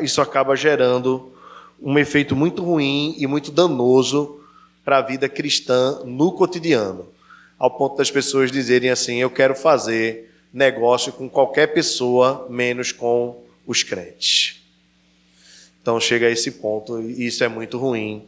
isso 0.01 0.23
acaba 0.23 0.57
gerando 0.57 1.35
um 1.79 1.99
efeito 1.99 2.35
muito 2.35 2.63
ruim 2.65 3.15
e 3.19 3.27
muito 3.27 3.53
danoso 3.53 4.41
para 4.83 4.97
a 4.97 5.03
vida 5.03 5.29
cristã 5.29 6.01
no 6.07 6.33
cotidiano, 6.33 7.07
ao 7.59 7.71
ponto 7.71 7.99
das 7.99 8.11
pessoas 8.11 8.51
dizerem 8.51 8.89
assim: 8.89 9.17
eu 9.17 9.29
quero 9.29 9.55
fazer 9.55 10.33
negócio 10.51 11.13
com 11.13 11.29
qualquer 11.29 11.75
pessoa, 11.75 12.47
menos 12.49 12.93
com 12.93 13.45
os 13.67 13.83
crentes. 13.83 14.60
Então 15.83 15.99
chega 15.99 16.27
a 16.27 16.31
esse 16.31 16.53
ponto 16.53 17.01
e 17.01 17.27
isso 17.27 17.43
é 17.43 17.49
muito 17.49 17.79
ruim 17.79 18.27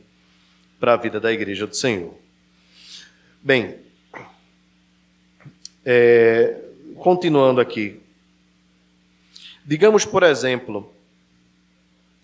para 0.80 0.94
a 0.94 0.96
vida 0.96 1.20
da 1.20 1.32
igreja 1.32 1.66
do 1.66 1.76
Senhor. 1.76 2.14
Bem, 3.42 3.76
é, 5.84 6.60
continuando 6.96 7.60
aqui. 7.60 8.00
Digamos, 9.64 10.04
por 10.04 10.22
exemplo, 10.22 10.92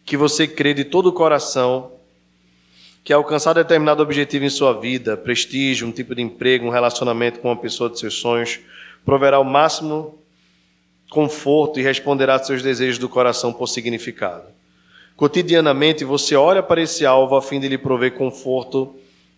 que 0.05 0.17
você 0.17 0.47
crê 0.47 0.75
de 0.75 0.85
todo 0.85 1.09
o 1.09 1.13
coração 1.13 1.93
que 3.05 3.13
alcançar 3.13 3.53
determinado 3.53 4.03
objetivo 4.03 4.45
em 4.45 4.51
sua 4.51 4.73
vida, 4.73 5.17
prestígio, 5.17 5.87
um 5.87 5.93
tipo 5.93 6.15
de 6.15 6.23
emprego, 6.23 6.67
um 6.67 6.71
relacionamento 6.71 7.41
com 7.41 7.49
uma 7.49 7.57
pessoa 7.57 7.89
de 7.89 7.99
seus 7.99 8.15
sonhos, 8.15 8.61
proverá 9.05 9.39
o 9.39 9.45
máximo 9.45 10.19
conforto 11.09 11.81
e 11.81 11.83
responderá 11.83 12.35
a 12.35 12.39
seus 12.39 12.63
desejos 12.63 12.99
do 12.99 13.09
coração 13.09 13.53
por 13.53 13.67
significado. 13.67 14.58
Cotidianamente 15.19 16.05
você 16.05 16.37
olha 16.37 16.63
para 16.63 16.81
esse 16.81 17.05
alvo 17.05 17.35
a 17.35 17.43
fim 17.43 17.59
de 17.59 17.67
lhe 17.67 17.77
prover 17.77 18.15
conforto 18.15 18.95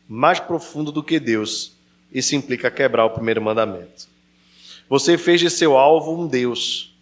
mais 0.06 0.38
profundo 0.38 0.92
do 0.92 1.02
que 1.02 1.18
Deus. 1.18 1.72
Isso 2.12 2.36
implica 2.36 2.70
quebrar 2.70 3.06
o 3.06 3.10
primeiro 3.10 3.40
mandamento. 3.40 4.06
Você 4.90 5.16
fez 5.16 5.40
de 5.40 5.48
seu 5.48 5.78
alvo 5.78 6.12
um 6.12 6.26
Deus 6.26 6.94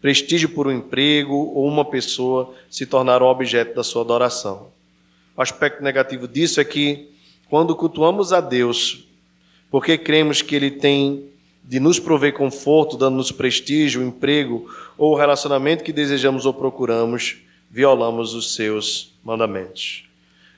prestígio 0.00 0.48
por 0.48 0.66
um 0.66 0.72
emprego 0.72 1.34
ou 1.34 1.68
uma 1.68 1.84
pessoa 1.84 2.54
se 2.70 2.86
tornaram 2.86 3.26
objeto 3.26 3.74
da 3.74 3.84
sua 3.84 4.00
adoração. 4.00 4.68
O 5.36 5.42
aspecto 5.42 5.82
negativo 5.82 6.26
disso 6.26 6.62
é 6.62 6.64
que, 6.64 7.10
quando 7.50 7.76
cultuamos 7.76 8.32
a 8.32 8.40
Deus, 8.40 9.06
porque 9.70 9.98
cremos 9.98 10.40
que 10.40 10.56
Ele 10.56 10.70
tem 10.70 11.28
de 11.62 11.78
nos 11.78 11.98
prover 11.98 12.32
conforto, 12.32 12.96
dando-nos 12.96 13.30
prestígio, 13.32 14.02
emprego 14.02 14.66
ou 14.96 15.12
o 15.12 15.16
relacionamento 15.16 15.84
que 15.84 15.92
desejamos 15.92 16.46
ou 16.46 16.54
procuramos, 16.54 17.44
violamos 17.74 18.34
os 18.34 18.54
seus 18.54 19.12
mandamentos. 19.24 20.04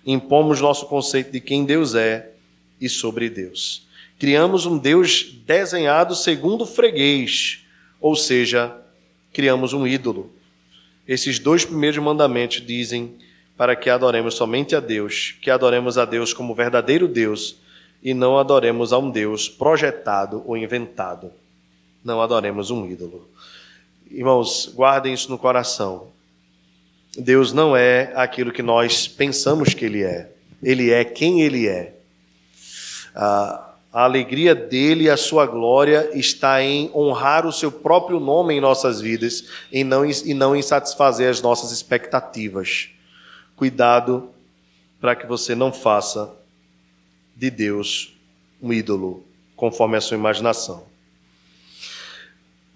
Impomos 0.05 0.61
nosso 0.61 0.85
conceito 0.85 1.33
de 1.33 1.41
quem 1.41 1.65
Deus 1.65 1.95
é 1.95 2.33
e 2.79 2.91
sobre 2.91 3.31
Deus. 3.31 3.87
Criamos 4.19 4.67
um 4.67 4.77
Deus 4.77 5.25
desenhado 5.47 6.15
segundo 6.15 6.67
freguês, 6.67 7.65
ou 7.99 8.15
seja, 8.15 8.71
criamos 9.33 9.73
um 9.73 9.87
ídolo. 9.87 10.31
Esses 11.09 11.39
dois 11.39 11.65
primeiros 11.65 12.05
mandamentos 12.05 12.61
dizem 12.61 13.15
para 13.57 13.75
que 13.75 13.89
adoremos 13.89 14.35
somente 14.35 14.77
a 14.77 14.81
Deus, 14.81 15.37
que 15.41 15.51
adoremos 15.51 15.97
a 15.97 16.05
Deus 16.05 16.35
como 16.35 16.55
verdadeiro 16.55 17.09
Deus 17.09 17.57
e 18.03 18.13
não 18.13 18.37
adoremos 18.37 18.93
a 18.93 18.99
um 18.99 19.11
Deus 19.11 19.49
projetado 19.49 20.43
ou 20.45 20.55
inventado. 20.55 21.33
Não 22.05 22.21
adoremos 22.21 22.71
um 22.71 22.87
ídolo. 22.87 23.27
Irmãos, 24.11 24.71
guardem 24.75 25.15
isso 25.15 25.31
no 25.31 25.39
coração. 25.39 26.15
Deus 27.19 27.53
não 27.53 27.77
é 27.77 28.13
aquilo 28.15 28.53
que 28.53 28.63
nós 28.63 29.09
pensamos 29.09 29.75
que 29.75 29.85
Ele 29.85 30.03
é. 30.03 30.31
Ele 30.63 30.91
é 30.91 31.05
quem 31.05 31.43
Ele 31.43 31.67
é. 31.67 31.95
A, 33.15 33.63
alegria 33.93 34.55
dele 34.55 35.05
e 35.05 35.11
a 35.11 35.17
sua 35.17 35.47
glória 35.47 36.11
está 36.13 36.63
em 36.63 36.91
honrar 36.95 37.47
o 37.47 37.53
seu 37.53 37.73
próprio 37.73 38.21
nome 38.21 38.53
em 38.53 38.61
nossas 38.61 39.01
vidas 39.01 39.45
e 39.73 39.83
não, 39.83 40.05
e 40.05 40.35
não 40.35 40.55
em 40.55 40.61
satisfazer 40.61 41.31
as 41.31 41.41
nossas 41.41 41.73
expectativas. 41.73 42.91
Cuidado 43.57 44.29
para 45.01 45.17
que 45.17 45.27
você 45.27 45.55
não 45.55 45.73
faça 45.73 46.31
de 47.35 47.51
Deus 47.51 48.15
um 48.61 48.71
ídolo, 48.73 49.25
conforme 49.55 49.97
a 49.97 50.01
sua 50.01 50.17
imaginação. 50.17 50.85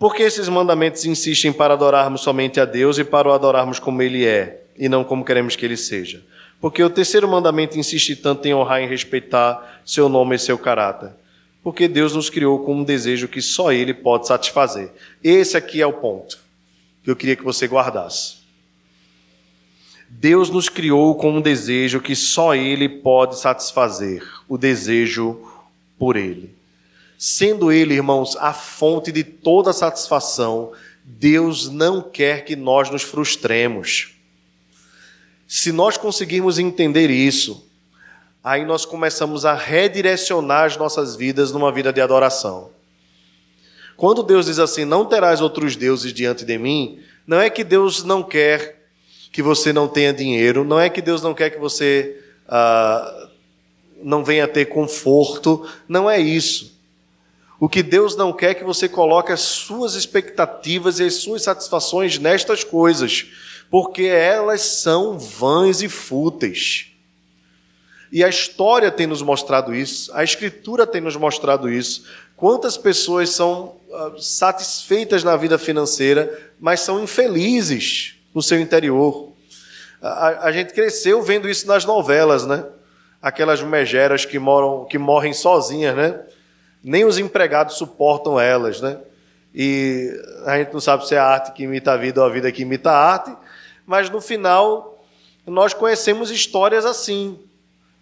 Por 0.01 0.15
que 0.15 0.23
esses 0.23 0.49
mandamentos 0.49 1.05
insistem 1.05 1.53
para 1.53 1.75
adorarmos 1.75 2.23
somente 2.23 2.59
a 2.59 2.65
Deus 2.65 2.97
e 2.97 3.05
para 3.05 3.29
o 3.29 3.33
adorarmos 3.33 3.79
como 3.79 4.01
Ele 4.01 4.25
é, 4.25 4.63
e 4.75 4.89
não 4.89 5.05
como 5.05 5.23
queremos 5.23 5.55
que 5.55 5.67
Ele 5.67 5.77
seja? 5.77 6.25
Porque 6.59 6.83
o 6.83 6.89
terceiro 6.89 7.29
mandamento 7.29 7.79
insiste 7.79 8.17
tanto 8.17 8.49
em 8.49 8.55
honrar 8.55 8.83
e 8.83 8.87
respeitar 8.87 9.83
seu 9.85 10.09
nome 10.09 10.37
e 10.37 10.39
seu 10.39 10.57
caráter. 10.57 11.11
Porque 11.63 11.87
Deus 11.87 12.15
nos 12.15 12.31
criou 12.31 12.61
com 12.61 12.77
um 12.77 12.83
desejo 12.83 13.29
que 13.29 13.43
só 13.43 13.71
Ele 13.71 13.93
pode 13.93 14.27
satisfazer. 14.27 14.91
Esse 15.23 15.59
aqui 15.59 15.83
é 15.83 15.87
o 15.87 15.93
ponto 15.93 16.39
que 17.05 17.11
eu 17.11 17.17
queria 17.17 17.37
que 17.37 17.45
você 17.45 17.67
guardasse. 17.67 18.37
Deus 20.09 20.49
nos 20.49 20.71
criou 20.71 21.15
com 21.15 21.31
um 21.31 21.43
desejo 21.43 22.01
que 22.01 22.17
só 22.17 22.55
Ele 22.55 22.89
pode 22.89 23.39
satisfazer 23.39 24.27
o 24.49 24.57
desejo 24.57 25.47
por 25.99 26.17
Ele. 26.17 26.59
Sendo 27.23 27.71
Ele, 27.71 27.93
irmãos, 27.93 28.35
a 28.37 28.51
fonte 28.51 29.12
de 29.12 29.23
toda 29.23 29.75
satisfação, 29.75 30.73
Deus 31.05 31.68
não 31.68 32.01
quer 32.01 32.47
que 32.47 32.57
nós 32.57 32.89
nos 32.89 33.03
frustremos. 33.03 34.14
Se 35.47 35.71
nós 35.71 35.99
conseguirmos 35.99 36.59
entender 36.59 37.11
isso, 37.11 37.68
aí 38.43 38.64
nós 38.64 38.87
começamos 38.87 39.45
a 39.45 39.53
redirecionar 39.53 40.64
as 40.64 40.79
nossas 40.79 41.14
vidas 41.14 41.53
numa 41.53 41.71
vida 41.71 41.93
de 41.93 42.01
adoração. 42.01 42.71
Quando 43.99 44.23
Deus 44.23 44.47
diz 44.47 44.59
assim: 44.59 44.87
Não 44.87 45.05
terás 45.05 45.43
outros 45.43 45.77
deuses 45.77 46.14
diante 46.14 46.43
de 46.43 46.57
mim, 46.57 47.01
não 47.27 47.39
é 47.39 47.51
que 47.51 47.62
Deus 47.62 48.03
não 48.03 48.23
quer 48.23 48.89
que 49.31 49.43
você 49.43 49.75
não 49.75 49.87
tenha 49.87 50.14
dinheiro, 50.14 50.64
não 50.64 50.81
é 50.81 50.89
que 50.89 51.03
Deus 51.03 51.21
não 51.21 51.35
quer 51.35 51.51
que 51.51 51.59
você 51.59 52.18
ah, 52.49 53.29
não 54.03 54.25
venha 54.25 54.49
ter 54.49 54.71
conforto, 54.71 55.68
não 55.87 56.09
é 56.09 56.18
isso. 56.18 56.80
O 57.61 57.69
que 57.69 57.83
Deus 57.83 58.17
não 58.17 58.33
quer 58.33 58.53
é 58.53 58.55
que 58.55 58.65
você 58.65 58.89
coloque 58.89 59.31
as 59.31 59.43
suas 59.43 59.95
expectativas 59.95 60.99
e 60.99 61.05
as 61.05 61.17
suas 61.17 61.43
satisfações 61.43 62.19
nestas 62.19 62.65
coisas, 62.65 63.27
porque 63.71 64.05
elas 64.05 64.63
são 64.63 65.19
vãs 65.19 65.83
e 65.83 65.89
fúteis. 65.89 66.87
E 68.11 68.25
a 68.25 68.29
história 68.29 68.91
tem 68.91 69.07
nos 69.07 69.21
mostrado 69.21 69.75
isso, 69.75 70.11
a 70.15 70.25
Escritura 70.25 70.87
tem 70.87 71.03
nos 71.03 71.17
mostrado 71.17 71.71
isso. 71.71 72.07
Quantas 72.35 72.79
pessoas 72.79 73.29
são 73.29 73.77
uh, 73.91 74.19
satisfeitas 74.19 75.23
na 75.23 75.37
vida 75.37 75.59
financeira, 75.59 76.53
mas 76.59 76.81
são 76.81 77.05
infelizes 77.05 78.15
no 78.35 78.43
seu 78.43 78.59
interior? 78.59 79.33
A, 80.01 80.47
a 80.47 80.53
gente 80.53 80.73
cresceu 80.73 81.23
vendo 81.23 81.47
isso 81.47 81.67
nas 81.67 81.85
novelas, 81.85 82.47
né? 82.47 82.65
Aquelas 83.21 83.63
megeras 83.63 84.25
que, 84.25 84.39
moram, 84.39 84.87
que 84.87 84.97
morrem 84.97 85.35
sozinhas, 85.35 85.95
né? 85.95 86.19
Nem 86.83 87.05
os 87.05 87.18
empregados 87.18 87.76
suportam 87.76 88.39
elas, 88.39 88.81
né? 88.81 88.99
E 89.55 90.11
a 90.47 90.59
gente 90.59 90.72
não 90.72 90.81
sabe 90.81 91.07
se 91.07 91.14
é 91.14 91.18
a 91.18 91.24
arte 91.24 91.53
que 91.53 91.64
imita 91.64 91.93
a 91.93 91.97
vida 91.97 92.20
ou 92.20 92.26
a 92.26 92.31
vida 92.31 92.51
que 92.53 92.62
imita 92.62 92.91
a 92.91 93.12
arte, 93.12 93.37
mas 93.87 94.09
no 94.09 94.20
final 94.20 95.05
nós 95.47 95.74
conhecemos 95.74 96.31
histórias 96.31 96.85
assim, 96.85 97.39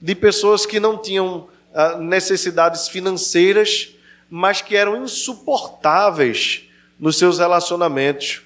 de 0.00 0.14
pessoas 0.14 0.66
que 0.66 0.78
não 0.78 0.98
tinham 0.98 1.48
ah, 1.74 1.96
necessidades 1.96 2.88
financeiras, 2.88 3.94
mas 4.28 4.60
que 4.60 4.76
eram 4.76 5.02
insuportáveis 5.02 6.68
nos 6.98 7.16
seus 7.16 7.38
relacionamentos 7.38 8.42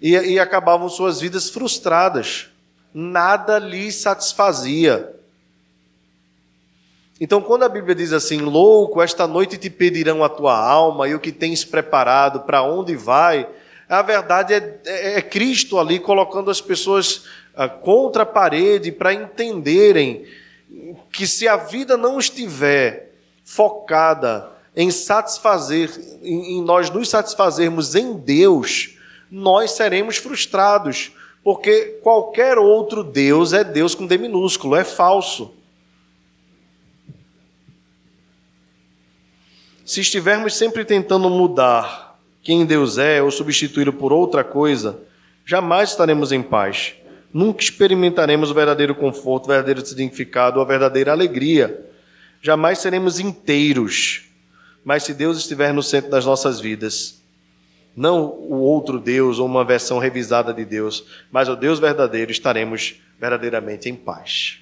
e, 0.00 0.12
e 0.12 0.38
acabavam 0.38 0.88
suas 0.88 1.20
vidas 1.20 1.50
frustradas. 1.50 2.48
Nada 2.94 3.58
lhes 3.58 3.96
satisfazia. 3.96 5.14
Então, 7.20 7.40
quando 7.40 7.64
a 7.64 7.68
Bíblia 7.68 7.94
diz 7.94 8.12
assim, 8.12 8.40
louco, 8.40 9.02
esta 9.02 9.26
noite 9.26 9.58
te 9.58 9.68
pedirão 9.68 10.22
a 10.22 10.28
tua 10.28 10.56
alma 10.56 11.08
e 11.08 11.14
o 11.14 11.20
que 11.20 11.32
tens 11.32 11.64
preparado, 11.64 12.40
para 12.40 12.62
onde 12.62 12.94
vai, 12.94 13.48
a 13.88 14.02
verdade 14.02 14.54
é, 14.54 14.80
é, 14.86 15.18
é 15.18 15.22
Cristo 15.22 15.78
ali 15.78 15.98
colocando 15.98 16.50
as 16.50 16.60
pessoas 16.60 17.24
ah, 17.56 17.68
contra 17.68 18.22
a 18.22 18.26
parede 18.26 18.92
para 18.92 19.12
entenderem 19.12 20.26
que 21.10 21.26
se 21.26 21.48
a 21.48 21.56
vida 21.56 21.96
não 21.96 22.18
estiver 22.18 23.14
focada 23.42 24.50
em 24.76 24.90
satisfazer, 24.90 25.90
em, 26.22 26.58
em 26.58 26.62
nós 26.62 26.88
nos 26.90 27.08
satisfazermos 27.08 27.96
em 27.96 28.12
Deus, 28.12 28.96
nós 29.28 29.72
seremos 29.72 30.18
frustrados, 30.18 31.10
porque 31.42 31.98
qualquer 32.02 32.58
outro 32.58 33.02
Deus 33.02 33.52
é 33.52 33.64
Deus 33.64 33.94
com 33.94 34.06
D 34.06 34.18
minúsculo, 34.18 34.76
é 34.76 34.84
falso. 34.84 35.57
Se 39.88 40.02
estivermos 40.02 40.54
sempre 40.54 40.84
tentando 40.84 41.30
mudar 41.30 42.20
quem 42.42 42.66
Deus 42.66 42.98
é 42.98 43.22
ou 43.22 43.30
substituí-lo 43.30 43.92
por 43.92 44.12
outra 44.12 44.44
coisa, 44.44 45.00
jamais 45.46 45.88
estaremos 45.88 46.30
em 46.30 46.42
paz 46.42 46.94
nunca 47.32 47.62
experimentaremos 47.62 48.50
o 48.50 48.54
verdadeiro 48.54 48.94
conforto, 48.94 49.44
o 49.44 49.48
verdadeiro 49.48 49.84
significado, 49.84 50.60
a 50.60 50.64
verdadeira 50.64 51.12
alegria. 51.12 51.86
Jamais 52.40 52.78
seremos 52.78 53.20
inteiros. 53.20 54.24
Mas 54.84 55.02
se 55.02 55.12
Deus 55.12 55.38
estiver 55.38 55.72
no 55.72 55.82
centro 55.82 56.10
das 56.10 56.24
nossas 56.24 56.60
vidas, 56.60 57.22
não 57.94 58.24
o 58.24 58.60
outro 58.60 58.98
Deus 58.98 59.38
ou 59.38 59.46
uma 59.46 59.64
versão 59.64 59.98
revisada 59.98 60.54
de 60.54 60.64
Deus, 60.64 61.04
mas 61.30 61.48
o 61.48 61.56
Deus 61.56 61.78
verdadeiro, 61.78 62.30
estaremos 62.30 63.00
verdadeiramente 63.18 63.88
em 63.88 63.94
paz. 63.94 64.58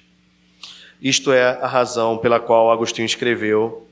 Isto 1.01 1.31
é 1.31 1.43
a 1.43 1.67
razão 1.67 2.17
pela 2.17 2.39
qual 2.39 2.71
Agostinho 2.71 3.05
escreveu: 3.05 3.86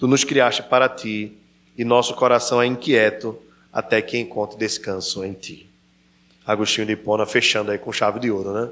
Tu 0.00 0.08
nos 0.08 0.24
criaste 0.24 0.62
para 0.62 0.88
ti, 0.88 1.36
e 1.76 1.84
nosso 1.84 2.14
coração 2.14 2.60
é 2.60 2.64
inquieto 2.64 3.38
até 3.70 4.00
que 4.00 4.16
encontre 4.16 4.58
descanso 4.58 5.22
em 5.22 5.34
ti. 5.34 5.68
Agostinho 6.46 6.86
de 6.86 6.94
Hipona 6.94 7.26
fechando 7.26 7.70
aí 7.70 7.76
com 7.76 7.92
chave 7.92 8.18
de 8.18 8.30
ouro, 8.30 8.50
né? 8.50 8.70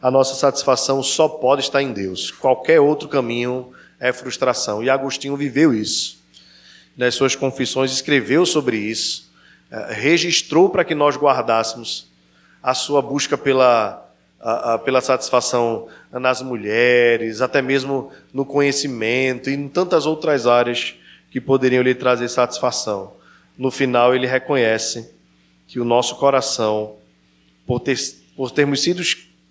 A 0.00 0.10
nossa 0.10 0.34
satisfação 0.34 1.02
só 1.02 1.28
pode 1.28 1.60
estar 1.60 1.82
em 1.82 1.92
Deus. 1.92 2.30
Qualquer 2.30 2.80
outro 2.80 3.10
caminho 3.10 3.70
é 4.00 4.10
frustração. 4.10 4.82
E 4.82 4.88
Agostinho 4.88 5.36
viveu 5.36 5.74
isso. 5.74 6.18
Nas 6.96 7.14
suas 7.14 7.36
confissões 7.36 7.92
escreveu 7.92 8.46
sobre 8.46 8.78
isso, 8.78 9.30
eh, 9.70 9.92
registrou 9.92 10.70
para 10.70 10.82
que 10.82 10.94
nós 10.94 11.14
guardássemos 11.14 12.06
a 12.62 12.72
sua 12.72 13.02
busca 13.02 13.36
pela, 13.36 14.07
a, 14.48 14.74
a, 14.74 14.78
pela 14.78 15.02
satisfação 15.02 15.88
nas 16.10 16.40
mulheres, 16.40 17.42
até 17.42 17.60
mesmo 17.60 18.10
no 18.32 18.46
conhecimento 18.46 19.50
e 19.50 19.54
em 19.54 19.68
tantas 19.68 20.06
outras 20.06 20.46
áreas 20.46 20.94
que 21.30 21.38
poderiam 21.38 21.82
lhe 21.82 21.94
trazer 21.94 22.28
satisfação. 22.30 23.12
No 23.58 23.70
final, 23.70 24.14
ele 24.14 24.26
reconhece 24.26 25.12
que 25.66 25.78
o 25.78 25.84
nosso 25.84 26.16
coração, 26.16 26.96
por, 27.66 27.80
ter, 27.80 27.98
por 28.34 28.50
termos 28.50 28.80
sido 28.80 29.02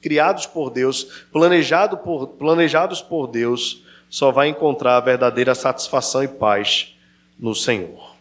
criados 0.02 0.48
por 0.48 0.72
Deus, 0.72 1.04
planejado 1.32 1.98
por, 1.98 2.30
planejados 2.30 3.00
por 3.00 3.28
Deus, 3.28 3.84
só 4.10 4.32
vai 4.32 4.48
encontrar 4.48 4.98
a 4.98 5.02
verdadeira 5.02 5.54
satisfação 5.54 6.24
e 6.24 6.28
paz 6.28 6.96
no 7.40 7.54
Senhor. 7.54 8.16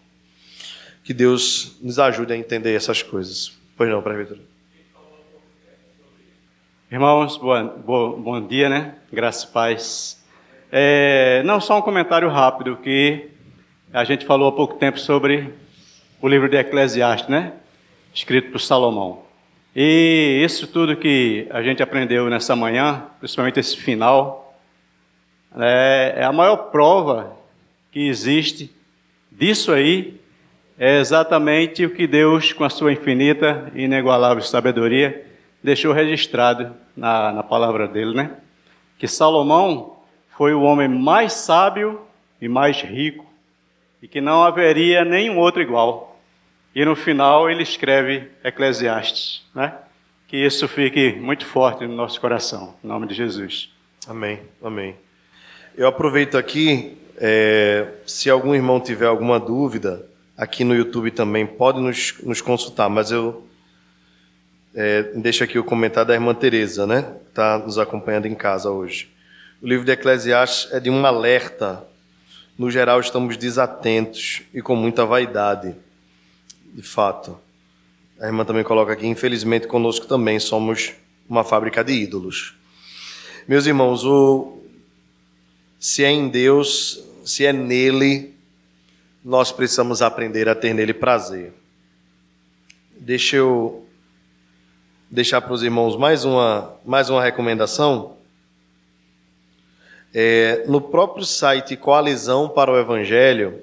Que 1.03 1.15
Deus 1.15 1.77
nos 1.81 1.99
ajude 1.99 2.35
a 2.35 2.37
entender 2.37 2.75
essas 2.75 3.03
coisas. 3.03 3.53
Pois 3.77 3.89
não, 3.89 4.03
presbítero? 4.03 4.56
Irmãos, 6.89 7.37
boa, 7.37 7.65
boa, 7.65 8.17
bom 8.17 8.41
dia, 8.47 8.69
né? 8.69 8.95
Graças 9.13 9.43
e 9.43 9.53
paz. 9.53 10.25
É, 10.71 11.43
não, 11.45 11.61
só 11.61 11.77
um 11.77 11.83
comentário 11.83 12.29
rápido, 12.29 12.77
que 12.77 13.29
a 13.93 14.05
gente 14.05 14.25
falou 14.25 14.51
há 14.51 14.53
pouco 14.53 14.75
tempo 14.75 14.97
sobre 14.97 15.53
o 16.23 16.29
livro 16.29 16.49
de 16.49 16.57
Eclesiastes, 16.57 17.29
né? 17.29 17.55
Escrito 18.15 18.53
por 18.53 18.61
Salomão. 18.61 19.25
E 19.75 20.41
isso 20.45 20.69
tudo 20.69 20.95
que 20.95 21.49
a 21.51 21.61
gente 21.61 21.83
aprendeu 21.83 22.31
nessa 22.31 22.55
manhã, 22.55 23.07
principalmente 23.19 23.59
esse 23.59 23.77
final, 23.77 24.57
é, 25.59 26.15
é 26.19 26.25
a 26.25 26.33
maior 26.33 26.71
prova 26.71 27.37
que 27.91 28.07
existe 28.07 28.73
disso 29.33 29.73
aí, 29.73 30.21
é 30.79 31.01
exatamente 31.01 31.85
o 31.85 31.91
que 31.91 32.07
Deus, 32.07 32.53
com 32.53 32.63
a 32.63 32.71
sua 32.71 32.93
infinita 32.93 33.73
e 33.75 33.83
inigualável 33.83 34.41
sabedoria, 34.45 35.27
deixou 35.67 35.93
registrado 35.93 36.77
na, 36.97 37.33
na 37.33 37.43
palavra 37.43 37.89
dele, 37.89 38.15
né? 38.15 38.37
Que 38.97 39.09
Salomão 39.09 39.97
foi 40.37 40.55
o 40.55 40.63
homem 40.63 40.87
mais 40.87 41.33
sábio 41.33 42.03
e 42.41 42.47
mais 42.47 42.81
rico, 42.81 43.27
e 44.01 44.07
que 44.07 44.21
não 44.21 44.45
haveria 44.45 45.05
nenhum 45.05 45.39
outro 45.39 45.61
igual. 45.61 46.21
E 46.73 46.85
no 46.85 46.95
final 46.95 47.51
ele 47.51 47.65
escreve 47.65 48.31
Eclesiastes, 48.45 49.45
né? 49.53 49.75
Que 50.29 50.37
isso 50.37 50.69
fique 50.69 51.15
muito 51.15 51.45
forte 51.45 51.85
no 51.85 51.97
nosso 51.97 52.21
coração, 52.21 52.77
em 52.85 52.87
nome 52.87 53.09
de 53.09 53.15
Jesus. 53.15 53.69
Amém, 54.07 54.39
amém. 54.63 54.95
Eu 55.77 55.89
aproveito 55.89 56.39
aqui, 56.39 56.97
é, 57.17 57.89
se 58.07 58.31
algum 58.31 58.55
irmão 58.55 58.79
tiver 58.79 59.07
alguma 59.07 59.41
dúvida, 59.41 60.09
aqui 60.39 60.63
no 60.63 60.77
YouTube 60.77 61.11
também 61.11 61.45
pode 61.45 61.81
nos, 61.81 62.23
nos 62.23 62.41
consultar, 62.41 62.89
mas 62.89 63.11
eu 63.11 63.45
é, 64.79 65.05
deixo 65.15 65.43
aqui 65.43 65.59
o 65.59 65.65
comentário 65.65 66.09
da 66.09 66.13
irmã 66.13 66.35
Teresa, 66.35 66.87
né? 66.87 67.17
Está 67.31 67.59
nos 67.59 67.79
acompanhando 67.79 68.27
em 68.27 68.35
casa 68.35 68.71
hoje. 68.71 69.09
O 69.63 69.67
livro 69.67 69.87
de 69.87 69.93
Eclesiastes 69.93 70.71
é 70.71 70.79
de 70.79 70.91
um 70.91 71.07
alerta. 71.07 71.83
No 72.59 72.71
geral, 72.71 73.01
estamos 73.01 73.39
desatentos 73.39 74.43
e 74.53 74.61
com 74.61 74.77
muita 74.77 75.07
vaidade. 75.07 75.75
De 76.75 76.83
fato. 76.83 77.39
A 78.21 78.27
irmã 78.27 78.45
também 78.45 78.63
coloca 78.63 78.93
aqui, 78.93 79.07
infelizmente, 79.07 79.67
conosco 79.67 80.07
também 80.07 80.39
somos 80.39 80.93
uma 81.27 81.43
fábrica 81.43 81.83
de 81.83 81.95
ídolos. 81.95 82.55
Meus 83.49 83.65
irmãos, 83.65 84.05
o... 84.05 84.61
se 85.81 86.05
é 86.05 86.11
em 86.11 86.29
Deus, 86.29 87.03
se 87.25 87.47
é 87.47 87.53
nele, 87.53 88.35
nós 89.25 89.51
precisamos 89.51 90.03
aprender 90.03 90.51
a 90.51 90.55
ter 90.55 90.75
nele 90.75 90.93
prazer. 90.93 91.55
Deixa 93.01 93.37
eu 93.37 93.86
deixar 95.17 95.41
para 95.41 95.55
os 95.55 95.63
irmãos 95.63 95.97
mais 95.97 96.27
uma, 96.27 96.77
mais 96.85 97.09
uma 97.09 97.23
recomendação. 97.23 98.19
É, 100.13 100.63
no 100.69 100.79
próprio 100.79 101.25
site 101.25 101.75
Coalizão 101.75 102.51
para 102.51 102.71
o 102.71 102.79
Evangelho, 102.79 103.63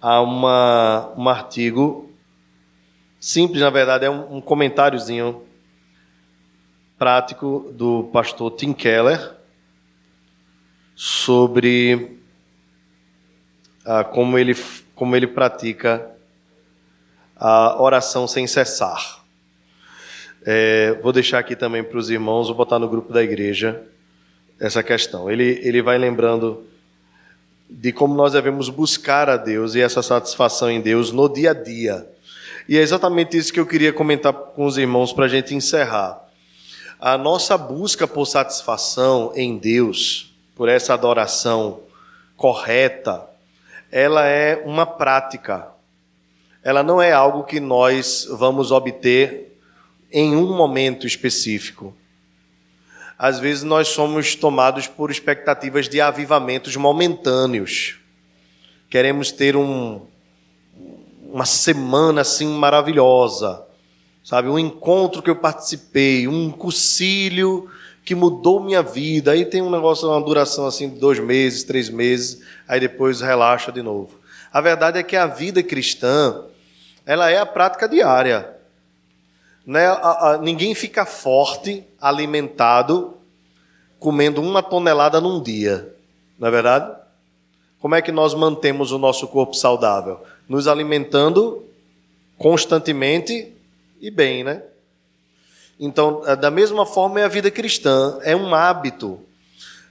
há 0.00 0.22
uma, 0.22 1.12
um 1.18 1.28
artigo 1.28 2.10
simples, 3.20 3.60
na 3.60 3.68
verdade, 3.68 4.06
é 4.06 4.10
um, 4.10 4.36
um 4.36 4.40
comentáriozinho 4.40 5.42
prático 6.98 7.70
do 7.74 8.04
pastor 8.04 8.50
Tim 8.52 8.72
Keller 8.72 9.34
sobre 10.96 12.22
ah, 13.84 14.02
como, 14.02 14.38
ele, 14.38 14.56
como 14.94 15.14
ele 15.14 15.26
pratica 15.26 16.10
a 17.36 17.82
oração 17.82 18.26
sem 18.26 18.46
cessar. 18.46 19.23
É, 20.46 20.92
vou 21.02 21.10
deixar 21.10 21.38
aqui 21.38 21.56
também 21.56 21.82
para 21.82 21.96
os 21.96 22.10
irmãos, 22.10 22.48
vou 22.48 22.56
botar 22.56 22.78
no 22.78 22.88
grupo 22.88 23.12
da 23.12 23.22
igreja 23.22 23.82
essa 24.60 24.82
questão. 24.82 25.30
Ele, 25.30 25.58
ele 25.62 25.80
vai 25.80 25.96
lembrando 25.96 26.64
de 27.68 27.92
como 27.92 28.14
nós 28.14 28.32
devemos 28.32 28.68
buscar 28.68 29.28
a 29.30 29.38
Deus 29.38 29.74
e 29.74 29.80
essa 29.80 30.02
satisfação 30.02 30.70
em 30.70 30.80
Deus 30.80 31.10
no 31.10 31.32
dia 31.32 31.52
a 31.52 31.54
dia. 31.54 32.06
E 32.68 32.76
é 32.76 32.80
exatamente 32.80 33.36
isso 33.36 33.52
que 33.52 33.60
eu 33.60 33.66
queria 33.66 33.92
comentar 33.92 34.32
com 34.32 34.66
os 34.66 34.76
irmãos 34.76 35.12
para 35.12 35.24
a 35.24 35.28
gente 35.28 35.54
encerrar. 35.54 36.22
A 37.00 37.16
nossa 37.16 37.56
busca 37.56 38.06
por 38.06 38.26
satisfação 38.26 39.32
em 39.34 39.56
Deus, 39.58 40.34
por 40.54 40.68
essa 40.68 40.94
adoração 40.94 41.80
correta, 42.36 43.22
ela 43.90 44.26
é 44.26 44.62
uma 44.64 44.84
prática. 44.84 45.68
Ela 46.62 46.82
não 46.82 47.00
é 47.00 47.12
algo 47.12 47.44
que 47.44 47.60
nós 47.60 48.26
vamos 48.30 48.70
obter 48.70 49.53
em 50.14 50.36
um 50.36 50.56
momento 50.56 51.08
específico. 51.08 51.92
Às 53.18 53.40
vezes 53.40 53.64
nós 53.64 53.88
somos 53.88 54.36
tomados 54.36 54.86
por 54.86 55.10
expectativas 55.10 55.88
de 55.88 56.00
avivamentos 56.00 56.76
momentâneos. 56.76 57.96
Queremos 58.88 59.32
ter 59.32 59.56
um, 59.56 60.02
uma 61.32 61.44
semana 61.44 62.20
assim 62.20 62.46
maravilhosa, 62.46 63.60
sabe? 64.22 64.48
Um 64.48 64.58
encontro 64.58 65.20
que 65.20 65.30
eu 65.30 65.36
participei, 65.36 66.28
um 66.28 66.48
cursilho 66.48 67.68
que 68.04 68.14
mudou 68.14 68.62
minha 68.62 68.82
vida. 68.82 69.32
Aí 69.32 69.44
tem 69.44 69.62
um 69.62 69.70
negócio, 69.70 70.08
uma 70.08 70.20
duração 70.20 70.64
assim 70.64 70.90
de 70.90 71.00
dois 71.00 71.18
meses, 71.18 71.64
três 71.64 71.90
meses, 71.90 72.40
aí 72.68 72.78
depois 72.78 73.20
relaxa 73.20 73.72
de 73.72 73.82
novo. 73.82 74.20
A 74.52 74.60
verdade 74.60 74.96
é 74.96 75.02
que 75.02 75.16
a 75.16 75.26
vida 75.26 75.60
cristã, 75.60 76.44
ela 77.04 77.28
é 77.32 77.38
a 77.38 77.46
prática 77.46 77.88
diária. 77.88 78.53
Né? 79.66 79.86
Ninguém 80.42 80.74
fica 80.74 81.06
forte, 81.06 81.84
alimentado, 82.00 83.14
comendo 83.98 84.42
uma 84.42 84.62
tonelada 84.62 85.20
num 85.20 85.42
dia. 85.42 85.94
Não 86.38 86.48
é 86.48 86.50
verdade? 86.50 86.94
Como 87.80 87.94
é 87.94 88.02
que 88.02 88.12
nós 88.12 88.34
mantemos 88.34 88.92
o 88.92 88.98
nosso 88.98 89.28
corpo 89.28 89.54
saudável? 89.54 90.20
Nos 90.48 90.68
alimentando 90.68 91.64
constantemente 92.36 93.52
e 94.00 94.10
bem, 94.10 94.44
né? 94.44 94.62
Então, 95.78 96.22
é, 96.26 96.36
da 96.36 96.50
mesma 96.50 96.86
forma 96.86 97.20
é 97.20 97.24
a 97.24 97.28
vida 97.28 97.50
cristã, 97.50 98.18
é 98.22 98.36
um 98.36 98.54
hábito. 98.54 99.20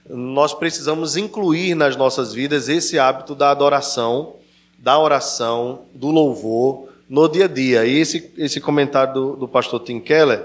Nós 0.08 0.54
precisamos 0.54 1.16
incluir 1.16 1.74
nas 1.74 1.96
nossas 1.96 2.32
vidas 2.32 2.68
esse 2.68 2.98
hábito 2.98 3.34
da 3.34 3.50
adoração, 3.50 4.36
da 4.78 4.98
oração, 4.98 5.82
do 5.94 6.10
louvor, 6.10 6.88
no 7.08 7.28
dia 7.28 7.44
a 7.44 7.48
dia. 7.48 7.84
E 7.84 7.98
esse, 7.98 8.32
esse 8.38 8.60
comentário 8.60 9.14
do, 9.14 9.36
do 9.36 9.48
pastor 9.48 9.80
Tim 9.80 10.00
Keller, 10.00 10.44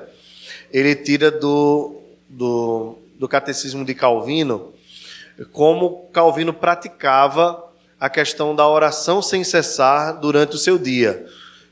ele 0.72 0.96
tira 0.96 1.32
do, 1.32 1.96
do, 2.28 2.96
do 3.18 3.28
Catecismo 3.28 3.86
de 3.86 3.94
Calvino 3.94 4.74
como 5.52 6.10
Calvino 6.12 6.54
praticava 6.54 7.64
a 8.00 8.10
questão 8.10 8.56
da 8.56 8.68
oração 8.68 9.22
sem 9.22 9.44
cessar 9.44 10.20
durante 10.20 10.56
o 10.56 10.60
seu 10.60 10.78
dia. 10.78 11.26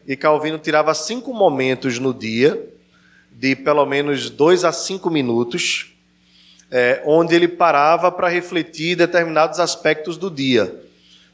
E 0.05 0.15
Calvino 0.15 0.57
tirava 0.57 0.93
cinco 0.93 1.33
momentos 1.33 1.99
no 1.99 2.13
dia, 2.13 2.61
de 3.31 3.55
pelo 3.55 3.85
menos 3.85 4.29
dois 4.29 4.63
a 4.63 4.71
cinco 4.71 5.09
minutos, 5.09 5.93
é, 6.71 7.01
onde 7.05 7.35
ele 7.35 7.47
parava 7.47 8.11
para 8.11 8.29
refletir 8.29 8.95
determinados 8.95 9.59
aspectos 9.59 10.17
do 10.17 10.29
dia. 10.29 10.73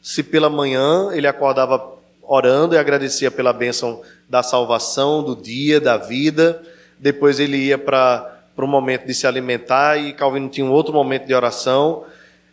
Se 0.02 0.22
pela 0.22 0.50
manhã 0.50 1.12
ele 1.14 1.28
acordava 1.28 1.93
orando 2.28 2.76
e 2.76 2.78
agradecia 2.78 3.30
pela 3.30 3.54
bênção 3.54 4.02
da 4.28 4.42
salvação, 4.42 5.24
do 5.24 5.36
dia, 5.36 5.80
da 5.80 5.98
vida. 5.98 6.62
Depois 6.98 7.40
ele 7.40 7.58
ia 7.58 7.78
para 7.78 8.40
o 8.58 8.68
momento 8.68 9.06
de 9.06 9.14
se 9.14 9.28
alimentar 9.28 9.98
e 9.98 10.14
Calvino 10.14 10.50
tinha 10.50 10.66
um 10.66 10.72
outro 10.72 10.94
momento 10.94 11.26
de 11.26 11.34
oração. 11.34 12.06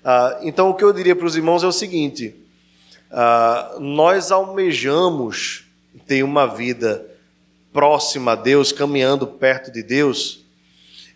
Ah, 0.05 0.39
então, 0.43 0.71
o 0.71 0.75
que 0.75 0.85
eu 0.85 0.93
diria 0.93 1.15
para 1.15 1.27
os 1.27 1.37
irmãos 1.37 1.63
é 1.63 1.67
o 1.67 1.73
seguinte: 1.73 2.35
ah, 3.11 3.77
nós 3.79 4.33
almejamos 4.33 5.65
ter 6.07 6.23
uma 6.23 6.47
vida 6.47 7.07
próxima 7.73 8.33
a 8.33 8.35
Deus, 8.35 8.73
caminhando 8.73 9.27
perto 9.27 9.71
de 9.71 9.83
Deus, 9.83 10.45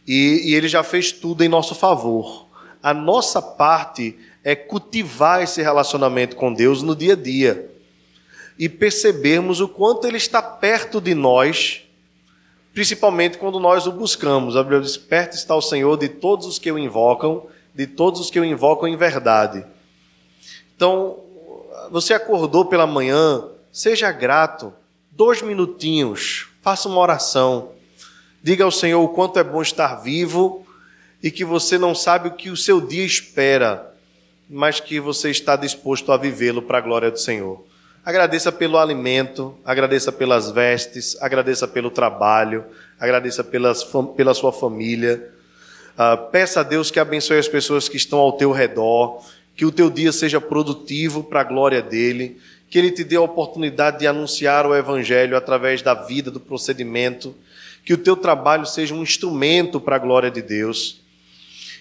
e, 0.06 0.42
e 0.44 0.54
Ele 0.54 0.68
já 0.68 0.82
fez 0.82 1.10
tudo 1.10 1.42
em 1.42 1.48
nosso 1.48 1.74
favor. 1.74 2.46
A 2.80 2.94
nossa 2.94 3.40
parte 3.40 4.16
é 4.44 4.54
cultivar 4.54 5.42
esse 5.42 5.62
relacionamento 5.62 6.36
com 6.36 6.52
Deus 6.52 6.82
no 6.82 6.94
dia 6.94 7.14
a 7.14 7.16
dia 7.16 7.73
e 8.58 8.68
percebermos 8.68 9.60
o 9.60 9.68
quanto 9.68 10.06
Ele 10.06 10.16
está 10.16 10.40
perto 10.40 11.00
de 11.00 11.14
nós, 11.14 11.82
principalmente 12.72 13.38
quando 13.38 13.58
nós 13.58 13.86
o 13.86 13.92
buscamos. 13.92 14.56
A 14.56 14.62
Bíblia 14.62 14.80
diz: 14.80 14.96
perto 14.96 15.34
está 15.34 15.54
o 15.54 15.62
Senhor 15.62 15.96
de 15.96 16.08
todos 16.08 16.46
os 16.46 16.58
que 16.58 16.70
o 16.70 16.78
invocam, 16.78 17.46
de 17.74 17.86
todos 17.86 18.20
os 18.20 18.30
que 18.30 18.38
o 18.38 18.44
invocam 18.44 18.88
em 18.88 18.96
verdade. 18.96 19.64
Então, 20.76 21.18
você 21.90 22.14
acordou 22.14 22.64
pela 22.64 22.86
manhã, 22.86 23.44
seja 23.72 24.10
grato, 24.10 24.72
dois 25.10 25.42
minutinhos, 25.42 26.48
faça 26.62 26.88
uma 26.88 27.00
oração, 27.00 27.72
diga 28.42 28.64
ao 28.64 28.70
Senhor 28.70 29.02
o 29.02 29.08
quanto 29.08 29.38
é 29.38 29.44
bom 29.44 29.62
estar 29.62 29.96
vivo 29.96 30.66
e 31.22 31.30
que 31.30 31.44
você 31.44 31.78
não 31.78 31.94
sabe 31.94 32.28
o 32.28 32.34
que 32.34 32.50
o 32.50 32.56
seu 32.56 32.80
dia 32.80 33.04
espera, 33.04 33.94
mas 34.48 34.80
que 34.80 35.00
você 35.00 35.30
está 35.30 35.56
disposto 35.56 36.12
a 36.12 36.16
vivê-lo 36.16 36.62
para 36.62 36.78
a 36.78 36.80
glória 36.80 37.10
do 37.10 37.18
Senhor. 37.18 37.64
Agradeça 38.04 38.52
pelo 38.52 38.76
alimento, 38.76 39.56
agradeça 39.64 40.12
pelas 40.12 40.50
vestes, 40.50 41.16
agradeça 41.22 41.66
pelo 41.66 41.90
trabalho, 41.90 42.62
agradeça 43.00 43.42
pelas, 43.42 43.82
pela 44.14 44.34
sua 44.34 44.52
família. 44.52 45.32
Uh, 45.94 46.30
peça 46.30 46.60
a 46.60 46.62
Deus 46.62 46.90
que 46.90 47.00
abençoe 47.00 47.38
as 47.38 47.48
pessoas 47.48 47.88
que 47.88 47.96
estão 47.96 48.18
ao 48.18 48.32
teu 48.32 48.52
redor, 48.52 49.24
que 49.56 49.64
o 49.64 49.72
teu 49.72 49.88
dia 49.88 50.12
seja 50.12 50.38
produtivo 50.38 51.24
para 51.24 51.40
a 51.40 51.44
glória 51.44 51.80
dele, 51.80 52.38
que 52.68 52.78
ele 52.78 52.90
te 52.90 53.02
dê 53.04 53.16
a 53.16 53.22
oportunidade 53.22 54.00
de 54.00 54.06
anunciar 54.06 54.66
o 54.66 54.76
evangelho 54.76 55.34
através 55.34 55.80
da 55.80 55.94
vida, 55.94 56.30
do 56.30 56.40
procedimento, 56.40 57.34
que 57.86 57.94
o 57.94 57.98
teu 57.98 58.18
trabalho 58.18 58.66
seja 58.66 58.94
um 58.94 59.02
instrumento 59.02 59.80
para 59.80 59.96
a 59.96 59.98
glória 59.98 60.30
de 60.30 60.42
Deus. 60.42 61.00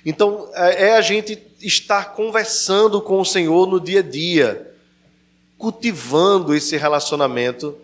Então, 0.06 0.50
é, 0.54 0.88
é 0.88 0.96
a 0.96 1.02
gente 1.02 1.38
estar 1.60 2.14
conversando 2.14 3.02
com 3.02 3.20
o 3.20 3.26
Senhor 3.26 3.68
no 3.68 3.78
dia 3.78 4.00
a 4.00 4.04
dia, 4.04 4.73
cultivando 5.64 6.54
esse 6.54 6.76
relacionamento 6.76 7.78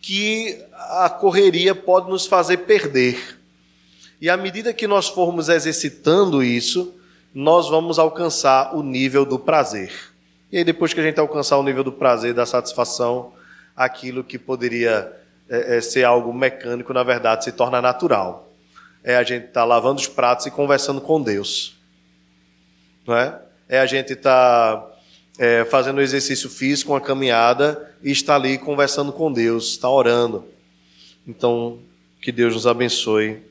que 0.00 0.58
a 0.72 1.10
correria 1.10 1.74
pode 1.74 2.08
nos 2.08 2.26
fazer 2.26 2.56
perder. 2.56 3.38
E 4.18 4.30
à 4.30 4.38
medida 4.38 4.72
que 4.72 4.86
nós 4.86 5.06
formos 5.06 5.50
exercitando 5.50 6.42
isso, 6.42 6.94
nós 7.34 7.68
vamos 7.68 7.98
alcançar 7.98 8.74
o 8.74 8.82
nível 8.82 9.26
do 9.26 9.38
prazer. 9.38 9.92
E 10.50 10.56
aí, 10.56 10.64
depois 10.64 10.94
que 10.94 11.00
a 11.00 11.02
gente 11.02 11.20
alcançar 11.20 11.58
o 11.58 11.62
nível 11.62 11.84
do 11.84 11.92
prazer, 11.92 12.32
da 12.32 12.46
satisfação, 12.46 13.34
aquilo 13.76 14.24
que 14.24 14.38
poderia 14.38 15.12
é, 15.46 15.76
é, 15.76 15.80
ser 15.82 16.04
algo 16.04 16.32
mecânico, 16.32 16.94
na 16.94 17.02
verdade, 17.02 17.44
se 17.44 17.52
torna 17.52 17.82
natural. 17.82 18.50
É 19.04 19.14
a 19.14 19.22
gente 19.22 19.48
estar 19.48 19.60
tá 19.60 19.64
lavando 19.66 20.00
os 20.00 20.08
pratos 20.08 20.46
e 20.46 20.50
conversando 20.50 21.02
com 21.02 21.20
Deus. 21.20 21.76
Não 23.06 23.14
é? 23.14 23.38
É 23.68 23.78
a 23.78 23.84
gente 23.84 24.14
estar 24.14 24.78
tá, 24.78 24.95
é, 25.38 25.64
fazendo 25.64 26.00
exercício 26.00 26.48
físico, 26.48 26.92
uma 26.92 27.00
caminhada, 27.00 27.94
e 28.02 28.10
estar 28.10 28.36
ali 28.36 28.58
conversando 28.58 29.12
com 29.12 29.32
Deus, 29.32 29.68
estar 29.68 29.90
orando. 29.90 30.44
Então, 31.26 31.78
que 32.20 32.32
Deus 32.32 32.54
nos 32.54 32.66
abençoe 32.66 33.42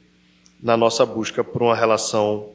na 0.61 0.75
nossa 0.75 1.05
busca 1.05 1.43
por 1.43 1.61
uma 1.61 1.75
relação 1.75 2.49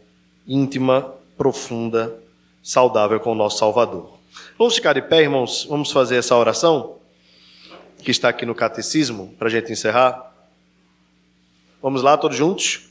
íntima 0.47 1.15
profunda, 1.37 2.15
saudável 2.63 3.21
com 3.21 3.33
o 3.33 3.35
nosso 3.35 3.59
Salvador. 3.59 4.19
Vamos 4.59 4.75
ficar 4.75 4.93
de 4.93 5.03
pé, 5.03 5.23
irmãos? 5.23 5.67
Vamos 5.69 5.91
fazer 5.91 6.17
essa 6.17 6.37
oração 6.37 6.97
que 8.03 8.11
está 8.11 8.29
aqui 8.29 8.45
no 8.45 8.55
catecismo, 8.55 9.35
para 9.39 9.49
a 9.49 9.51
gente 9.51 9.73
encerrar? 9.73 10.35
Vamos 11.83 12.03
lá, 12.03 12.17
todos 12.17 12.37
juntos? 12.37 12.91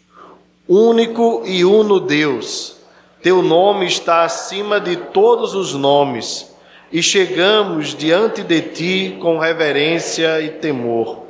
Único 0.68 1.44
e 1.46 1.66
uno 1.66 2.00
Deus, 2.00 2.76
teu 3.22 3.42
nome 3.42 3.86
está 3.86 4.24
acima 4.24 4.80
de 4.80 4.96
todos 4.96 5.54
os 5.54 5.74
nomes, 5.74 6.54
e 6.92 7.04
chegamos 7.04 7.96
diante 7.96 8.44
de 8.44 8.62
ti 8.62 9.18
com 9.22 9.38
reverência 9.38 10.42
e 10.42 10.50
temor. 10.50 11.26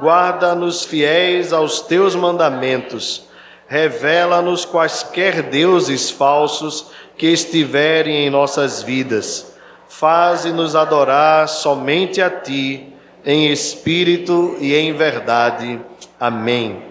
Guarda-nos 0.00 0.84
fiéis 0.84 1.52
aos 1.52 1.80
teus 1.80 2.14
mandamentos 2.14 3.26
revela-nos 3.68 4.64
quaisquer 4.64 5.42
deuses 5.42 6.10
falsos 6.10 6.86
que 7.16 7.26
estiverem 7.26 8.26
em 8.26 8.30
nossas 8.30 8.82
vidas. 8.82 9.54
Faze-nos 9.88 10.76
adorar 10.76 11.48
somente 11.48 12.20
a 12.20 12.30
Ti, 12.30 12.92
em 13.24 13.50
espírito 13.50 14.56
e 14.60 14.74
em 14.74 14.92
verdade. 14.92 15.80
Amém. 16.18 16.82